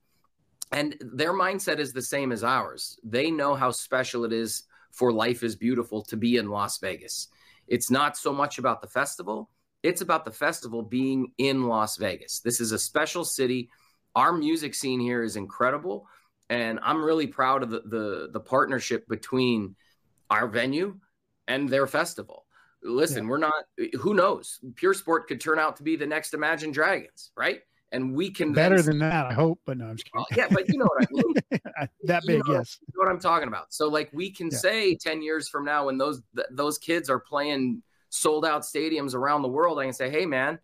And 0.72 0.96
their 1.00 1.34
mindset 1.34 1.80
is 1.80 1.94
the 1.94 2.02
same 2.02 2.32
as 2.32 2.44
ours. 2.44 3.00
They 3.04 3.32
know 3.32 3.56
how 3.56 3.72
special 3.72 4.24
it 4.24 4.34
is 4.34 4.64
for 4.92 5.12
Life 5.12 5.44
is 5.44 5.56
Beautiful 5.56 6.04
to 6.04 6.18
be 6.18 6.38
in 6.38 6.50
Las 6.50 6.78
Vegas. 6.80 7.28
It's 7.68 7.90
not 7.90 8.18
so 8.18 8.34
much 8.34 8.58
about 8.58 8.82
the 8.82 8.88
festival, 8.88 9.50
it's 9.82 10.02
about 10.02 10.26
the 10.26 10.32
festival 10.32 10.84
being 10.84 11.32
in 11.38 11.64
Las 11.64 11.98
Vegas. 11.98 12.40
This 12.40 12.60
is 12.60 12.72
a 12.72 12.80
special 12.80 13.24
city 13.24 13.70
our 14.16 14.34
music 14.34 14.76
scene 14.76 15.00
here 15.00 15.24
is 15.24 15.36
incredible, 15.36 16.08
and 16.50 16.80
I'm 16.82 17.04
really 17.04 17.28
proud 17.28 17.64
of 17.64 17.70
the 17.70 17.82
the, 17.86 18.30
the 18.32 18.40
partnership 18.40 19.08
between 19.08 19.76
our 20.30 20.48
venue 20.48 21.00
and 21.48 21.70
their 21.70 21.88
festival. 21.88 22.46
Listen, 22.82 23.24
yeah. 23.24 23.30
we're 23.30 23.38
not. 23.38 23.66
Who 24.00 24.14
knows? 24.14 24.60
Pure 24.76 24.96
Sport 24.96 25.28
could 25.28 25.42
turn 25.42 25.60
out 25.60 25.78
to 25.78 25.84
be 25.84 25.96
the 25.96 26.08
next 26.08 26.34
Imagine 26.34 26.72
Dragons, 26.72 27.32
right? 27.38 27.62
And 27.92 28.14
we 28.14 28.30
can 28.30 28.54
better 28.54 28.82
than 28.84 29.00
that, 29.00 29.26
I 29.26 29.34
hope. 29.34 29.60
But 29.66 29.78
no, 29.78 29.88
I'm 29.88 29.98
just 29.98 30.12
kidding. 30.12 30.26
yeah, 30.38 30.48
but 30.52 30.70
you 30.70 30.78
know 30.78 30.86
what 30.86 31.04
I 31.04 31.08
mean. 31.12 31.34
that 32.04 32.24
big, 32.26 32.38
you 32.38 32.44
know, 32.54 32.60
yes. 32.60 32.78
You 32.82 32.94
know 32.96 33.04
what 33.04 33.12
I'm 33.12 33.20
talking 33.20 33.48
about. 33.48 33.74
So, 33.74 33.88
like, 33.88 34.12
we 34.14 34.30
can 34.30 34.50
yeah. 34.52 34.58
say 34.58 34.96
ten 34.96 35.24
years 35.24 35.50
from 35.50 35.66
now, 35.66 35.88
when 35.88 35.98
those 35.98 36.22
th- 36.36 36.48
those 36.52 36.78
kids 36.78 37.10
are 37.10 37.20
playing 37.20 37.82
sold 38.10 38.46
out 38.46 38.62
stadiums 38.62 39.16
around 39.16 39.42
the 39.42 39.48
world, 39.50 39.80
I 39.80 39.86
can 39.86 39.94
say, 39.94 40.10
"Hey, 40.12 40.28
man, 40.28 40.60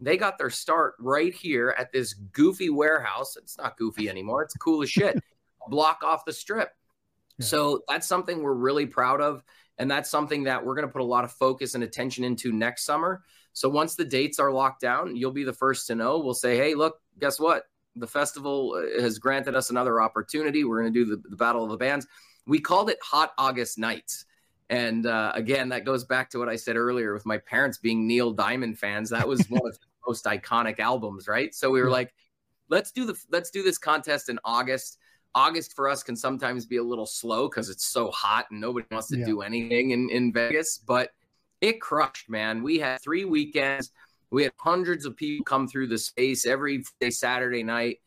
they 0.00 0.16
got 0.16 0.38
their 0.38 0.50
start 0.50 0.94
right 0.98 1.34
here 1.34 1.74
at 1.76 1.92
this 1.92 2.14
goofy 2.14 2.70
warehouse. 2.70 3.36
It's 3.36 3.58
not 3.58 3.76
goofy 3.76 4.08
anymore. 4.08 4.42
It's 4.42 4.54
cool 4.54 4.82
as 4.82 4.90
shit. 4.90 5.18
block 5.68 6.02
off 6.04 6.24
the 6.24 6.32
strip. 6.32 6.70
Yeah. 7.38 7.46
So 7.46 7.82
that's 7.88 8.06
something 8.06 8.42
we're 8.42 8.54
really 8.54 8.86
proud 8.86 9.20
of. 9.20 9.42
And 9.78 9.90
that's 9.90 10.10
something 10.10 10.44
that 10.44 10.64
we're 10.64 10.74
going 10.74 10.86
to 10.86 10.92
put 10.92 11.02
a 11.02 11.04
lot 11.04 11.24
of 11.24 11.32
focus 11.32 11.74
and 11.74 11.84
attention 11.84 12.24
into 12.24 12.52
next 12.52 12.84
summer. 12.84 13.22
So 13.58 13.68
once 13.68 13.96
the 13.96 14.04
dates 14.04 14.38
are 14.38 14.52
locked 14.52 14.80
down, 14.80 15.16
you'll 15.16 15.32
be 15.32 15.42
the 15.42 15.52
first 15.52 15.88
to 15.88 15.96
know. 15.96 16.20
We'll 16.20 16.32
say, 16.32 16.56
hey, 16.56 16.74
look, 16.76 17.00
guess 17.18 17.40
what? 17.40 17.64
The 17.96 18.06
festival 18.06 18.74
uh, 18.76 19.02
has 19.02 19.18
granted 19.18 19.56
us 19.56 19.70
another 19.70 20.00
opportunity. 20.00 20.62
We're 20.62 20.80
going 20.80 20.94
to 20.94 21.04
do 21.04 21.16
the, 21.16 21.28
the 21.28 21.34
Battle 21.34 21.64
of 21.64 21.70
the 21.70 21.76
Bands. 21.76 22.06
We 22.46 22.60
called 22.60 22.88
it 22.88 22.98
Hot 23.02 23.32
August 23.36 23.76
Nights. 23.76 24.26
And 24.70 25.06
uh, 25.06 25.32
again, 25.34 25.70
that 25.70 25.84
goes 25.84 26.04
back 26.04 26.30
to 26.30 26.38
what 26.38 26.48
I 26.48 26.54
said 26.54 26.76
earlier 26.76 27.12
with 27.12 27.26
my 27.26 27.38
parents 27.38 27.78
being 27.78 28.06
Neil 28.06 28.30
Diamond 28.30 28.78
fans. 28.78 29.10
That 29.10 29.26
was 29.26 29.40
one 29.50 29.66
of 29.66 29.72
the 29.72 29.86
most 30.06 30.24
iconic 30.26 30.78
albums, 30.78 31.26
right? 31.26 31.52
So 31.52 31.68
we 31.68 31.82
were 31.82 31.90
like, 31.90 32.14
let's 32.68 32.92
do 32.92 33.06
the 33.06 33.18
let's 33.28 33.50
do 33.50 33.64
this 33.64 33.76
contest 33.76 34.28
in 34.28 34.38
August. 34.44 34.98
August 35.34 35.74
for 35.74 35.88
us 35.88 36.04
can 36.04 36.14
sometimes 36.14 36.64
be 36.64 36.76
a 36.76 36.82
little 36.82 37.06
slow 37.06 37.48
because 37.48 37.70
it's 37.70 37.86
so 37.86 38.12
hot 38.12 38.46
and 38.52 38.60
nobody 38.60 38.86
wants 38.92 39.08
to 39.08 39.18
yeah. 39.18 39.26
do 39.26 39.40
anything 39.42 39.90
in, 39.90 40.08
in 40.10 40.32
Vegas, 40.32 40.78
but 40.78 41.10
it 41.60 41.80
crushed, 41.80 42.28
man. 42.28 42.62
We 42.62 42.78
had 42.78 43.00
three 43.00 43.24
weekends. 43.24 43.90
We 44.30 44.42
had 44.44 44.52
hundreds 44.58 45.06
of 45.06 45.16
people 45.16 45.44
come 45.44 45.66
through 45.68 45.88
the 45.88 45.98
space 45.98 46.46
every 46.46 46.84
day, 47.00 47.10
Saturday 47.10 47.62
night. 47.62 47.98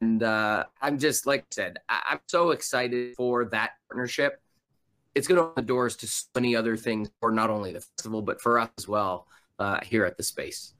And 0.00 0.22
uh, 0.22 0.64
I'm 0.80 0.98
just, 0.98 1.26
like 1.26 1.42
I 1.42 1.46
said, 1.52 1.78
I- 1.88 2.02
I'm 2.10 2.20
so 2.26 2.50
excited 2.50 3.14
for 3.16 3.44
that 3.46 3.72
partnership 3.88 4.40
it's 5.14 5.28
going 5.28 5.36
to 5.36 5.42
open 5.44 5.62
the 5.62 5.66
doors 5.66 5.96
to 5.96 6.06
so 6.06 6.24
many 6.34 6.56
other 6.56 6.76
things 6.76 7.10
for 7.20 7.30
not 7.30 7.50
only 7.50 7.72
the 7.72 7.80
festival 7.80 8.22
but 8.22 8.40
for 8.40 8.58
us 8.58 8.70
as 8.78 8.88
well 8.88 9.26
uh, 9.58 9.78
here 9.82 10.04
at 10.04 10.16
the 10.16 10.22
space. 10.22 10.74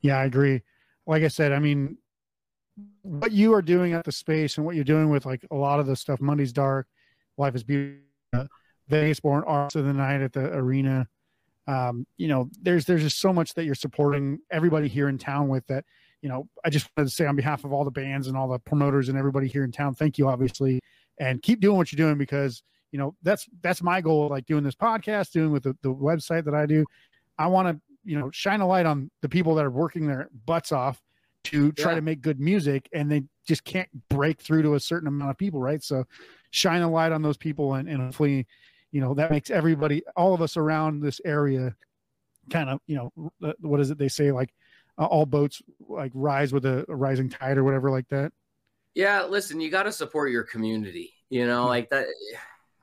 Yeah, 0.00 0.18
I 0.18 0.24
agree. 0.24 0.62
Like 1.06 1.22
I 1.22 1.28
said, 1.28 1.52
I 1.52 1.58
mean, 1.58 1.98
what 3.02 3.32
you 3.32 3.52
are 3.54 3.62
doing 3.62 3.92
at 3.92 4.04
the 4.04 4.12
space 4.12 4.56
and 4.56 4.66
what 4.66 4.74
you're 4.74 4.84
doing 4.84 5.10
with 5.10 5.26
like 5.26 5.44
a 5.50 5.54
lot 5.54 5.78
of 5.78 5.86
the 5.86 5.96
stuff, 5.96 6.20
Monday's 6.20 6.52
Dark, 6.52 6.86
Life 7.36 7.54
is 7.54 7.64
Beautiful, 7.64 8.02
uh, 8.32 8.46
Vegas 8.88 9.20
Born 9.20 9.44
Arts 9.46 9.74
of 9.76 9.84
the 9.84 9.92
Night 9.92 10.22
at 10.22 10.32
the 10.32 10.52
arena. 10.54 11.06
Um, 11.66 12.06
you 12.16 12.28
know, 12.28 12.48
there's 12.62 12.84
there's 12.84 13.02
just 13.02 13.20
so 13.20 13.32
much 13.32 13.54
that 13.54 13.64
you're 13.64 13.74
supporting 13.74 14.38
everybody 14.50 14.88
here 14.88 15.08
in 15.08 15.18
town 15.18 15.48
with 15.48 15.66
that. 15.66 15.84
You 16.22 16.28
know, 16.28 16.48
I 16.64 16.70
just 16.70 16.88
wanted 16.96 17.10
to 17.10 17.14
say 17.14 17.26
on 17.26 17.36
behalf 17.36 17.64
of 17.64 17.72
all 17.72 17.84
the 17.84 17.90
bands 17.90 18.28
and 18.28 18.36
all 18.36 18.48
the 18.48 18.58
promoters 18.58 19.08
and 19.08 19.18
everybody 19.18 19.48
here 19.48 19.64
in 19.64 19.72
town, 19.72 19.94
thank 19.94 20.18
you, 20.18 20.28
obviously, 20.28 20.80
and 21.18 21.42
keep 21.42 21.60
doing 21.60 21.76
what 21.76 21.92
you're 21.92 22.04
doing 22.04 22.18
because 22.18 22.62
you 22.92 22.98
know 22.98 23.14
that's 23.22 23.46
that's 23.62 23.82
my 23.82 24.00
goal 24.00 24.28
like 24.28 24.46
doing 24.46 24.64
this 24.64 24.74
podcast 24.74 25.32
doing 25.32 25.50
with 25.50 25.64
the, 25.64 25.76
the 25.82 25.92
website 25.92 26.44
that 26.44 26.54
i 26.54 26.66
do 26.66 26.84
i 27.38 27.46
want 27.46 27.68
to 27.68 27.80
you 28.04 28.18
know 28.18 28.30
shine 28.30 28.60
a 28.60 28.66
light 28.66 28.86
on 28.86 29.10
the 29.22 29.28
people 29.28 29.54
that 29.54 29.64
are 29.64 29.70
working 29.70 30.06
their 30.06 30.28
butts 30.46 30.72
off 30.72 31.02
to 31.44 31.72
try 31.72 31.92
yeah. 31.92 31.96
to 31.96 32.02
make 32.02 32.20
good 32.20 32.40
music 32.40 32.88
and 32.92 33.10
they 33.10 33.22
just 33.46 33.64
can't 33.64 33.88
break 34.08 34.40
through 34.40 34.62
to 34.62 34.74
a 34.74 34.80
certain 34.80 35.08
amount 35.08 35.30
of 35.30 35.38
people 35.38 35.60
right 35.60 35.82
so 35.82 36.04
shine 36.50 36.82
a 36.82 36.90
light 36.90 37.12
on 37.12 37.22
those 37.22 37.36
people 37.36 37.74
and, 37.74 37.88
and 37.88 38.00
hopefully 38.00 38.46
you 38.96 39.02
know 39.02 39.12
that 39.12 39.30
makes 39.30 39.50
everybody 39.50 40.02
all 40.16 40.32
of 40.32 40.40
us 40.40 40.56
around 40.56 41.02
this 41.02 41.20
area 41.26 41.76
kind 42.50 42.70
of 42.70 42.80
you 42.86 42.96
know 42.96 43.30
uh, 43.42 43.52
what 43.60 43.78
is 43.78 43.90
it 43.90 43.98
they 43.98 44.08
say 44.08 44.32
like 44.32 44.54
uh, 44.96 45.04
all 45.04 45.26
boats 45.26 45.60
like 45.86 46.10
rise 46.14 46.50
with 46.50 46.64
a, 46.64 46.82
a 46.88 46.96
rising 46.96 47.28
tide 47.28 47.58
or 47.58 47.64
whatever 47.64 47.90
like 47.90 48.08
that 48.08 48.32
yeah 48.94 49.24
listen 49.24 49.60
you 49.60 49.70
got 49.70 49.82
to 49.82 49.92
support 49.92 50.30
your 50.30 50.44
community 50.44 51.12
you 51.28 51.46
know 51.46 51.60
mm-hmm. 51.60 51.68
like 51.68 51.90
that 51.90 52.06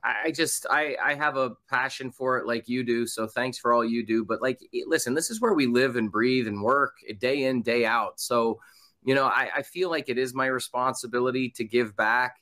I 0.04 0.32
just 0.32 0.68
I 0.70 0.98
I 1.02 1.16
have 1.16 1.36
a 1.36 1.56
passion 1.70 2.12
for 2.12 2.38
it 2.38 2.46
like 2.46 2.68
you 2.68 2.84
do. 2.84 3.08
So 3.08 3.26
thanks 3.26 3.58
for 3.58 3.72
all 3.72 3.86
you 3.86 4.06
do. 4.06 4.26
But 4.26 4.42
like, 4.42 4.60
listen, 4.86 5.14
this 5.14 5.30
is 5.30 5.40
where 5.40 5.54
we 5.54 5.66
live 5.66 5.96
and 5.96 6.12
breathe 6.12 6.46
and 6.46 6.62
work 6.62 6.98
day 7.20 7.46
in 7.46 7.62
day 7.62 7.86
out. 7.86 8.20
So 8.20 8.60
you 9.06 9.16
know, 9.16 9.24
I, 9.24 9.50
I 9.56 9.62
feel 9.62 9.90
like 9.90 10.10
it 10.10 10.18
is 10.18 10.34
my 10.34 10.48
responsibility 10.48 11.52
to 11.52 11.64
give 11.64 11.96
back. 11.96 12.36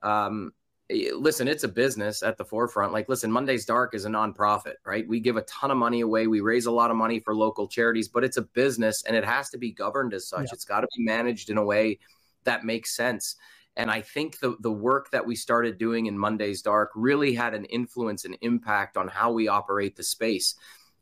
Um, 0.00 0.52
Eh, 0.90 1.10
listen, 1.14 1.48
it's 1.48 1.64
a 1.64 1.68
business 1.68 2.22
at 2.22 2.36
the 2.36 2.44
forefront. 2.44 2.92
Like, 2.92 3.08
listen, 3.08 3.30
Monday's 3.30 3.64
Dark 3.64 3.94
is 3.94 4.04
a 4.04 4.08
nonprofit, 4.08 4.74
right? 4.84 5.06
We 5.06 5.20
give 5.20 5.36
a 5.36 5.42
ton 5.42 5.70
of 5.70 5.76
money 5.76 6.00
away. 6.00 6.26
We 6.26 6.40
raise 6.40 6.66
a 6.66 6.72
lot 6.72 6.90
of 6.90 6.96
money 6.96 7.20
for 7.20 7.34
local 7.34 7.68
charities, 7.68 8.08
but 8.08 8.24
it's 8.24 8.36
a 8.36 8.42
business 8.42 9.02
and 9.04 9.16
it 9.16 9.24
has 9.24 9.50
to 9.50 9.58
be 9.58 9.72
governed 9.72 10.14
as 10.14 10.28
such. 10.28 10.46
Yeah. 10.46 10.54
It's 10.54 10.64
got 10.64 10.80
to 10.80 10.88
be 10.96 11.04
managed 11.04 11.50
in 11.50 11.58
a 11.58 11.64
way 11.64 11.98
that 12.44 12.64
makes 12.64 12.96
sense. 12.96 13.36
And 13.76 13.90
I 13.90 14.00
think 14.00 14.40
the 14.40 14.56
the 14.60 14.72
work 14.72 15.10
that 15.10 15.24
we 15.24 15.36
started 15.36 15.78
doing 15.78 16.06
in 16.06 16.18
Monday's 16.18 16.62
Dark 16.62 16.90
really 16.96 17.34
had 17.34 17.54
an 17.54 17.64
influence 17.66 18.24
and 18.24 18.36
impact 18.40 18.96
on 18.96 19.06
how 19.06 19.30
we 19.30 19.46
operate 19.46 19.94
the 19.96 20.02
space. 20.02 20.54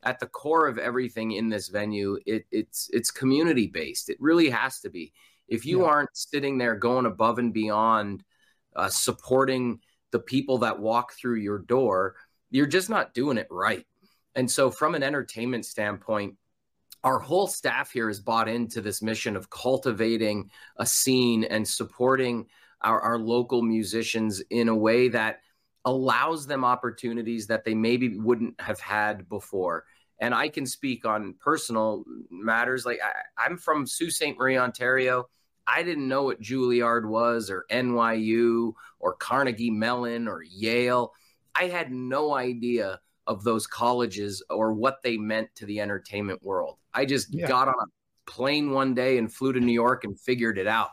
At 0.02 0.20
the 0.20 0.26
core 0.26 0.66
of 0.66 0.78
everything 0.78 1.32
in 1.32 1.48
this 1.48 1.68
venue, 1.68 2.18
it, 2.26 2.44
it's 2.50 2.90
it's 2.92 3.10
community 3.10 3.66
based. 3.66 4.10
It 4.10 4.18
really 4.20 4.50
has 4.50 4.80
to 4.80 4.90
be. 4.90 5.12
If 5.48 5.64
you 5.64 5.82
yeah. 5.82 5.86
aren't 5.86 6.16
sitting 6.16 6.58
there 6.58 6.74
going 6.74 7.06
above 7.06 7.38
and 7.38 7.54
beyond 7.54 8.24
uh, 8.76 8.88
supporting 8.88 9.80
the 10.12 10.18
people 10.18 10.58
that 10.58 10.78
walk 10.78 11.12
through 11.14 11.36
your 11.36 11.58
door, 11.58 12.14
you're 12.50 12.66
just 12.66 12.90
not 12.90 13.14
doing 13.14 13.38
it 13.38 13.48
right. 13.50 13.84
And 14.34 14.50
so, 14.50 14.70
from 14.70 14.94
an 14.94 15.02
entertainment 15.02 15.66
standpoint, 15.66 16.36
our 17.02 17.18
whole 17.18 17.46
staff 17.46 17.90
here 17.90 18.10
is 18.10 18.20
bought 18.20 18.48
into 18.48 18.80
this 18.80 19.00
mission 19.02 19.36
of 19.36 19.50
cultivating 19.50 20.50
a 20.76 20.86
scene 20.86 21.44
and 21.44 21.66
supporting 21.66 22.46
our, 22.82 23.00
our 23.00 23.18
local 23.18 23.62
musicians 23.62 24.42
in 24.50 24.68
a 24.68 24.74
way 24.74 25.08
that 25.08 25.40
allows 25.84 26.46
them 26.46 26.64
opportunities 26.64 27.46
that 27.46 27.64
they 27.64 27.74
maybe 27.74 28.18
wouldn't 28.18 28.60
have 28.60 28.80
had 28.80 29.28
before. 29.28 29.84
And 30.20 30.34
I 30.34 30.48
can 30.48 30.66
speak 30.66 31.04
on 31.04 31.34
personal 31.40 32.04
matters. 32.30 32.84
Like 32.84 32.98
I, 33.38 33.46
am 33.46 33.56
from 33.56 33.86
Sault 33.86 34.10
Ste. 34.10 34.36
Marie, 34.36 34.58
Ontario. 34.58 35.28
I 35.66 35.82
didn't 35.82 36.08
know 36.08 36.22
what 36.22 36.40
Juilliard 36.40 37.06
was 37.08 37.50
or 37.50 37.66
NYU 37.70 38.72
or 39.00 39.14
Carnegie 39.14 39.70
Mellon 39.70 40.28
or 40.28 40.42
Yale. 40.42 41.12
I 41.54 41.64
had 41.64 41.90
no 41.90 42.34
idea 42.34 43.00
of 43.26 43.42
those 43.42 43.66
colleges 43.66 44.42
or 44.50 44.72
what 44.72 45.02
they 45.02 45.16
meant 45.16 45.48
to 45.56 45.66
the 45.66 45.80
entertainment 45.80 46.42
world. 46.42 46.76
I 46.94 47.04
just 47.04 47.34
yeah. 47.34 47.48
got 47.48 47.68
on 47.68 47.74
a 47.74 48.30
plane 48.30 48.70
one 48.70 48.94
day 48.94 49.18
and 49.18 49.32
flew 49.32 49.52
to 49.52 49.60
New 49.60 49.72
York 49.72 50.04
and 50.04 50.18
figured 50.18 50.58
it 50.58 50.66
out. 50.66 50.90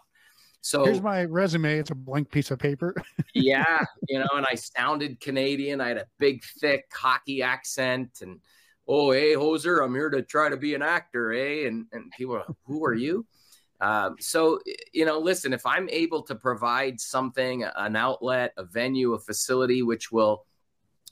So 0.61 0.85
here's 0.85 1.01
my 1.01 1.25
resume. 1.25 1.77
It's 1.77 1.91
a 1.91 1.95
blank 1.95 2.31
piece 2.31 2.49
of 2.49 2.57
paper. 2.57 2.95
yeah, 3.33 3.83
you 4.07 4.17
know, 4.17 4.29
and 4.33 4.45
I 4.49 4.55
sounded 4.55 5.19
Canadian. 5.19 5.81
I 5.81 5.89
had 5.89 5.97
a 5.97 6.05
big, 6.19 6.41
thick, 6.61 6.89
cocky 6.89 7.43
accent, 7.43 8.19
and 8.21 8.39
oh, 8.87 9.11
hey, 9.11 9.33
hoser, 9.33 9.83
I'm 9.83 9.93
here 9.93 10.09
to 10.09 10.21
try 10.21 10.47
to 10.47 10.55
be 10.55 10.73
an 10.73 10.81
actor, 10.81 11.33
eh? 11.33 11.67
And 11.67 11.87
and 11.91 12.09
people, 12.17 12.37
are, 12.37 12.45
who 12.65 12.85
are 12.85 12.93
you? 12.93 13.25
Um, 13.81 14.15
so, 14.19 14.59
you 14.93 15.05
know, 15.05 15.19
listen, 15.19 15.53
if 15.53 15.65
I'm 15.65 15.89
able 15.89 16.23
to 16.23 16.35
provide 16.35 16.99
something, 16.99 17.63
an 17.75 17.95
outlet, 17.95 18.53
a 18.57 18.63
venue, 18.63 19.13
a 19.13 19.19
facility, 19.19 19.81
which 19.81 20.11
will, 20.11 20.45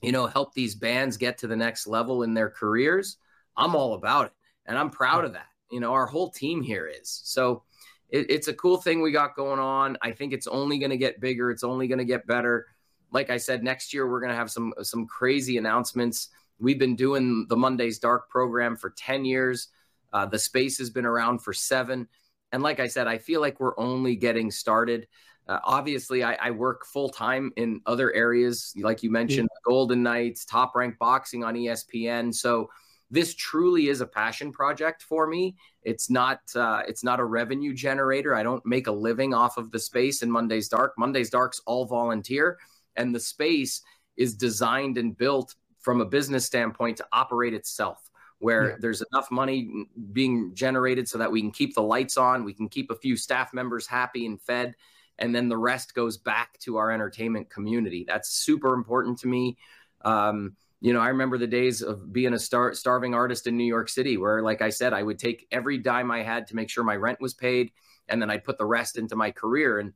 you 0.01 0.12
know, 0.12 0.28
help 0.28 0.53
these 0.53 0.76
bands 0.76 1.18
get 1.18 1.38
to 1.39 1.47
the 1.47 1.55
next 1.55 1.86
level 1.86 2.24
in 2.24 2.34
their 2.34 2.49
careers, 2.49 3.18
I'm 3.57 3.76
all 3.76 3.93
about 3.93 4.28
it. 4.28 4.34
And 4.66 4.78
I'm 4.78 4.89
proud 4.89 5.26
of 5.26 5.34
that. 5.34 5.47
You 5.70 5.80
know, 5.80 5.93
our 5.93 6.05
whole 6.05 6.30
team 6.30 6.62
here 6.62 6.88
is. 6.88 7.22
So 7.24 7.64
it, 8.09 8.30
it's 8.30 8.47
a 8.47 8.53
cool 8.53 8.78
thing 8.78 9.01
we 9.01 9.12
got 9.12 9.36
going 9.36 9.59
on. 9.59 9.97
I 10.01 10.12
think 10.12 10.34
it's 10.34 10.47
only 10.47 10.78
going 10.78 10.91
to 10.91 10.97
get 10.97 11.20
bigger. 11.20 11.51
It's 11.51 11.64
only 11.64 11.88
going 11.88 11.99
to 11.99 12.05
get 12.05 12.28
better. 12.28 12.68
Like 13.12 13.30
I 13.30 13.38
said, 13.38 13.64
next 13.64 13.93
year, 13.93 14.09
we're 14.09 14.22
going 14.22 14.32
to 14.32 14.38
have 14.38 14.51
some, 14.51 14.74
some 14.82 15.07
crazy 15.07 15.57
announcements. 15.57 16.30
We've 16.59 16.80
been 16.80 16.95
doing 16.95 17.47
the 17.49 17.57
Mondays 17.57 17.99
Dark 17.99 18.30
program 18.30 18.76
for 18.76 18.91
10 18.91 19.26
years. 19.26 19.70
Uh, 20.14 20.26
the 20.26 20.39
space 20.39 20.78
has 20.78 20.89
been 20.89 21.05
around 21.05 21.39
for 21.39 21.53
seven. 21.53 22.07
And 22.52 22.64
like 22.64 22.80
I 22.80 22.88
said, 22.88 23.08
I 23.08 23.18
feel 23.18 23.41
like 23.41 23.60
we're 23.60 23.78
only 23.80 24.16
getting 24.16 24.52
started. 24.52 25.08
Uh, 25.47 25.60
obviously, 25.64 26.24
I, 26.24 26.34
I 26.36 26.52
work 26.52 26.86
full 26.86 27.10
time 27.10 27.52
in 27.56 27.82
other 27.86 28.14
areas, 28.14 28.74
like 28.78 29.04
you 29.04 29.12
mentioned, 29.12 29.49
yeah. 29.52 29.60
Golden 29.66 30.04
Knights, 30.04 30.45
Top 30.45 30.76
Rank 30.76 30.97
Boxing 30.99 31.43
on 31.43 31.56
ESPN. 31.56 32.34
So 32.34 32.70
this 33.10 33.36
truly 33.36 33.89
is 33.89 34.02
a 34.02 34.06
passion 34.06 34.52
project 34.52 35.04
for 35.04 35.28
me. 35.28 35.56
It's 35.84 36.10
not 36.10 36.39
uh, 36.56 36.84
it's 36.88 37.04
not 37.04 37.20
a 37.20 37.26
revenue 37.26 37.74
generator. 37.74 38.36
I 38.36 38.43
don't 38.43 38.66
make 38.66 38.88
a 38.88 38.91
living 38.91 39.34
off 39.34 39.58
of 39.58 39.72
the 39.72 39.80
space 39.80 40.22
in 40.22 40.32
Monday's 40.32 40.70
Dark. 40.70 40.93
Monday's 40.97 41.30
Dark's 41.30 41.62
all 41.66 41.86
volunteer, 41.86 42.58
and 42.95 43.14
the 43.14 43.20
space 43.20 43.82
is 44.16 44.36
designed 44.36 44.97
and 44.97 45.18
built 45.18 45.56
from 45.80 45.99
a 45.99 46.06
business 46.06 46.45
standpoint 46.45 46.97
to 46.97 47.08
operate 47.12 47.54
itself 47.54 48.11
where 48.42 48.72
yeah. 48.72 48.76
there's 48.80 49.04
enough 49.14 49.32
money 49.32 49.86
being 50.12 50.54
generated 50.54 51.08
so 51.08 51.18
that 51.18 51.32
we 51.32 51.42
can 51.42 51.52
keep 51.52 51.74
the 51.76 51.82
lights 51.82 52.18
on, 52.18 52.44
we 52.44 52.54
can 52.54 52.68
keep 52.68 52.92
a 52.92 52.96
few 52.96 53.16
staff 53.16 53.54
members 53.54 53.88
happy 53.88 54.26
and 54.26 54.42
fed, 54.42 54.76
and 55.20 55.34
then 55.34 55.48
the 55.48 55.58
rest 55.58 55.94
goes 55.94 56.18
back 56.18 56.58
to 56.60 56.78
our 56.78 56.92
entertainment 56.92 57.50
community. 57.50 58.04
That's 58.06 58.30
super 58.30 58.74
important 58.74 59.20
to 59.20 59.28
me. 59.28 59.58
Um, 60.04 60.58
you 60.82 60.94
know, 60.94 61.00
I 61.00 61.10
remember 61.10 61.38
the 61.38 61.46
days 61.46 61.84
of 61.84 62.12
being 62.12 62.34
a 62.34 62.39
star- 62.39 62.74
starving 62.74 63.14
artist 63.14 63.46
in 63.46 63.56
New 63.56 63.66
York 63.66 63.88
City, 63.88 64.18
where, 64.18 64.42
like 64.42 64.64
I 64.64 64.72
said, 64.72 64.94
I 64.94 65.04
would 65.04 65.20
take 65.20 65.46
every 65.52 65.78
dime 65.78 66.10
I 66.10 66.24
had 66.24 66.48
to 66.48 66.56
make 66.56 66.72
sure 66.72 66.84
my 66.84 66.96
rent 66.96 67.22
was 67.22 67.36
paid, 67.36 67.72
and 68.10 68.20
then 68.20 68.32
I'd 68.32 68.44
put 68.44 68.58
the 68.58 68.66
rest 68.66 68.98
into 68.98 69.16
my 69.16 69.30
career. 69.30 69.78
And 69.78 69.94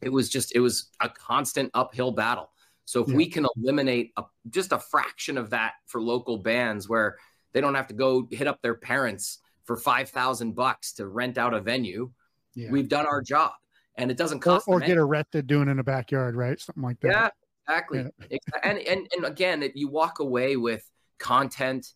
it 0.00 0.10
was 0.10 0.28
just, 0.28 0.54
it 0.54 0.60
was 0.60 0.90
a 1.00 1.08
constant 1.08 1.72
uphill 1.74 2.12
battle. 2.12 2.50
So 2.84 3.02
if 3.02 3.08
yeah. 3.08 3.16
we 3.16 3.26
can 3.26 3.46
eliminate 3.56 4.12
a, 4.16 4.22
just 4.50 4.70
a 4.70 4.78
fraction 4.78 5.38
of 5.38 5.50
that 5.50 5.72
for 5.86 6.00
local 6.00 6.38
bands, 6.38 6.88
where 6.88 7.16
they 7.52 7.60
don't 7.60 7.74
have 7.74 7.88
to 7.88 7.94
go 7.94 8.26
hit 8.30 8.46
up 8.46 8.60
their 8.62 8.74
parents 8.74 9.38
for 9.64 9.76
5000 9.76 10.54
bucks 10.54 10.92
to 10.94 11.06
rent 11.06 11.38
out 11.38 11.54
a 11.54 11.60
venue. 11.60 12.10
Yeah. 12.54 12.70
We've 12.70 12.88
done 12.88 13.06
our 13.06 13.22
job 13.22 13.52
and 13.96 14.10
it 14.10 14.16
doesn't 14.16 14.40
cost 14.40 14.66
or, 14.68 14.76
or 14.76 14.80
get 14.80 14.98
arrested 14.98 15.46
doing 15.46 15.68
in 15.68 15.78
a 15.78 15.84
backyard, 15.84 16.34
right? 16.34 16.58
Something 16.60 16.82
like 16.82 17.00
that. 17.00 17.08
Yeah, 17.08 17.28
exactly. 17.68 18.06
Yeah. 18.30 18.38
and, 18.62 18.78
and, 18.78 19.08
and 19.16 19.24
again, 19.24 19.62
it, 19.62 19.72
you 19.76 19.88
walk 19.88 20.18
away 20.18 20.56
with 20.56 20.88
content 21.18 21.92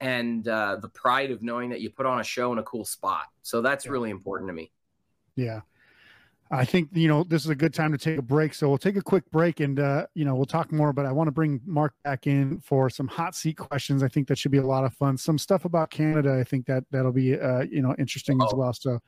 and 0.00 0.46
uh, 0.46 0.76
the 0.80 0.88
pride 0.88 1.30
of 1.30 1.42
knowing 1.42 1.70
that 1.70 1.80
you 1.80 1.90
put 1.90 2.06
on 2.06 2.20
a 2.20 2.24
show 2.24 2.52
in 2.52 2.58
a 2.58 2.62
cool 2.62 2.84
spot. 2.84 3.24
So 3.42 3.60
that's 3.60 3.84
yeah. 3.84 3.92
really 3.92 4.10
important 4.10 4.48
to 4.48 4.54
me. 4.54 4.70
Yeah. 5.34 5.60
I 6.50 6.64
think 6.64 6.88
you 6.92 7.08
know 7.08 7.24
this 7.24 7.44
is 7.44 7.50
a 7.50 7.54
good 7.54 7.74
time 7.74 7.92
to 7.92 7.98
take 7.98 8.18
a 8.18 8.22
break, 8.22 8.54
so 8.54 8.68
we'll 8.68 8.78
take 8.78 8.96
a 8.96 9.02
quick 9.02 9.30
break 9.30 9.60
and 9.60 9.78
uh, 9.78 10.06
you 10.14 10.24
know 10.24 10.34
we'll 10.34 10.46
talk 10.46 10.72
more. 10.72 10.94
But 10.94 11.04
I 11.04 11.12
want 11.12 11.28
to 11.28 11.32
bring 11.32 11.60
Mark 11.66 11.92
back 12.04 12.26
in 12.26 12.60
for 12.60 12.88
some 12.88 13.06
hot 13.06 13.34
seat 13.34 13.58
questions. 13.58 14.02
I 14.02 14.08
think 14.08 14.28
that 14.28 14.38
should 14.38 14.52
be 14.52 14.58
a 14.58 14.66
lot 14.66 14.84
of 14.84 14.94
fun. 14.94 15.18
Some 15.18 15.36
stuff 15.36 15.66
about 15.66 15.90
Canada. 15.90 16.38
I 16.38 16.44
think 16.44 16.66
that 16.66 16.84
that'll 16.90 17.12
be 17.12 17.38
uh, 17.38 17.62
you 17.70 17.82
know 17.82 17.94
interesting 17.98 18.40
Uh-oh. 18.40 18.46
as 18.46 18.54
well. 18.54 18.72
So 18.72 18.98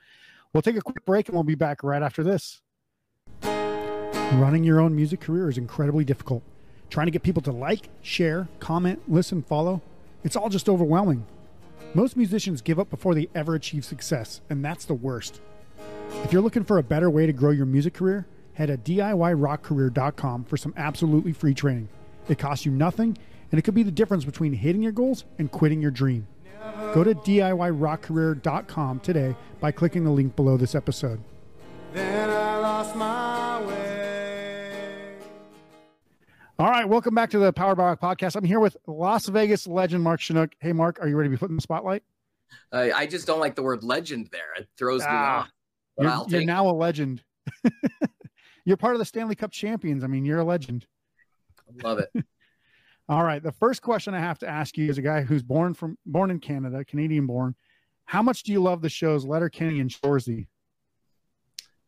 we'll 0.53 0.63
take 0.63 0.77
a 0.77 0.83
quick 0.83 1.05
break 1.07 1.29
and 1.29 1.35
we'll 1.35 1.45
be 1.45 1.55
back 1.55 1.83
right 1.83 2.03
after 2.03 2.23
this. 2.23 2.61
Running 3.43 4.63
your 4.63 4.81
own 4.81 4.95
music 4.95 5.21
career 5.21 5.49
is 5.49 5.59
incredibly 5.59 6.05
difficult. 6.05 6.43
Trying 6.91 7.07
to 7.07 7.11
get 7.11 7.23
people 7.23 7.43
to 7.43 7.53
like, 7.53 7.89
share, 8.03 8.49
comment, 8.59 9.01
listen, 9.09 9.43
follow, 9.43 9.81
it's 10.25 10.37
all 10.37 10.49
just 10.49 10.69
overwhelming. 10.69 11.25
Most 11.95 12.17
musicians 12.17 12.61
give 12.61 12.79
up 12.79 12.91
before 12.91 13.15
they 13.15 13.29
ever 13.35 13.55
achieve 13.55 13.85
success, 13.85 14.41
and 14.49 14.65
that's 14.65 14.85
the 14.85 14.95
worst. 14.95 15.41
If 16.25 16.33
you're 16.33 16.43
looking 16.43 16.65
for 16.65 16.79
a 16.79 16.83
better 16.83 17.11
way 17.11 17.27
to 17.27 17.33
grow 17.33 17.51
your 17.51 17.67
music 17.67 17.95
career, 17.95 18.27
head 18.55 18.67
to 18.67 18.77
DIYrockcareer.com 18.77 20.45
for 20.45 20.57
some 20.57 20.75
absolutely 20.77 21.33
free 21.33 21.55
training. 21.55 21.89
It 22.29 22.39
costs 22.39 22.67
you 22.67 22.73
nothing, 22.73 23.17
and 23.51 23.59
it 23.59 23.63
could 23.63 23.75
be 23.75 23.83
the 23.83 23.91
difference 23.91 24.25
between 24.25 24.53
hitting 24.53 24.83
your 24.83 24.93
goals 24.93 25.25
and 25.39 25.51
quitting 25.51 25.81
your 25.81 25.91
dream. 25.91 26.27
Go 26.95 27.05
to 27.05 27.15
DIYrockcareer.com 27.15 29.01
today 29.01 29.35
by 29.61 29.73
clicking 29.73 30.05
the 30.05 30.11
link 30.11 30.37
below 30.37 30.57
this 30.57 30.75
episode. 30.75 31.21
All 36.61 36.69
right, 36.69 36.87
welcome 36.87 37.15
back 37.15 37.31
to 37.31 37.39
the 37.39 37.53
Power 37.55 37.75
by 37.75 37.85
Rock 37.85 38.01
podcast. 38.01 38.37
I'm 38.37 38.45
here 38.45 38.61
with 38.61 38.77
Las 38.87 39.27
Vegas 39.29 39.67
legend 39.67 40.05
Mark 40.05 40.21
Shunock. 40.21 40.53
Hey, 40.61 40.73
Mark, 40.73 40.99
are 41.01 41.09
you 41.09 41.17
ready 41.17 41.29
to 41.29 41.31
be 41.31 41.39
put 41.39 41.49
in 41.49 41.57
the 41.57 41.63
spotlight? 41.63 42.03
Uh, 42.71 42.91
I 42.95 43.07
just 43.07 43.27
don't 43.27 43.41
like 43.41 43.55
the 43.55 43.63
word 43.63 43.83
legend 43.83 44.29
there. 44.31 44.53
It 44.59 44.69
throws 44.77 45.03
ah. 45.03 45.11
me 45.11 45.17
off. 45.17 45.49
You're, 46.01 46.25
you're 46.29 46.45
now 46.45 46.69
a 46.69 46.73
legend. 46.73 47.23
you're 48.65 48.77
part 48.77 48.95
of 48.95 48.99
the 48.99 49.05
Stanley 49.05 49.35
Cup 49.35 49.53
champions. 49.53 50.05
I 50.05 50.07
mean, 50.07 50.25
you're 50.25 50.41
a 50.41 50.45
legend. 50.45 50.87
Love 51.83 51.99
it. 51.99 52.11
All 53.09 53.25
right. 53.25 53.43
The 53.43 53.53
first 53.53 53.83
question 53.83 54.15
I 54.15 54.21
have 54.21 54.39
to 54.39 54.49
ask 54.49 54.77
you 54.77 54.89
is 54.89 54.99
a 54.99 55.03
guy 55.03 55.23
who's 55.23 55.43
born 55.43 55.75
from 55.75 55.99
born 56.07 56.31
in 56.31 56.39
Canada, 56.39 56.85
Canadian 56.85 57.27
born. 57.27 57.55
How 58.05 58.23
much 58.23 58.45
do 58.45 58.53
you 58.53 58.61
love 58.61 58.83
the 58.83 58.89
shows 58.89 59.25
Letterkenny 59.25 59.81
and 59.81 59.91
Shoresy? 59.91 60.47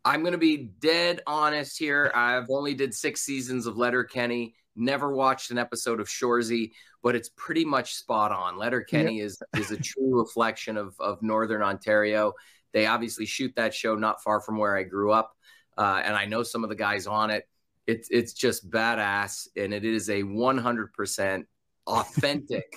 I'm 0.05 0.23
going 0.23 0.33
to 0.33 0.39
be 0.39 0.73
dead 0.81 1.21
honest 1.27 1.79
here. 1.79 2.11
I've 2.15 2.51
only 2.51 2.75
did 2.75 2.93
six 2.93 3.21
seasons 3.23 3.67
of 3.67 3.77
Letterkenny. 3.77 4.55
Never 4.75 5.15
watched 5.15 5.51
an 5.51 5.59
episode 5.59 6.01
of 6.01 6.09
Shoresy, 6.09 6.73
but 7.03 7.15
it's 7.15 7.29
pretty 7.37 7.65
much 7.65 7.95
spot 7.95 8.33
on. 8.33 8.57
Letter 8.57 8.79
Letterkenny 8.79 9.21
is 9.21 9.41
is 9.57 9.71
a 9.71 9.77
true 9.77 10.19
reflection 10.19 10.77
of 10.77 10.97
of 10.99 11.23
Northern 11.23 11.63
Ontario. 11.63 12.33
They 12.73 12.87
obviously 12.87 13.27
shoot 13.27 13.53
that 13.57 13.75
show 13.75 13.95
not 13.95 14.23
far 14.23 14.41
from 14.41 14.59
where 14.59 14.77
I 14.77 14.83
grew 14.83 15.13
up, 15.13 15.37
uh, 15.77 16.01
and 16.05 16.15
I 16.15 16.27
know 16.27 16.43
some 16.43 16.65
of 16.65 16.71
the 16.71 16.77
guys 16.77 17.07
on 17.07 17.31
it. 17.31 17.49
It's 17.87 18.09
it's 18.11 18.33
just 18.33 18.71
badass, 18.71 19.49
and 19.57 19.75
it 19.75 19.85
is 19.85 20.09
a 20.09 20.23
100% 20.23 21.45
authentic 21.87 22.77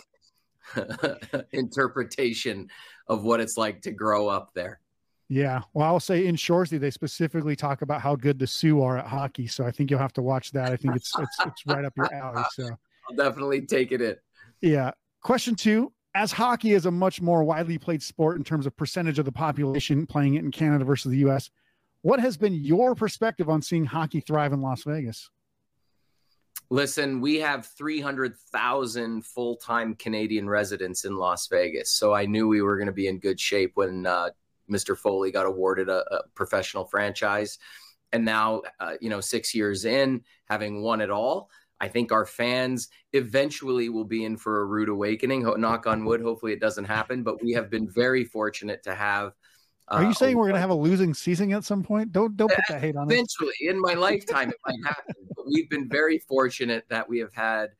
interpretation 1.52 2.70
of 3.08 3.24
what 3.24 3.40
it's 3.40 3.58
like 3.58 3.82
to 3.84 3.92
grow 3.92 4.28
up 4.28 4.52
there. 4.54 4.80
Yeah. 5.28 5.62
Well, 5.74 5.88
I'll 5.88 6.00
say 6.00 6.28
in 6.28 6.36
Shoresy, 6.36 6.80
they 6.80 6.92
specifically 6.92 7.56
talk 7.56 7.82
about 7.82 8.02
how 8.02 8.16
good 8.16 8.38
the 8.38 8.46
Soo 8.46 8.82
are 8.82 8.98
at 8.98 9.08
hockey. 9.08 9.48
So 9.48 9.66
I 9.66 9.72
think 9.72 9.90
you'll 9.90 10.00
have 10.00 10.14
to 10.14 10.22
watch 10.22 10.52
that. 10.52 10.72
I 10.72 10.76
think 10.76 10.96
it's 10.96 11.12
it's 11.18 11.38
it's 11.46 11.66
right 11.66 11.84
up 11.84 11.94
your 11.98 12.14
alley. 12.14 12.44
So 12.52 12.70
I'll 13.10 13.16
definitely 13.16 13.62
take 13.62 13.92
it 13.92 14.02
in. 14.02 14.16
Yeah. 14.62 14.92
Question 15.22 15.56
two 15.56 15.92
As 16.16 16.32
hockey 16.32 16.72
is 16.72 16.86
a 16.86 16.92
much 16.92 17.22
more 17.22 17.44
widely 17.44 17.78
played 17.78 18.02
sport 18.02 18.38
in 18.38 18.44
terms 18.46 18.66
of 18.66 18.76
percentage 18.78 19.20
of 19.20 19.26
the 19.26 19.34
population 19.34 20.08
playing 20.08 20.36
it 20.36 20.46
in 20.46 20.50
Canada 20.50 20.86
versus 20.86 21.12
the 21.12 21.18
US, 21.30 21.52
what 22.04 22.22
has 22.22 22.38
been 22.38 22.54
your 22.54 22.96
perspective 22.96 23.50
on 23.50 23.62
seeing 23.62 23.84
hockey 23.84 24.22
thrive 24.22 24.54
in 24.54 24.62
Las 24.62 24.84
Vegas? 24.84 25.30
Listen, 26.70 27.20
we 27.20 27.36
have 27.40 27.66
300,000 27.66 29.26
full 29.26 29.58
time 29.58 29.94
Canadian 29.96 30.48
residents 30.48 31.04
in 31.04 31.18
Las 31.18 31.48
Vegas. 31.48 31.92
So 31.92 32.14
I 32.14 32.26
knew 32.26 32.48
we 32.48 32.62
were 32.62 32.78
going 32.78 32.88
to 32.88 32.94
be 32.94 33.08
in 33.08 33.20
good 33.20 33.40
shape 33.40 33.74
when 33.76 34.06
uh, 34.06 34.30
Mr. 34.72 34.98
Foley 34.98 35.32
got 35.32 35.46
awarded 35.46 35.90
a, 35.90 36.06
a 36.14 36.22
professional 36.34 36.86
franchise. 36.86 37.60
And 38.14 38.24
now, 38.24 38.62
uh, 38.80 38.94
you 39.02 39.10
know, 39.10 39.20
six 39.20 39.54
years 39.54 39.84
in, 39.84 40.24
having 40.46 40.82
won 40.82 41.02
it 41.02 41.12
all, 41.12 41.50
I 41.80 41.88
think 41.88 42.12
our 42.12 42.26
fans 42.26 42.88
eventually 43.14 43.90
will 43.90 44.06
be 44.06 44.24
in 44.24 44.38
for 44.38 44.62
a 44.62 44.66
rude 44.66 44.90
awakening. 44.90 45.44
Knock 45.58 45.88
on 45.88 46.06
wood. 46.06 46.22
Hopefully 46.22 46.54
it 46.54 46.62
doesn't 46.62 46.86
happen. 46.86 47.24
But 47.24 47.44
we 47.44 47.52
have 47.54 47.70
been 47.70 47.90
very 47.90 48.24
fortunate 48.24 48.84
to 48.84 48.96
have. 48.96 49.34
Uh, 49.88 49.98
Are 49.98 50.04
you 50.04 50.14
saying 50.14 50.38
we're 50.38 50.46
going 50.46 50.56
to 50.56 50.62
have 50.62 50.70
a 50.70 50.76
losing 50.76 51.14
season 51.14 51.52
at 51.54 51.64
some 51.64 51.84
point? 51.84 52.12
Don't 52.12 52.36
don't 52.36 52.50
put 52.50 52.64
that 52.70 52.82
hate 52.82 52.96
on 52.96 53.12
Eventually, 53.12 53.50
us. 53.50 53.70
in 53.70 53.80
my 53.80 53.94
lifetime, 53.94 54.50
it 54.50 54.58
might 54.66 54.80
happen. 54.86 55.16
But 55.36 55.46
we've 55.48 55.70
been 55.70 55.88
very 55.90 56.18
fortunate 56.20 56.86
that 56.90 57.08
we 57.08 57.20
have 57.20 57.34
had 57.34 57.72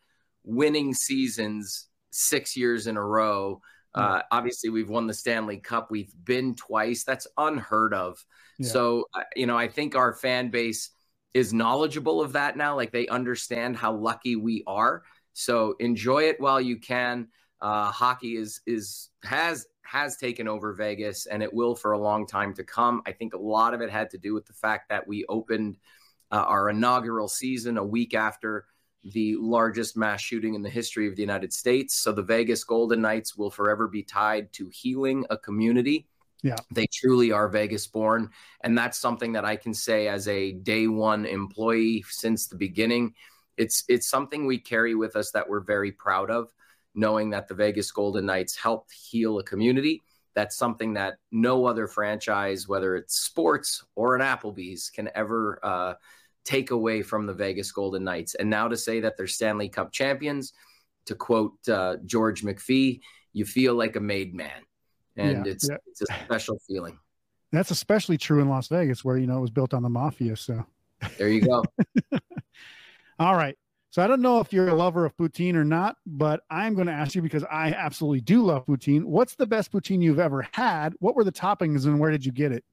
winning 0.44 0.94
seasons 0.94 1.88
six 2.12 2.56
years 2.56 2.88
in 2.88 2.98
a 2.98 3.04
row. 3.04 3.62
Uh, 3.96 4.22
obviously, 4.30 4.70
we've 4.70 4.90
won 4.90 5.08
the 5.08 5.14
Stanley 5.14 5.58
Cup. 5.58 5.90
We've 5.90 6.12
been 6.26 6.54
twice. 6.54 7.06
That's 7.06 7.28
unheard 7.38 7.94
of. 7.94 8.24
Yeah. 8.60 8.68
So, 8.70 9.06
uh, 9.14 9.22
you 9.38 9.46
know, 9.46 9.58
I 9.58 9.70
think 9.70 9.96
our 9.96 10.14
fan 10.14 10.50
base 10.50 10.90
is 11.36 11.54
knowledgeable 11.54 12.22
of 12.22 12.32
that 12.32 12.56
now. 12.56 12.76
Like 12.76 12.92
they 12.92 13.08
understand 13.08 13.76
how 13.76 13.94
lucky 13.94 14.38
we 14.38 14.64
are. 14.66 15.04
So 15.34 15.76
enjoy 15.80 16.24
it 16.30 16.40
while 16.40 16.62
you 16.62 16.80
can. 16.80 17.28
Uh, 17.62 17.92
hockey 17.92 18.38
is 18.38 18.62
is 18.66 19.10
has 19.24 19.68
has 19.84 20.16
taken 20.16 20.48
over 20.48 20.74
Vegas, 20.74 21.26
and 21.26 21.44
it 21.44 21.54
will 21.54 21.76
for 21.76 21.92
a 21.92 22.00
long 22.00 22.26
time 22.26 22.54
to 22.56 22.64
come. 22.64 23.02
I 23.06 23.12
think 23.12 23.34
a 23.34 23.38
lot 23.38 23.74
of 23.74 23.82
it 23.82 23.90
had 23.90 24.10
to 24.12 24.18
do 24.18 24.34
with 24.34 24.46
the 24.46 24.54
fact 24.54 24.90
that 24.90 25.08
we 25.08 25.26
opened 25.28 25.78
uh, 26.32 26.46
our 26.48 26.70
inaugural 26.70 27.28
season 27.28 27.78
a 27.78 27.86
week 27.86 28.14
after 28.14 28.66
the 29.04 29.36
largest 29.36 29.98
mass 29.98 30.22
shooting 30.22 30.56
in 30.56 30.64
the 30.64 30.70
history 30.70 31.08
of 31.08 31.16
the 31.16 31.22
United 31.22 31.52
States. 31.52 31.96
So 31.96 32.14
the 32.14 32.24
Vegas 32.24 32.64
Golden 32.64 33.02
Knights 33.02 33.36
will 33.36 33.52
forever 33.52 33.88
be 33.88 34.04
tied 34.04 34.54
to 34.54 34.70
healing 34.70 35.26
a 35.30 35.38
community. 35.38 36.08
Yeah. 36.46 36.58
They 36.70 36.86
truly 36.94 37.32
are 37.32 37.50
Vegas 37.50 37.88
born. 37.88 38.30
And 38.62 38.78
that's 38.78 39.00
something 39.00 39.34
that 39.34 39.46
I 39.46 39.56
can 39.56 39.74
say 39.74 40.08
as 40.08 40.28
a 40.28 40.52
day 40.52 40.88
one 40.88 41.26
employee 41.26 42.06
since 42.08 42.46
the 42.46 42.56
beginning. 42.56 43.16
It's 43.58 43.84
it's 43.88 44.08
something 44.08 44.46
we 44.46 44.60
carry 44.60 44.94
with 44.94 45.16
us 45.16 45.32
that 45.32 45.50
we're 45.50 45.62
very 45.62 45.92
proud 45.92 46.30
of, 46.30 46.54
knowing 46.94 47.32
that 47.32 47.48
the 47.48 47.56
Vegas 47.56 47.92
Golden 47.92 48.28
Knights 48.28 48.56
helped 48.56 48.94
heal 48.94 49.40
a 49.40 49.44
community. 49.44 50.04
That's 50.36 50.56
something 50.56 50.94
that 50.94 51.18
no 51.32 51.66
other 51.66 51.88
franchise, 51.88 52.68
whether 52.68 52.96
it's 52.96 53.16
sports 53.16 53.84
or 53.96 54.16
an 54.16 54.22
Applebee's, 54.22 54.92
can 54.92 55.10
ever 55.16 55.60
uh, 55.64 55.94
take 56.44 56.70
away 56.70 57.02
from 57.02 57.26
the 57.26 57.34
Vegas 57.34 57.72
Golden 57.72 58.04
Knights. 58.04 58.36
And 58.36 58.52
now 58.52 58.68
to 58.68 58.78
say 58.78 59.00
that 59.00 59.18
they're 59.18 59.26
Stanley 59.26 59.70
Cup 59.70 59.92
champions, 59.92 60.54
to 61.08 61.16
quote 61.16 61.68
uh, 61.68 61.96
George 62.06 62.44
McPhee, 62.44 63.00
you 63.34 63.46
feel 63.46 63.74
like 63.74 63.96
a 63.96 64.00
made 64.00 64.36
man. 64.36 64.62
And 65.18 65.46
yeah, 65.46 65.52
it's 65.52 65.70
yeah. 65.70 65.78
it's 65.88 66.02
a 66.02 66.06
special 66.26 66.60
feeling. 66.68 66.98
That's 67.52 67.72
especially 67.72 68.18
true 68.18 68.42
in 68.42 68.50
Las 68.50 68.68
Vegas, 68.68 69.06
where 69.06 69.18
you 69.18 69.28
know 69.28 69.38
it 69.38 69.42
was 69.42 69.52
built 69.52 69.74
on 69.74 69.84
the 69.84 69.90
mafia. 69.90 70.36
So 70.36 70.66
there 71.18 71.30
you 71.30 71.42
go. 71.42 71.64
All 73.20 73.36
right. 73.36 73.58
So 73.92 74.04
I 74.04 74.08
don't 74.08 74.22
know 74.22 74.42
if 74.42 74.52
you're 74.52 74.68
a 74.68 74.74
lover 74.74 75.06
of 75.06 75.16
poutine 75.16 75.56
or 75.56 75.64
not, 75.64 75.96
but 76.06 76.42
I'm 76.50 76.76
going 76.76 76.88
to 76.88 76.94
ask 76.94 77.16
you 77.16 77.22
because 77.22 77.46
I 77.46 77.70
absolutely 77.70 78.20
do 78.20 78.44
love 78.44 78.66
poutine. 78.66 79.06
What's 79.06 79.36
the 79.36 79.48
best 79.48 79.72
poutine 79.72 80.02
you've 80.02 80.20
ever 80.20 80.46
had? 80.52 80.94
What 81.00 81.16
were 81.16 81.24
the 81.24 81.32
toppings 81.32 81.86
and 81.86 81.98
where 81.98 82.12
did 82.12 82.26
you 82.26 82.34
get 82.34 82.52
it? 82.52 82.66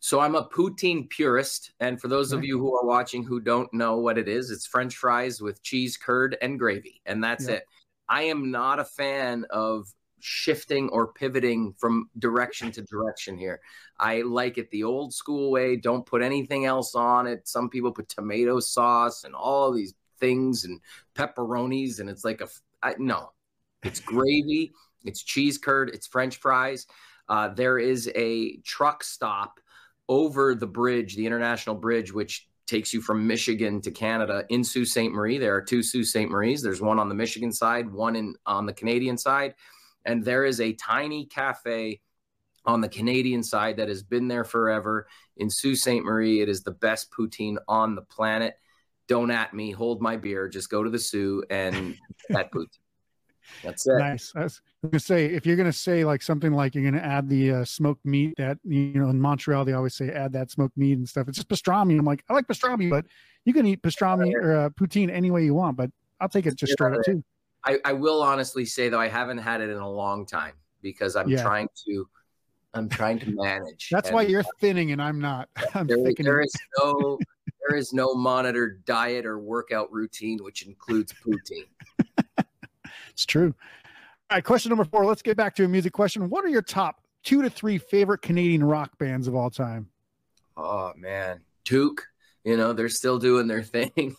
So 0.00 0.20
I'm 0.20 0.34
a 0.34 0.48
poutine 0.48 1.08
purist, 1.08 1.72
and 1.80 2.00
for 2.00 2.08
those 2.08 2.32
of 2.32 2.44
you 2.44 2.58
who 2.58 2.74
are 2.76 2.84
watching 2.84 3.24
who 3.24 3.40
don't 3.40 3.72
know 3.72 3.96
what 3.98 4.18
it 4.18 4.28
is, 4.28 4.50
it's 4.50 4.66
French 4.66 4.96
fries 4.96 5.40
with 5.40 5.62
cheese, 5.62 5.96
curd, 5.96 6.36
and 6.42 6.58
gravy, 6.58 7.00
and 7.06 7.24
that's 7.24 7.48
yeah. 7.48 7.56
it. 7.56 7.64
I 8.06 8.24
am 8.24 8.50
not 8.50 8.78
a 8.78 8.84
fan 8.84 9.46
of 9.48 9.86
shifting 10.24 10.88
or 10.88 11.12
pivoting 11.12 11.74
from 11.78 12.08
direction 12.18 12.72
to 12.72 12.82
direction 12.82 13.36
here. 13.36 13.60
I 13.98 14.22
like 14.22 14.58
it 14.58 14.70
the 14.70 14.84
old 14.84 15.12
school 15.12 15.50
way. 15.50 15.76
Don't 15.76 16.06
put 16.06 16.22
anything 16.22 16.64
else 16.64 16.94
on 16.94 17.26
it. 17.26 17.46
Some 17.46 17.68
people 17.68 17.92
put 17.92 18.08
tomato 18.08 18.58
sauce 18.60 19.24
and 19.24 19.34
all 19.34 19.72
these 19.72 19.94
things 20.18 20.64
and 20.64 20.80
pepperonis, 21.14 22.00
and 22.00 22.08
it's 22.08 22.24
like 22.24 22.40
a 22.40 22.48
I, 22.82 22.94
no. 22.98 23.32
It's 23.82 24.00
gravy. 24.14 24.72
It's 25.04 25.22
cheese 25.22 25.58
curd. 25.58 25.90
It's 25.90 26.06
French 26.06 26.36
fries. 26.36 26.86
Uh, 27.28 27.48
there 27.48 27.78
is 27.78 28.10
a 28.14 28.56
truck 28.58 29.04
stop 29.04 29.60
over 30.08 30.54
the 30.54 30.66
bridge, 30.66 31.16
the 31.16 31.26
international 31.26 31.76
bridge, 31.76 32.12
which 32.12 32.48
takes 32.66 32.94
you 32.94 33.02
from 33.02 33.26
Michigan 33.26 33.80
to 33.82 33.90
Canada 33.90 34.44
in 34.48 34.64
Sault 34.64 34.86
Ste. 34.86 35.10
Marie. 35.10 35.38
There 35.38 35.54
are 35.54 35.62
two 35.62 35.82
Sault 35.82 36.06
Ste. 36.06 36.28
Maries. 36.30 36.62
There's 36.62 36.80
one 36.80 36.98
on 36.98 37.08
the 37.08 37.14
Michigan 37.14 37.52
side, 37.52 37.90
one 37.92 38.16
in 38.16 38.34
on 38.46 38.66
the 38.66 38.72
Canadian 38.72 39.18
side, 39.18 39.54
and 40.04 40.24
there 40.24 40.44
is 40.44 40.60
a 40.60 40.72
tiny 40.74 41.26
cafe 41.26 42.00
on 42.66 42.80
the 42.80 42.88
Canadian 42.88 43.42
side 43.42 43.76
that 43.76 43.88
has 43.88 44.02
been 44.02 44.28
there 44.28 44.44
forever 44.44 45.06
in 45.36 45.50
Sault 45.50 45.76
Ste. 45.76 46.02
Marie. 46.02 46.40
It 46.40 46.48
is 46.48 46.62
the 46.62 46.70
best 46.70 47.10
poutine 47.10 47.56
on 47.68 47.94
the 47.94 48.02
planet. 48.02 48.54
Don't 49.06 49.30
at 49.30 49.52
me, 49.52 49.70
hold 49.70 50.00
my 50.00 50.16
beer. 50.16 50.48
Just 50.48 50.70
go 50.70 50.82
to 50.82 50.88
the 50.88 50.98
Soo 50.98 51.42
and 51.50 51.96
that 52.30 52.50
poutine. 52.50 52.78
That's 53.62 53.86
it. 53.86 53.98
Nice. 53.98 54.32
I 54.34 54.44
was 54.44 54.62
gonna 54.82 54.98
say 54.98 55.26
if 55.26 55.44
you're 55.44 55.56
gonna 55.56 55.72
say 55.72 56.04
like 56.04 56.22
something 56.22 56.52
like 56.52 56.74
you're 56.74 56.90
gonna 56.90 57.02
add 57.02 57.28
the 57.28 57.52
uh, 57.52 57.64
smoked 57.64 58.04
meat 58.06 58.34
that 58.38 58.58
you 58.64 58.94
know 58.94 59.10
in 59.10 59.20
Montreal 59.20 59.66
they 59.66 59.74
always 59.74 59.94
say 59.94 60.10
add 60.10 60.32
that 60.32 60.50
smoked 60.50 60.78
meat 60.78 60.96
and 60.96 61.06
stuff. 61.06 61.28
It's 61.28 61.36
just 61.36 61.48
pastrami. 61.48 61.98
I'm 61.98 62.06
like 62.06 62.24
I 62.30 62.32
like 62.32 62.46
pastrami, 62.46 62.88
but 62.88 63.04
you 63.44 63.52
can 63.52 63.66
eat 63.66 63.82
pastrami 63.82 64.32
or 64.32 64.56
uh, 64.56 64.70
poutine 64.70 65.10
any 65.10 65.30
way 65.30 65.44
you 65.44 65.52
want. 65.52 65.76
But 65.76 65.90
I'll 66.20 66.28
take 66.30 66.46
it 66.46 66.56
just 66.56 66.72
straight 66.72 66.94
up 66.94 67.04
too. 67.04 67.22
I, 67.64 67.78
I 67.84 67.92
will 67.92 68.22
honestly 68.22 68.64
say 68.64 68.88
though 68.88 69.00
I 69.00 69.08
haven't 69.08 69.38
had 69.38 69.60
it 69.60 69.70
in 69.70 69.78
a 69.78 69.90
long 69.90 70.26
time 70.26 70.54
because 70.82 71.16
I'm 71.16 71.28
yeah. 71.28 71.42
trying 71.42 71.68
to 71.86 72.08
I'm 72.74 72.88
trying 72.88 73.20
to 73.20 73.30
manage. 73.30 73.88
That's 73.90 74.08
and, 74.08 74.16
why 74.16 74.22
you're 74.22 74.44
thinning 74.60 74.92
and 74.92 75.00
I'm 75.00 75.20
not. 75.20 75.48
I'm 75.74 75.86
there, 75.86 75.98
there 76.18 76.40
is 76.40 76.52
no 76.78 77.18
there 77.66 77.76
is 77.76 77.92
no 77.92 78.14
monitored 78.14 78.84
diet 78.84 79.24
or 79.24 79.38
workout 79.38 79.92
routine 79.92 80.38
which 80.42 80.66
includes 80.66 81.12
poutine. 81.12 81.66
It's 83.14 83.24
true. 83.24 83.54
All 84.30 84.36
right, 84.36 84.44
question 84.44 84.70
number 84.70 84.84
four. 84.84 85.06
Let's 85.06 85.22
get 85.22 85.36
back 85.36 85.54
to 85.56 85.64
a 85.64 85.68
music 85.68 85.92
question. 85.92 86.28
What 86.28 86.44
are 86.44 86.48
your 86.48 86.62
top 86.62 87.00
two 87.22 87.42
to 87.42 87.48
three 87.48 87.78
favorite 87.78 88.22
Canadian 88.22 88.64
rock 88.64 88.98
bands 88.98 89.28
of 89.28 89.36
all 89.36 89.50
time? 89.50 89.88
Oh 90.56 90.92
man, 90.96 91.40
Toque. 91.64 92.00
You 92.44 92.56
know 92.56 92.72
they're 92.72 92.88
still 92.88 93.18
doing 93.18 93.46
their 93.46 93.62
thing, 93.76 94.16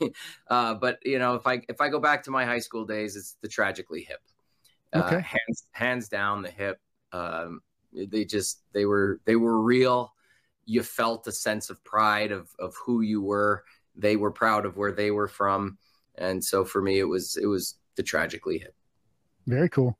uh, 0.49 0.73
but 0.76 0.99
you 1.05 1.19
know 1.19 1.36
if 1.36 1.45
I 1.45 1.61
if 1.69 1.80
I 1.80 1.89
go 1.89 1.99
back 1.99 2.23
to 2.23 2.32
my 2.32 2.45
high 2.45 2.59
school 2.59 2.86
days, 2.86 3.15
it's 3.15 3.38
the 3.41 3.47
Tragically 3.47 4.03
Hip. 4.03 4.19
Uh, 4.93 4.99
okay. 4.99 5.15
hands 5.21 5.67
hands 5.71 6.09
down 6.09 6.41
the 6.41 6.49
hip. 6.49 6.80
Um, 7.11 7.61
they 7.93 8.26
just 8.26 8.61
they 8.73 8.86
were 8.86 9.19
they 9.26 9.36
were 9.36 9.61
real. 9.61 10.13
You 10.65 10.84
felt 10.84 11.28
a 11.28 11.32
sense 11.32 11.69
of 11.69 11.84
pride 11.84 12.32
of 12.32 12.49
of 12.59 12.76
who 12.84 13.01
you 13.01 13.21
were. 13.21 13.63
They 13.95 14.15
were 14.15 14.32
proud 14.32 14.65
of 14.65 14.76
where 14.78 14.91
they 14.91 15.11
were 15.11 15.28
from, 15.28 15.78
and 16.15 16.43
so 16.43 16.65
for 16.65 16.82
me, 16.82 16.99
it 16.99 17.07
was 17.07 17.38
it 17.38 17.45
was 17.45 17.76
the 17.95 18.03
Tragically 18.03 18.57
Hip. 18.59 18.73
Very 19.47 19.69
cool. 19.69 19.97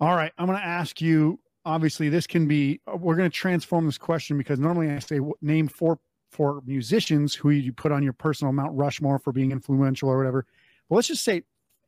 All 0.00 0.14
right. 0.14 0.32
I'm 0.38 0.46
going 0.46 0.58
to 0.58 0.64
ask 0.64 1.00
you. 1.00 1.38
Obviously, 1.66 2.10
this 2.10 2.26
can 2.26 2.46
be. 2.46 2.80
We're 2.86 3.16
going 3.16 3.30
to 3.30 3.34
transform 3.34 3.86
this 3.86 3.96
question 3.96 4.36
because 4.36 4.58
normally 4.58 4.90
I 4.90 4.98
say 4.98 5.20
name 5.40 5.66
four 5.66 5.98
for 6.34 6.62
musicians 6.66 7.34
who 7.34 7.50
you 7.50 7.72
put 7.72 7.92
on 7.92 8.02
your 8.02 8.12
personal 8.12 8.52
Mount 8.52 8.76
Rushmore 8.76 9.20
for 9.20 9.32
being 9.32 9.52
influential 9.52 10.08
or 10.08 10.18
whatever. 10.18 10.44
But 10.88 10.96
let's 10.96 11.08
just 11.08 11.24
say, 11.24 11.44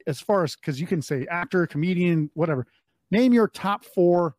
as 0.07 0.21
far 0.21 0.45
as 0.45 0.55
because 0.55 0.81
you 0.81 0.87
can 0.87 1.03
say 1.03 1.27
actor, 1.29 1.67
comedian, 1.67 2.31
whatever. 2.35 2.67
Name 3.11 3.33
your 3.33 3.49
top 3.49 3.85
four 3.85 4.37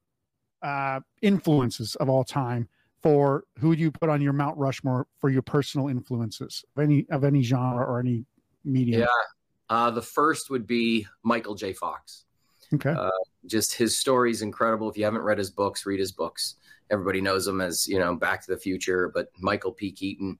uh, 0.61 1.01
influences 1.21 1.95
of 1.95 2.09
all 2.09 2.23
time 2.23 2.69
for 3.03 3.43
who 3.59 3.73
you 3.73 3.91
put 3.91 4.09
on 4.09 4.21
your 4.21 4.33
Mount 4.33 4.57
Rushmore 4.57 5.07
for 5.19 5.29
your 5.29 5.41
personal 5.41 5.89
influences 5.89 6.63
of 6.75 6.83
any 6.83 7.05
of 7.11 7.25
any 7.25 7.43
genre 7.43 7.85
or 7.85 7.99
any 7.99 8.25
medium. 8.63 9.01
Yeah, 9.01 9.07
uh, 9.69 9.91
the 9.91 10.01
first 10.01 10.49
would 10.49 10.65
be 10.65 11.05
Michael 11.23 11.55
J. 11.55 11.73
Fox. 11.73 12.23
Okay. 12.73 12.91
Uh, 12.91 13.09
just 13.45 13.73
his 13.73 13.97
story 13.97 14.31
is 14.31 14.41
incredible. 14.41 14.89
If 14.89 14.97
you 14.97 15.03
haven't 15.03 15.21
read 15.21 15.37
his 15.37 15.51
books, 15.51 15.85
read 15.85 15.99
his 15.99 16.11
books. 16.11 16.55
Everybody 16.89 17.21
knows 17.21 17.47
him 17.47 17.61
as 17.61 17.87
you 17.87 17.99
know 17.99 18.15
Back 18.15 18.45
to 18.45 18.51
the 18.51 18.57
Future, 18.57 19.11
but 19.13 19.27
Michael 19.39 19.71
P. 19.71 19.91
Keaton, 19.91 20.37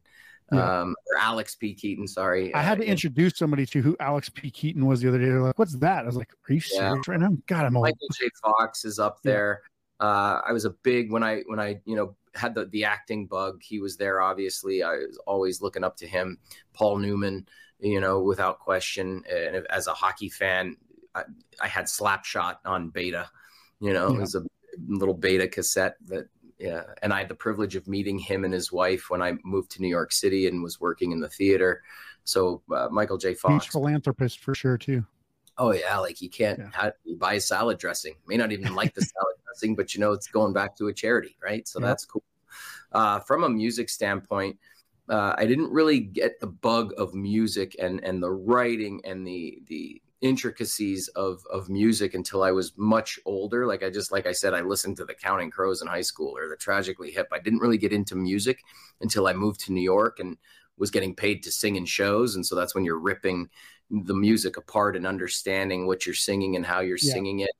yeah. 0.52 0.82
um, 0.82 0.96
or 1.12 1.20
Alex 1.20 1.56
P. 1.56 1.74
Keaton. 1.74 2.08
Sorry, 2.08 2.54
I 2.54 2.62
had 2.62 2.80
to 2.80 2.86
uh, 2.86 2.88
introduce 2.88 3.38
somebody 3.38 3.66
to 3.68 3.82
who 3.82 3.96
Alex 4.00 4.30
P. 4.30 4.50
Keaton 4.50 4.86
was 4.86 5.02
the 5.02 5.10
other 5.10 5.20
day. 5.20 5.26
They're 5.26 5.42
like, 5.42 5.60
"What's 5.60 5.76
that?" 5.78 6.04
I 6.04 6.06
was 6.06 6.16
like, 6.16 6.32
"Are 6.50 6.54
you 6.54 6.60
serious 6.60 7.04
yeah. 7.08 7.12
right 7.12 7.20
now?" 7.20 7.36
God, 7.48 7.66
I'm 7.66 7.78
old. 7.78 7.86
Michael 7.86 8.08
J. 8.20 8.30
Fox 8.42 8.86
is 8.86 9.00
up 9.00 9.22
there. 9.24 9.62
Yeah. 9.64 10.08
Uh, 10.08 10.42
I 10.48 10.52
was 10.52 10.66
a 10.66 10.70
big 10.70 11.12
when 11.12 11.24
I 11.24 11.42
when 11.48 11.60
I 11.60 11.82
you 11.86 11.96
know 11.96 12.16
had 12.38 12.56
the 12.56 12.66
the 12.66 12.86
acting 12.86 13.26
bug. 13.26 13.62
He 13.62 13.80
was 13.80 13.98
there, 13.98 14.22
obviously. 14.22 14.84
I 14.84 14.92
was 14.92 15.20
always 15.26 15.62
looking 15.62 15.84
up 15.84 15.98
to 15.98 16.08
him. 16.08 16.38
Paul 16.74 16.98
Newman, 16.98 17.48
you 17.80 18.00
know, 18.00 18.22
without 18.22 18.60
question. 18.60 19.24
And 19.30 19.66
as 19.70 19.88
a 19.88 19.94
hockey 19.94 20.30
fan, 20.30 20.78
I, 21.16 21.24
I 21.62 21.68
had 21.68 21.86
Slapshot 21.86 22.58
on 22.66 22.90
beta. 22.90 23.30
You 23.80 23.94
know, 23.94 24.08
it 24.14 24.20
was 24.20 24.36
a 24.36 24.44
little 24.88 25.14
beta 25.14 25.48
cassette 25.48 25.96
that 26.08 26.30
yeah 26.60 26.84
and 27.02 27.14
i 27.14 27.20
had 27.20 27.30
the 27.30 27.36
privilege 27.36 27.76
of 27.76 27.88
meeting 27.88 28.18
him 28.18 28.44
and 28.44 28.54
his 28.54 28.72
wife 28.72 29.10
when 29.10 29.22
i 29.22 29.34
moved 29.44 29.72
to 29.72 29.82
new 29.82 29.88
york 29.88 30.12
city 30.12 30.48
and 30.48 30.64
was 30.64 30.80
working 30.80 31.12
in 31.12 31.20
the 31.20 31.30
theater. 31.30 31.84
So 32.24 32.62
uh, 32.76 32.90
michael 32.92 33.18
j. 33.18 33.34
Fox. 33.34 33.66
Huge 33.66 33.72
philanthropist 33.72 34.40
for 34.40 34.54
sure 34.54 34.78
too. 34.78 35.06
Oh 35.58 35.72
yeah 35.72 35.98
like 35.98 36.22
you 36.22 36.30
can't 36.30 36.60
yeah. 36.60 36.70
have, 36.74 36.94
you 37.04 37.16
buy 37.16 37.38
salad 37.38 37.78
dressing. 37.78 38.16
May 38.28 38.38
not 38.38 38.52
even 38.52 38.76
like 38.76 38.94
the 38.94 39.02
salad 39.14 39.36
dressing 39.46 39.76
but 39.76 39.94
you 39.94 40.02
know 40.02 40.12
it's 40.12 40.28
going 40.28 40.54
back 40.54 40.76
to 40.78 40.88
a 40.88 40.94
charity 40.94 41.38
right? 41.42 41.68
So 41.68 41.80
yeah. 41.80 41.88
that's 41.88 42.06
cool. 42.06 42.24
Uh, 42.92 43.20
from 43.20 43.44
a 43.44 43.50
music 43.50 43.90
standpoint 43.90 44.58
uh, 45.10 45.34
i 45.38 45.46
didn't 45.46 45.72
really 45.72 46.00
get 46.00 46.40
the 46.40 46.48
bug 46.48 46.94
of 46.98 47.14
music 47.14 47.76
and 47.80 48.04
and 48.04 48.22
the 48.22 48.32
writing 48.32 49.02
and 49.06 49.26
the 49.26 49.62
the 49.68 50.02
intricacies 50.22 51.08
of 51.10 51.46
of 51.52 51.70
music 51.70 52.14
until 52.14 52.44
I 52.44 52.52
was 52.52 52.74
much 52.78 53.20
older. 53.26 53.68
Like 53.68 53.84
I 53.84 53.90
just 53.90 54.12
like 54.12 54.26
I 54.26 54.32
said, 54.32 54.54
I 54.54 54.62
listened 54.62 54.98
to 54.98 55.06
the 55.06 55.14
Counting 55.14 55.52
Crows 55.52 55.82
in 55.82 55.88
high 55.88 56.02
school 56.02 56.36
or 56.36 56.50
the 56.50 56.56
Tragically 56.56 57.12
Hip. 57.12 57.28
I 57.32 57.40
didn't 57.40 57.60
really 57.60 57.78
get 57.78 57.94
into 57.94 58.16
music 58.16 58.64
until 59.02 59.28
I 59.28 59.34
moved 59.34 59.60
to 59.62 59.74
New 59.74 59.82
York 59.82 60.20
and 60.20 60.38
was 60.78 60.92
getting 60.92 61.16
paid 61.16 61.44
to 61.44 61.52
sing 61.52 61.76
in 61.76 61.86
shows. 61.86 62.36
And 62.36 62.46
so 62.46 62.56
that's 62.56 62.76
when 62.76 62.86
you're 62.86 63.00
ripping 63.00 63.50
the 63.90 64.14
music 64.14 64.58
apart 64.58 64.96
and 64.96 65.08
understanding 65.08 65.88
what 65.88 66.06
you're 66.06 66.16
singing 66.16 66.56
and 66.56 66.66
how 66.66 66.82
you're 66.82 66.98
yeah. 67.02 67.14
singing 67.14 67.40
it. 67.42 67.52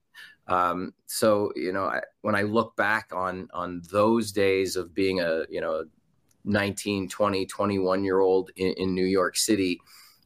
Um, 0.48 0.94
so 1.06 1.52
you 1.56 1.74
know, 1.74 1.86
I, 1.86 2.02
when 2.22 2.36
I 2.36 2.42
look 2.42 2.76
back 2.76 3.12
on 3.14 3.50
on 3.54 3.82
those 3.92 4.32
days 4.32 4.76
of 4.76 4.94
being 4.94 5.20
a 5.20 5.46
you 5.50 5.62
know 5.62 5.86
19, 6.46 7.10
20, 7.10 7.46
21 7.46 8.04
year 8.04 8.20
old 8.20 8.52
in, 8.56 8.74
in 8.74 8.96
New 8.96 9.06
York 9.06 9.36
City 9.38 9.80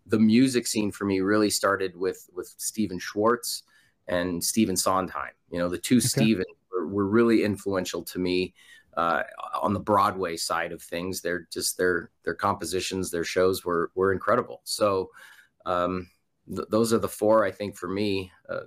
the 0.05 0.19
music 0.19 0.67
scene 0.67 0.91
for 0.91 1.05
me 1.05 1.19
really 1.21 1.49
started 1.49 1.95
with 1.95 2.29
with 2.33 2.53
Stephen 2.57 2.99
Schwartz 2.99 3.63
and 4.07 4.43
Stephen 4.43 4.75
Sondheim. 4.75 5.33
You 5.49 5.59
know, 5.59 5.69
the 5.69 5.77
two 5.77 5.97
okay. 5.97 6.07
Stephen 6.07 6.45
were, 6.71 6.87
were, 6.87 7.07
really 7.07 7.43
influential 7.43 8.03
to 8.03 8.19
me 8.19 8.53
uh, 8.97 9.23
on 9.61 9.73
the 9.73 9.79
Broadway 9.79 10.37
side 10.37 10.71
of 10.71 10.81
things. 10.81 11.21
They're 11.21 11.47
just 11.51 11.77
their 11.77 12.11
their 12.23 12.35
compositions, 12.35 13.11
their 13.11 13.23
shows 13.23 13.63
were 13.63 13.91
were 13.95 14.13
incredible. 14.13 14.61
So 14.63 15.09
um, 15.65 16.09
th- 16.53 16.67
those 16.69 16.93
are 16.93 16.99
the 16.99 17.07
four 17.07 17.45
I 17.45 17.51
think 17.51 17.77
for 17.77 17.87
me: 17.87 18.31
uh, 18.49 18.61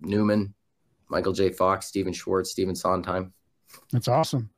Newman, 0.00 0.54
Michael 1.08 1.32
J. 1.32 1.50
Fox, 1.50 1.86
Stephen 1.86 2.12
Schwartz, 2.12 2.50
Stephen 2.50 2.74
Sondheim. 2.74 3.32
That's 3.92 4.08
awesome. 4.08 4.50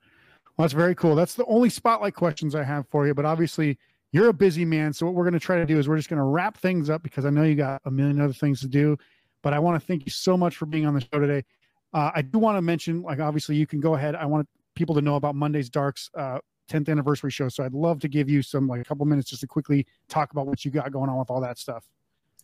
Well, 0.57 0.65
that's 0.65 0.75
very 0.75 0.95
cool. 0.95 1.15
That's 1.15 1.35
the 1.35 1.45
only 1.47 1.71
spotlight 1.71 2.15
questions 2.15 2.55
I 2.55 2.65
have 2.65 2.87
for 2.89 3.07
you. 3.07 3.15
But 3.15 3.25
obviously, 3.25 3.79
you're 4.13 4.29
a 4.29 4.35
busy 4.35 4.65
man. 4.65 4.93
So 4.93 5.07
what 5.07 5.15
we're 5.15 5.25
going 5.25 5.35
to 5.35 5.41
try 5.41 5.57
to 5.57 5.67
do 5.67 5.79
is 5.79 5.89
we're 5.89 5.97
just 5.97 6.09
going 6.09 6.19
to 6.19 6.25
wrap 6.25 6.57
things 6.57 6.89
up 6.89 7.03
because 7.03 7.25
I 7.25 7.31
know 7.31 7.43
you 7.43 7.55
got 7.55 7.83
a 7.85 7.91
million 7.91 8.21
other 8.21 8.33
things 8.33 8.61
to 8.61 8.69
do. 8.69 8.97
But 9.43 9.53
I 9.53 9.59
want 9.59 9.81
to 9.81 9.87
thank 9.87 10.05
you 10.05 10.11
so 10.11 10.37
much 10.37 10.57
for 10.57 10.67
being 10.67 10.87
on 10.87 10.95
the 10.95 11.01
show 11.01 11.19
today. 11.19 11.45
Uh, 11.93 12.11
I 12.15 12.23
do 12.23 12.39
want 12.39 12.57
to 12.57 12.63
mention, 12.63 13.03
like, 13.03 13.21
obviously, 13.21 13.57
you 13.57 13.67
can 13.67 13.81
go 13.81 13.95
ahead. 13.95 14.15
I 14.15 14.27
want 14.27 14.49
people 14.75 14.95
to 14.95 15.01
know 15.01 15.17
about 15.17 15.35
Monday's 15.35 15.71
Darks 15.71 16.11
uh, 16.15 16.39
10th 16.71 16.89
anniversary 16.89 17.31
show. 17.31 17.49
So 17.49 17.65
I'd 17.65 17.73
love 17.73 18.01
to 18.01 18.09
give 18.09 18.29
you 18.29 18.43
some, 18.43 18.67
like, 18.67 18.81
a 18.81 18.85
couple 18.85 19.07
minutes 19.07 19.31
just 19.31 19.41
to 19.41 19.47
quickly 19.47 19.87
talk 20.09 20.33
about 20.33 20.47
what 20.47 20.65
you 20.65 20.71
got 20.71 20.91
going 20.91 21.09
on 21.09 21.19
with 21.19 21.31
all 21.31 21.41
that 21.41 21.59
stuff. 21.59 21.87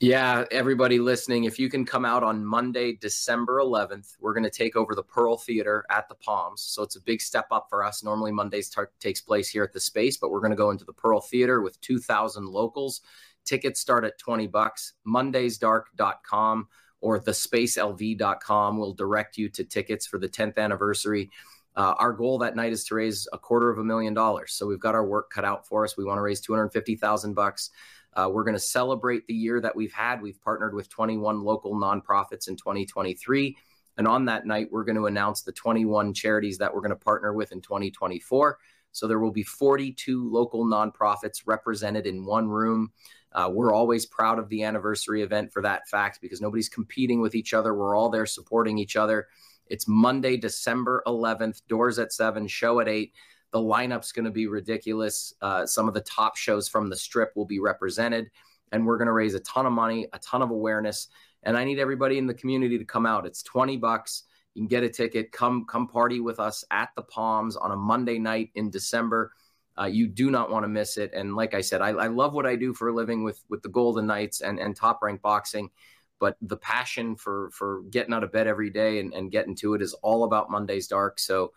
Yeah, 0.00 0.44
everybody 0.50 0.98
listening, 0.98 1.44
if 1.44 1.56
you 1.58 1.70
can 1.70 1.86
come 1.86 2.04
out 2.04 2.24
on 2.24 2.44
Monday, 2.44 2.94
December 2.94 3.60
11th, 3.60 4.16
we're 4.20 4.34
going 4.34 4.44
to 4.44 4.50
take 4.50 4.74
over 4.74 4.92
the 4.94 5.04
Pearl 5.04 5.36
Theater 5.36 5.84
at 5.88 6.08
the 6.08 6.16
Palms. 6.16 6.62
So 6.62 6.82
it's 6.82 6.96
a 6.96 7.00
big 7.00 7.20
step 7.20 7.46
up 7.52 7.68
for 7.70 7.84
us. 7.84 8.02
Normally, 8.02 8.32
Mondays 8.32 8.68
t- 8.68 8.82
takes 8.98 9.20
place 9.20 9.48
here 9.48 9.62
at 9.62 9.72
the 9.72 9.78
space, 9.78 10.16
but 10.16 10.32
we're 10.32 10.40
going 10.40 10.50
to 10.50 10.56
go 10.56 10.70
into 10.70 10.84
the 10.84 10.92
Pearl 10.92 11.20
Theater 11.20 11.62
with 11.62 11.80
2,000 11.80 12.44
locals. 12.44 13.02
Tickets 13.44 13.78
start 13.78 14.04
at 14.04 14.18
20 14.18 14.48
bucks. 14.48 14.94
Mondaysdark.com 15.06 16.68
or 17.00 17.20
thespacelv.com 17.20 18.78
will 18.78 18.94
direct 18.94 19.38
you 19.38 19.48
to 19.50 19.62
tickets 19.62 20.06
for 20.06 20.18
the 20.18 20.28
10th 20.28 20.58
anniversary. 20.58 21.30
Uh, 21.76 21.94
our 21.98 22.12
goal 22.12 22.38
that 22.38 22.56
night 22.56 22.72
is 22.72 22.84
to 22.84 22.94
raise 22.94 23.28
a 23.32 23.38
quarter 23.38 23.70
of 23.70 23.78
a 23.78 23.84
million 23.84 24.14
dollars. 24.14 24.54
So 24.54 24.66
we've 24.66 24.80
got 24.80 24.94
our 24.94 25.06
work 25.06 25.30
cut 25.30 25.44
out 25.44 25.66
for 25.66 25.84
us. 25.84 25.96
We 25.96 26.04
want 26.04 26.18
to 26.18 26.22
raise 26.22 26.40
250,000 26.40 27.34
bucks. 27.34 27.70
Uh, 28.16 28.28
we're 28.32 28.44
going 28.44 28.56
to 28.56 28.60
celebrate 28.60 29.26
the 29.26 29.34
year 29.34 29.60
that 29.60 29.74
we've 29.74 29.92
had. 29.92 30.22
We've 30.22 30.40
partnered 30.40 30.74
with 30.74 30.88
21 30.88 31.42
local 31.42 31.74
nonprofits 31.74 32.48
in 32.48 32.56
2023. 32.56 33.56
And 33.96 34.08
on 34.08 34.24
that 34.26 34.46
night, 34.46 34.68
we're 34.70 34.84
going 34.84 34.96
to 34.96 35.06
announce 35.06 35.42
the 35.42 35.52
21 35.52 36.14
charities 36.14 36.58
that 36.58 36.72
we're 36.72 36.80
going 36.80 36.90
to 36.90 36.96
partner 36.96 37.32
with 37.32 37.52
in 37.52 37.60
2024. 37.60 38.58
So 38.92 39.08
there 39.08 39.18
will 39.18 39.32
be 39.32 39.42
42 39.42 40.30
local 40.30 40.64
nonprofits 40.64 41.42
represented 41.46 42.06
in 42.06 42.24
one 42.24 42.48
room. 42.48 42.92
Uh, 43.32 43.50
we're 43.52 43.72
always 43.72 44.06
proud 44.06 44.38
of 44.38 44.48
the 44.48 44.62
anniversary 44.62 45.22
event 45.22 45.52
for 45.52 45.62
that 45.62 45.88
fact 45.88 46.20
because 46.20 46.40
nobody's 46.40 46.68
competing 46.68 47.20
with 47.20 47.34
each 47.34 47.52
other. 47.52 47.74
We're 47.74 47.96
all 47.96 48.08
there 48.08 48.26
supporting 48.26 48.78
each 48.78 48.94
other. 48.94 49.26
It's 49.66 49.88
Monday, 49.88 50.36
December 50.36 51.02
11th, 51.06 51.62
doors 51.68 51.98
at 51.98 52.12
7, 52.12 52.46
show 52.46 52.80
at 52.80 52.88
8. 52.88 53.12
The 53.54 53.60
lineup's 53.60 54.10
going 54.10 54.24
to 54.24 54.32
be 54.32 54.48
ridiculous. 54.48 55.32
Uh, 55.40 55.64
some 55.64 55.86
of 55.86 55.94
the 55.94 56.00
top 56.00 56.36
shows 56.36 56.68
from 56.68 56.90
the 56.90 56.96
strip 56.96 57.30
will 57.36 57.44
be 57.44 57.60
represented, 57.60 58.28
and 58.72 58.84
we're 58.84 58.98
going 58.98 59.06
to 59.06 59.12
raise 59.12 59.34
a 59.34 59.40
ton 59.40 59.64
of 59.64 59.72
money, 59.72 60.08
a 60.12 60.18
ton 60.18 60.42
of 60.42 60.50
awareness. 60.50 61.06
And 61.44 61.56
I 61.56 61.62
need 61.62 61.78
everybody 61.78 62.18
in 62.18 62.26
the 62.26 62.34
community 62.34 62.78
to 62.78 62.84
come 62.84 63.06
out. 63.06 63.26
It's 63.26 63.44
20 63.44 63.76
bucks. 63.76 64.24
You 64.54 64.62
can 64.62 64.66
get 64.66 64.82
a 64.82 64.88
ticket. 64.88 65.30
Come, 65.30 65.66
come 65.66 65.86
party 65.86 66.18
with 66.18 66.40
us 66.40 66.64
at 66.72 66.88
the 66.96 67.02
Palms 67.02 67.54
on 67.54 67.70
a 67.70 67.76
Monday 67.76 68.18
night 68.18 68.50
in 68.56 68.70
December. 68.70 69.30
Uh, 69.78 69.84
you 69.84 70.08
do 70.08 70.32
not 70.32 70.50
want 70.50 70.64
to 70.64 70.68
miss 70.68 70.96
it. 70.96 71.12
And 71.14 71.36
like 71.36 71.54
I 71.54 71.60
said, 71.60 71.80
I, 71.80 71.90
I, 71.90 72.08
love 72.08 72.32
what 72.32 72.46
I 72.46 72.56
do 72.56 72.74
for 72.74 72.88
a 72.88 72.92
living 72.92 73.22
with 73.22 73.40
with 73.48 73.62
the 73.62 73.68
Golden 73.68 74.08
Knights 74.08 74.40
and 74.40 74.58
and 74.58 74.74
top 74.74 75.00
rank 75.00 75.22
boxing. 75.22 75.70
But 76.18 76.36
the 76.42 76.56
passion 76.56 77.14
for 77.14 77.50
for 77.52 77.82
getting 77.90 78.14
out 78.14 78.24
of 78.24 78.32
bed 78.32 78.48
every 78.48 78.70
day 78.70 78.98
and, 78.98 79.14
and 79.14 79.30
getting 79.30 79.54
to 79.56 79.74
it 79.74 79.82
is 79.82 79.92
all 79.94 80.24
about 80.24 80.50
Monday's 80.50 80.88
Dark. 80.88 81.20
So 81.20 81.52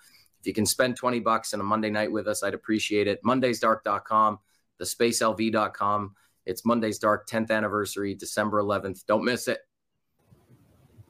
you 0.48 0.54
can 0.54 0.66
spend 0.66 0.96
20 0.96 1.20
bucks 1.20 1.54
on 1.54 1.60
a 1.60 1.64
Monday 1.64 1.90
night 1.90 2.12
with 2.12 2.28
us, 2.28 2.44
I'd 2.44 2.54
appreciate 2.54 3.08
it. 3.08 3.22
Mondaysdark.com, 3.24 4.40
thespacelv.com. 4.82 6.16
It's 6.46 6.66
Monday's 6.66 6.98
Dark 6.98 7.28
10th 7.30 7.52
anniversary, 7.52 8.16
December 8.16 8.62
11th. 8.62 9.06
Don't 9.06 9.26
miss 9.26 9.50
it. 9.50 9.60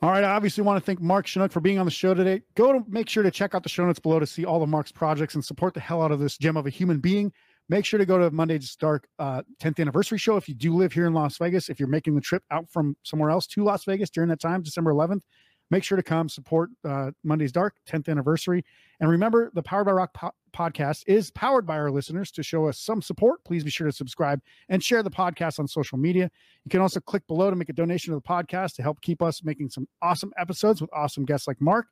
All 0.02 0.12
right. 0.12 0.24
I 0.24 0.32
obviously 0.32 0.64
want 0.64 0.80
to 0.80 0.86
thank 0.86 1.02
Mark 1.02 1.26
Shunock 1.26 1.52
for 1.52 1.60
being 1.60 1.80
on 1.80 1.86
the 1.86 1.92
show 1.92 2.14
today. 2.14 2.42
Go 2.56 2.74
to 2.74 2.84
make 2.88 3.10
sure 3.10 3.24
to 3.24 3.32
check 3.32 3.56
out 3.56 3.64
the 3.64 3.70
show 3.70 3.86
notes 3.86 4.00
below 4.00 4.20
to 4.20 4.28
see 4.28 4.46
all 4.46 4.62
of 4.62 4.70
Mark's 4.70 4.92
projects 4.92 5.36
and 5.36 5.44
support 5.44 5.74
the 5.74 5.80
hell 5.80 6.02
out 6.02 6.12
of 6.12 6.20
this 6.20 6.38
gem 6.38 6.58
of 6.58 6.68
a 6.68 6.70
human 6.70 7.00
being. 7.00 7.32
Make 7.70 7.84
sure 7.84 7.98
to 7.98 8.06
go 8.06 8.18
to 8.18 8.32
Monday's 8.32 8.76
Dark 8.76 9.08
uh, 9.20 9.42
10th 9.62 9.80
anniversary 9.80 10.18
show 10.18 10.38
if 10.38 10.48
you 10.48 10.56
do 10.56 10.74
live 10.74 10.94
here 10.94 11.06
in 11.06 11.14
Las 11.14 11.38
Vegas. 11.38 11.68
If 11.70 11.80
you're 11.80 11.90
making 11.90 12.16
the 12.16 12.22
trip 12.22 12.44
out 12.50 12.70
from 12.72 12.96
somewhere 13.04 13.30
else 13.30 13.48
to 13.48 13.64
Las 13.64 13.86
Vegas 13.86 14.10
during 14.10 14.30
that 14.30 14.40
time, 14.40 14.62
December 14.62 14.94
11th, 14.94 15.22
make 15.70 15.84
sure 15.84 15.96
to 15.96 16.04
come 16.04 16.30
support 16.30 16.70
uh, 16.86 17.12
Monday's 17.24 17.52
Dark 17.52 17.76
10th 17.88 18.10
anniversary. 18.10 18.64
And 19.00 19.10
remember, 19.10 19.52
the 19.54 19.62
Powered 19.62 19.86
by 19.86 19.92
Rock 19.92 20.14
po- 20.14 20.32
podcast 20.56 21.04
is 21.08 21.30
powered 21.32 21.66
by 21.66 21.78
our 21.78 21.92
listeners. 21.92 22.32
To 22.32 22.44
show 22.44 22.68
us 22.68 22.80
some 22.80 23.02
support, 23.02 23.44
please 23.44 23.64
be 23.64 23.70
sure 23.70 23.88
to 23.88 23.94
subscribe 23.94 24.42
and 24.70 24.84
share 24.84 25.04
the 25.04 25.12
podcast 25.12 25.60
on 25.60 25.68
social 25.68 25.98
media. 25.98 26.30
You 26.66 26.70
can 26.70 26.82
also 26.82 27.00
click 27.00 27.26
below 27.28 27.50
to 27.50 27.56
make 27.56 27.70
a 27.70 27.74
donation 27.74 28.14
to 28.14 28.18
the 28.18 28.22
podcast 28.22 28.76
to 28.76 28.82
help 28.82 29.02
keep 29.02 29.22
us 29.22 29.44
making 29.44 29.70
some 29.70 29.88
awesome 30.02 30.32
episodes 30.38 30.82
with 30.82 30.90
awesome 30.94 31.26
guests 31.26 31.48
like 31.48 31.62
Mark. 31.62 31.88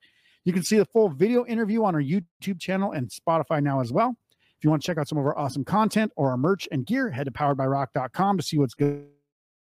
You 0.46 0.54
can 0.54 0.64
see 0.64 0.78
the 0.78 0.86
full 0.86 1.10
video 1.10 1.46
interview 1.46 1.84
on 1.84 1.96
our 1.96 2.02
YouTube 2.02 2.60
channel 2.60 2.92
and 2.92 3.10
Spotify 3.10 3.62
now 3.62 3.82
as 3.82 3.92
well. 3.92 4.16
If 4.58 4.64
you 4.64 4.70
want 4.70 4.82
to 4.84 4.86
check 4.86 4.98
out 4.98 5.08
some 5.08 5.18
of 5.18 5.26
our 5.26 5.38
awesome 5.38 5.66
content 5.66 6.12
or 6.16 6.30
our 6.30 6.38
merch 6.38 6.68
and 6.72 6.86
gear, 6.86 7.10
head 7.10 7.26
to 7.26 7.32
poweredbyrock.com 7.32 8.38
to 8.38 8.44
see 8.44 8.58
what's 8.58 8.74
good 8.74 9.08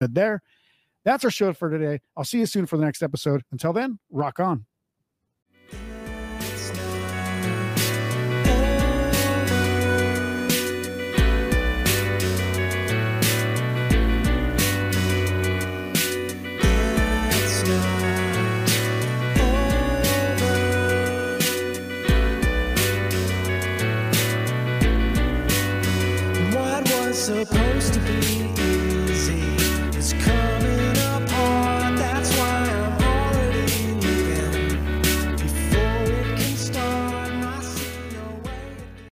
there. 0.01 0.43
That's 1.05 1.25
our 1.25 1.31
show 1.31 1.53
for 1.53 1.71
today. 1.71 2.01
I'll 2.17 2.25
see 2.25 2.39
you 2.39 2.47
soon 2.47 2.67
for 2.67 2.77
the 2.77 2.85
next 2.85 3.03
episode. 3.03 3.43
Until 3.53 3.73
then, 3.73 3.99
rock 4.11 4.41
on. 4.41 4.67
So. 27.29 27.58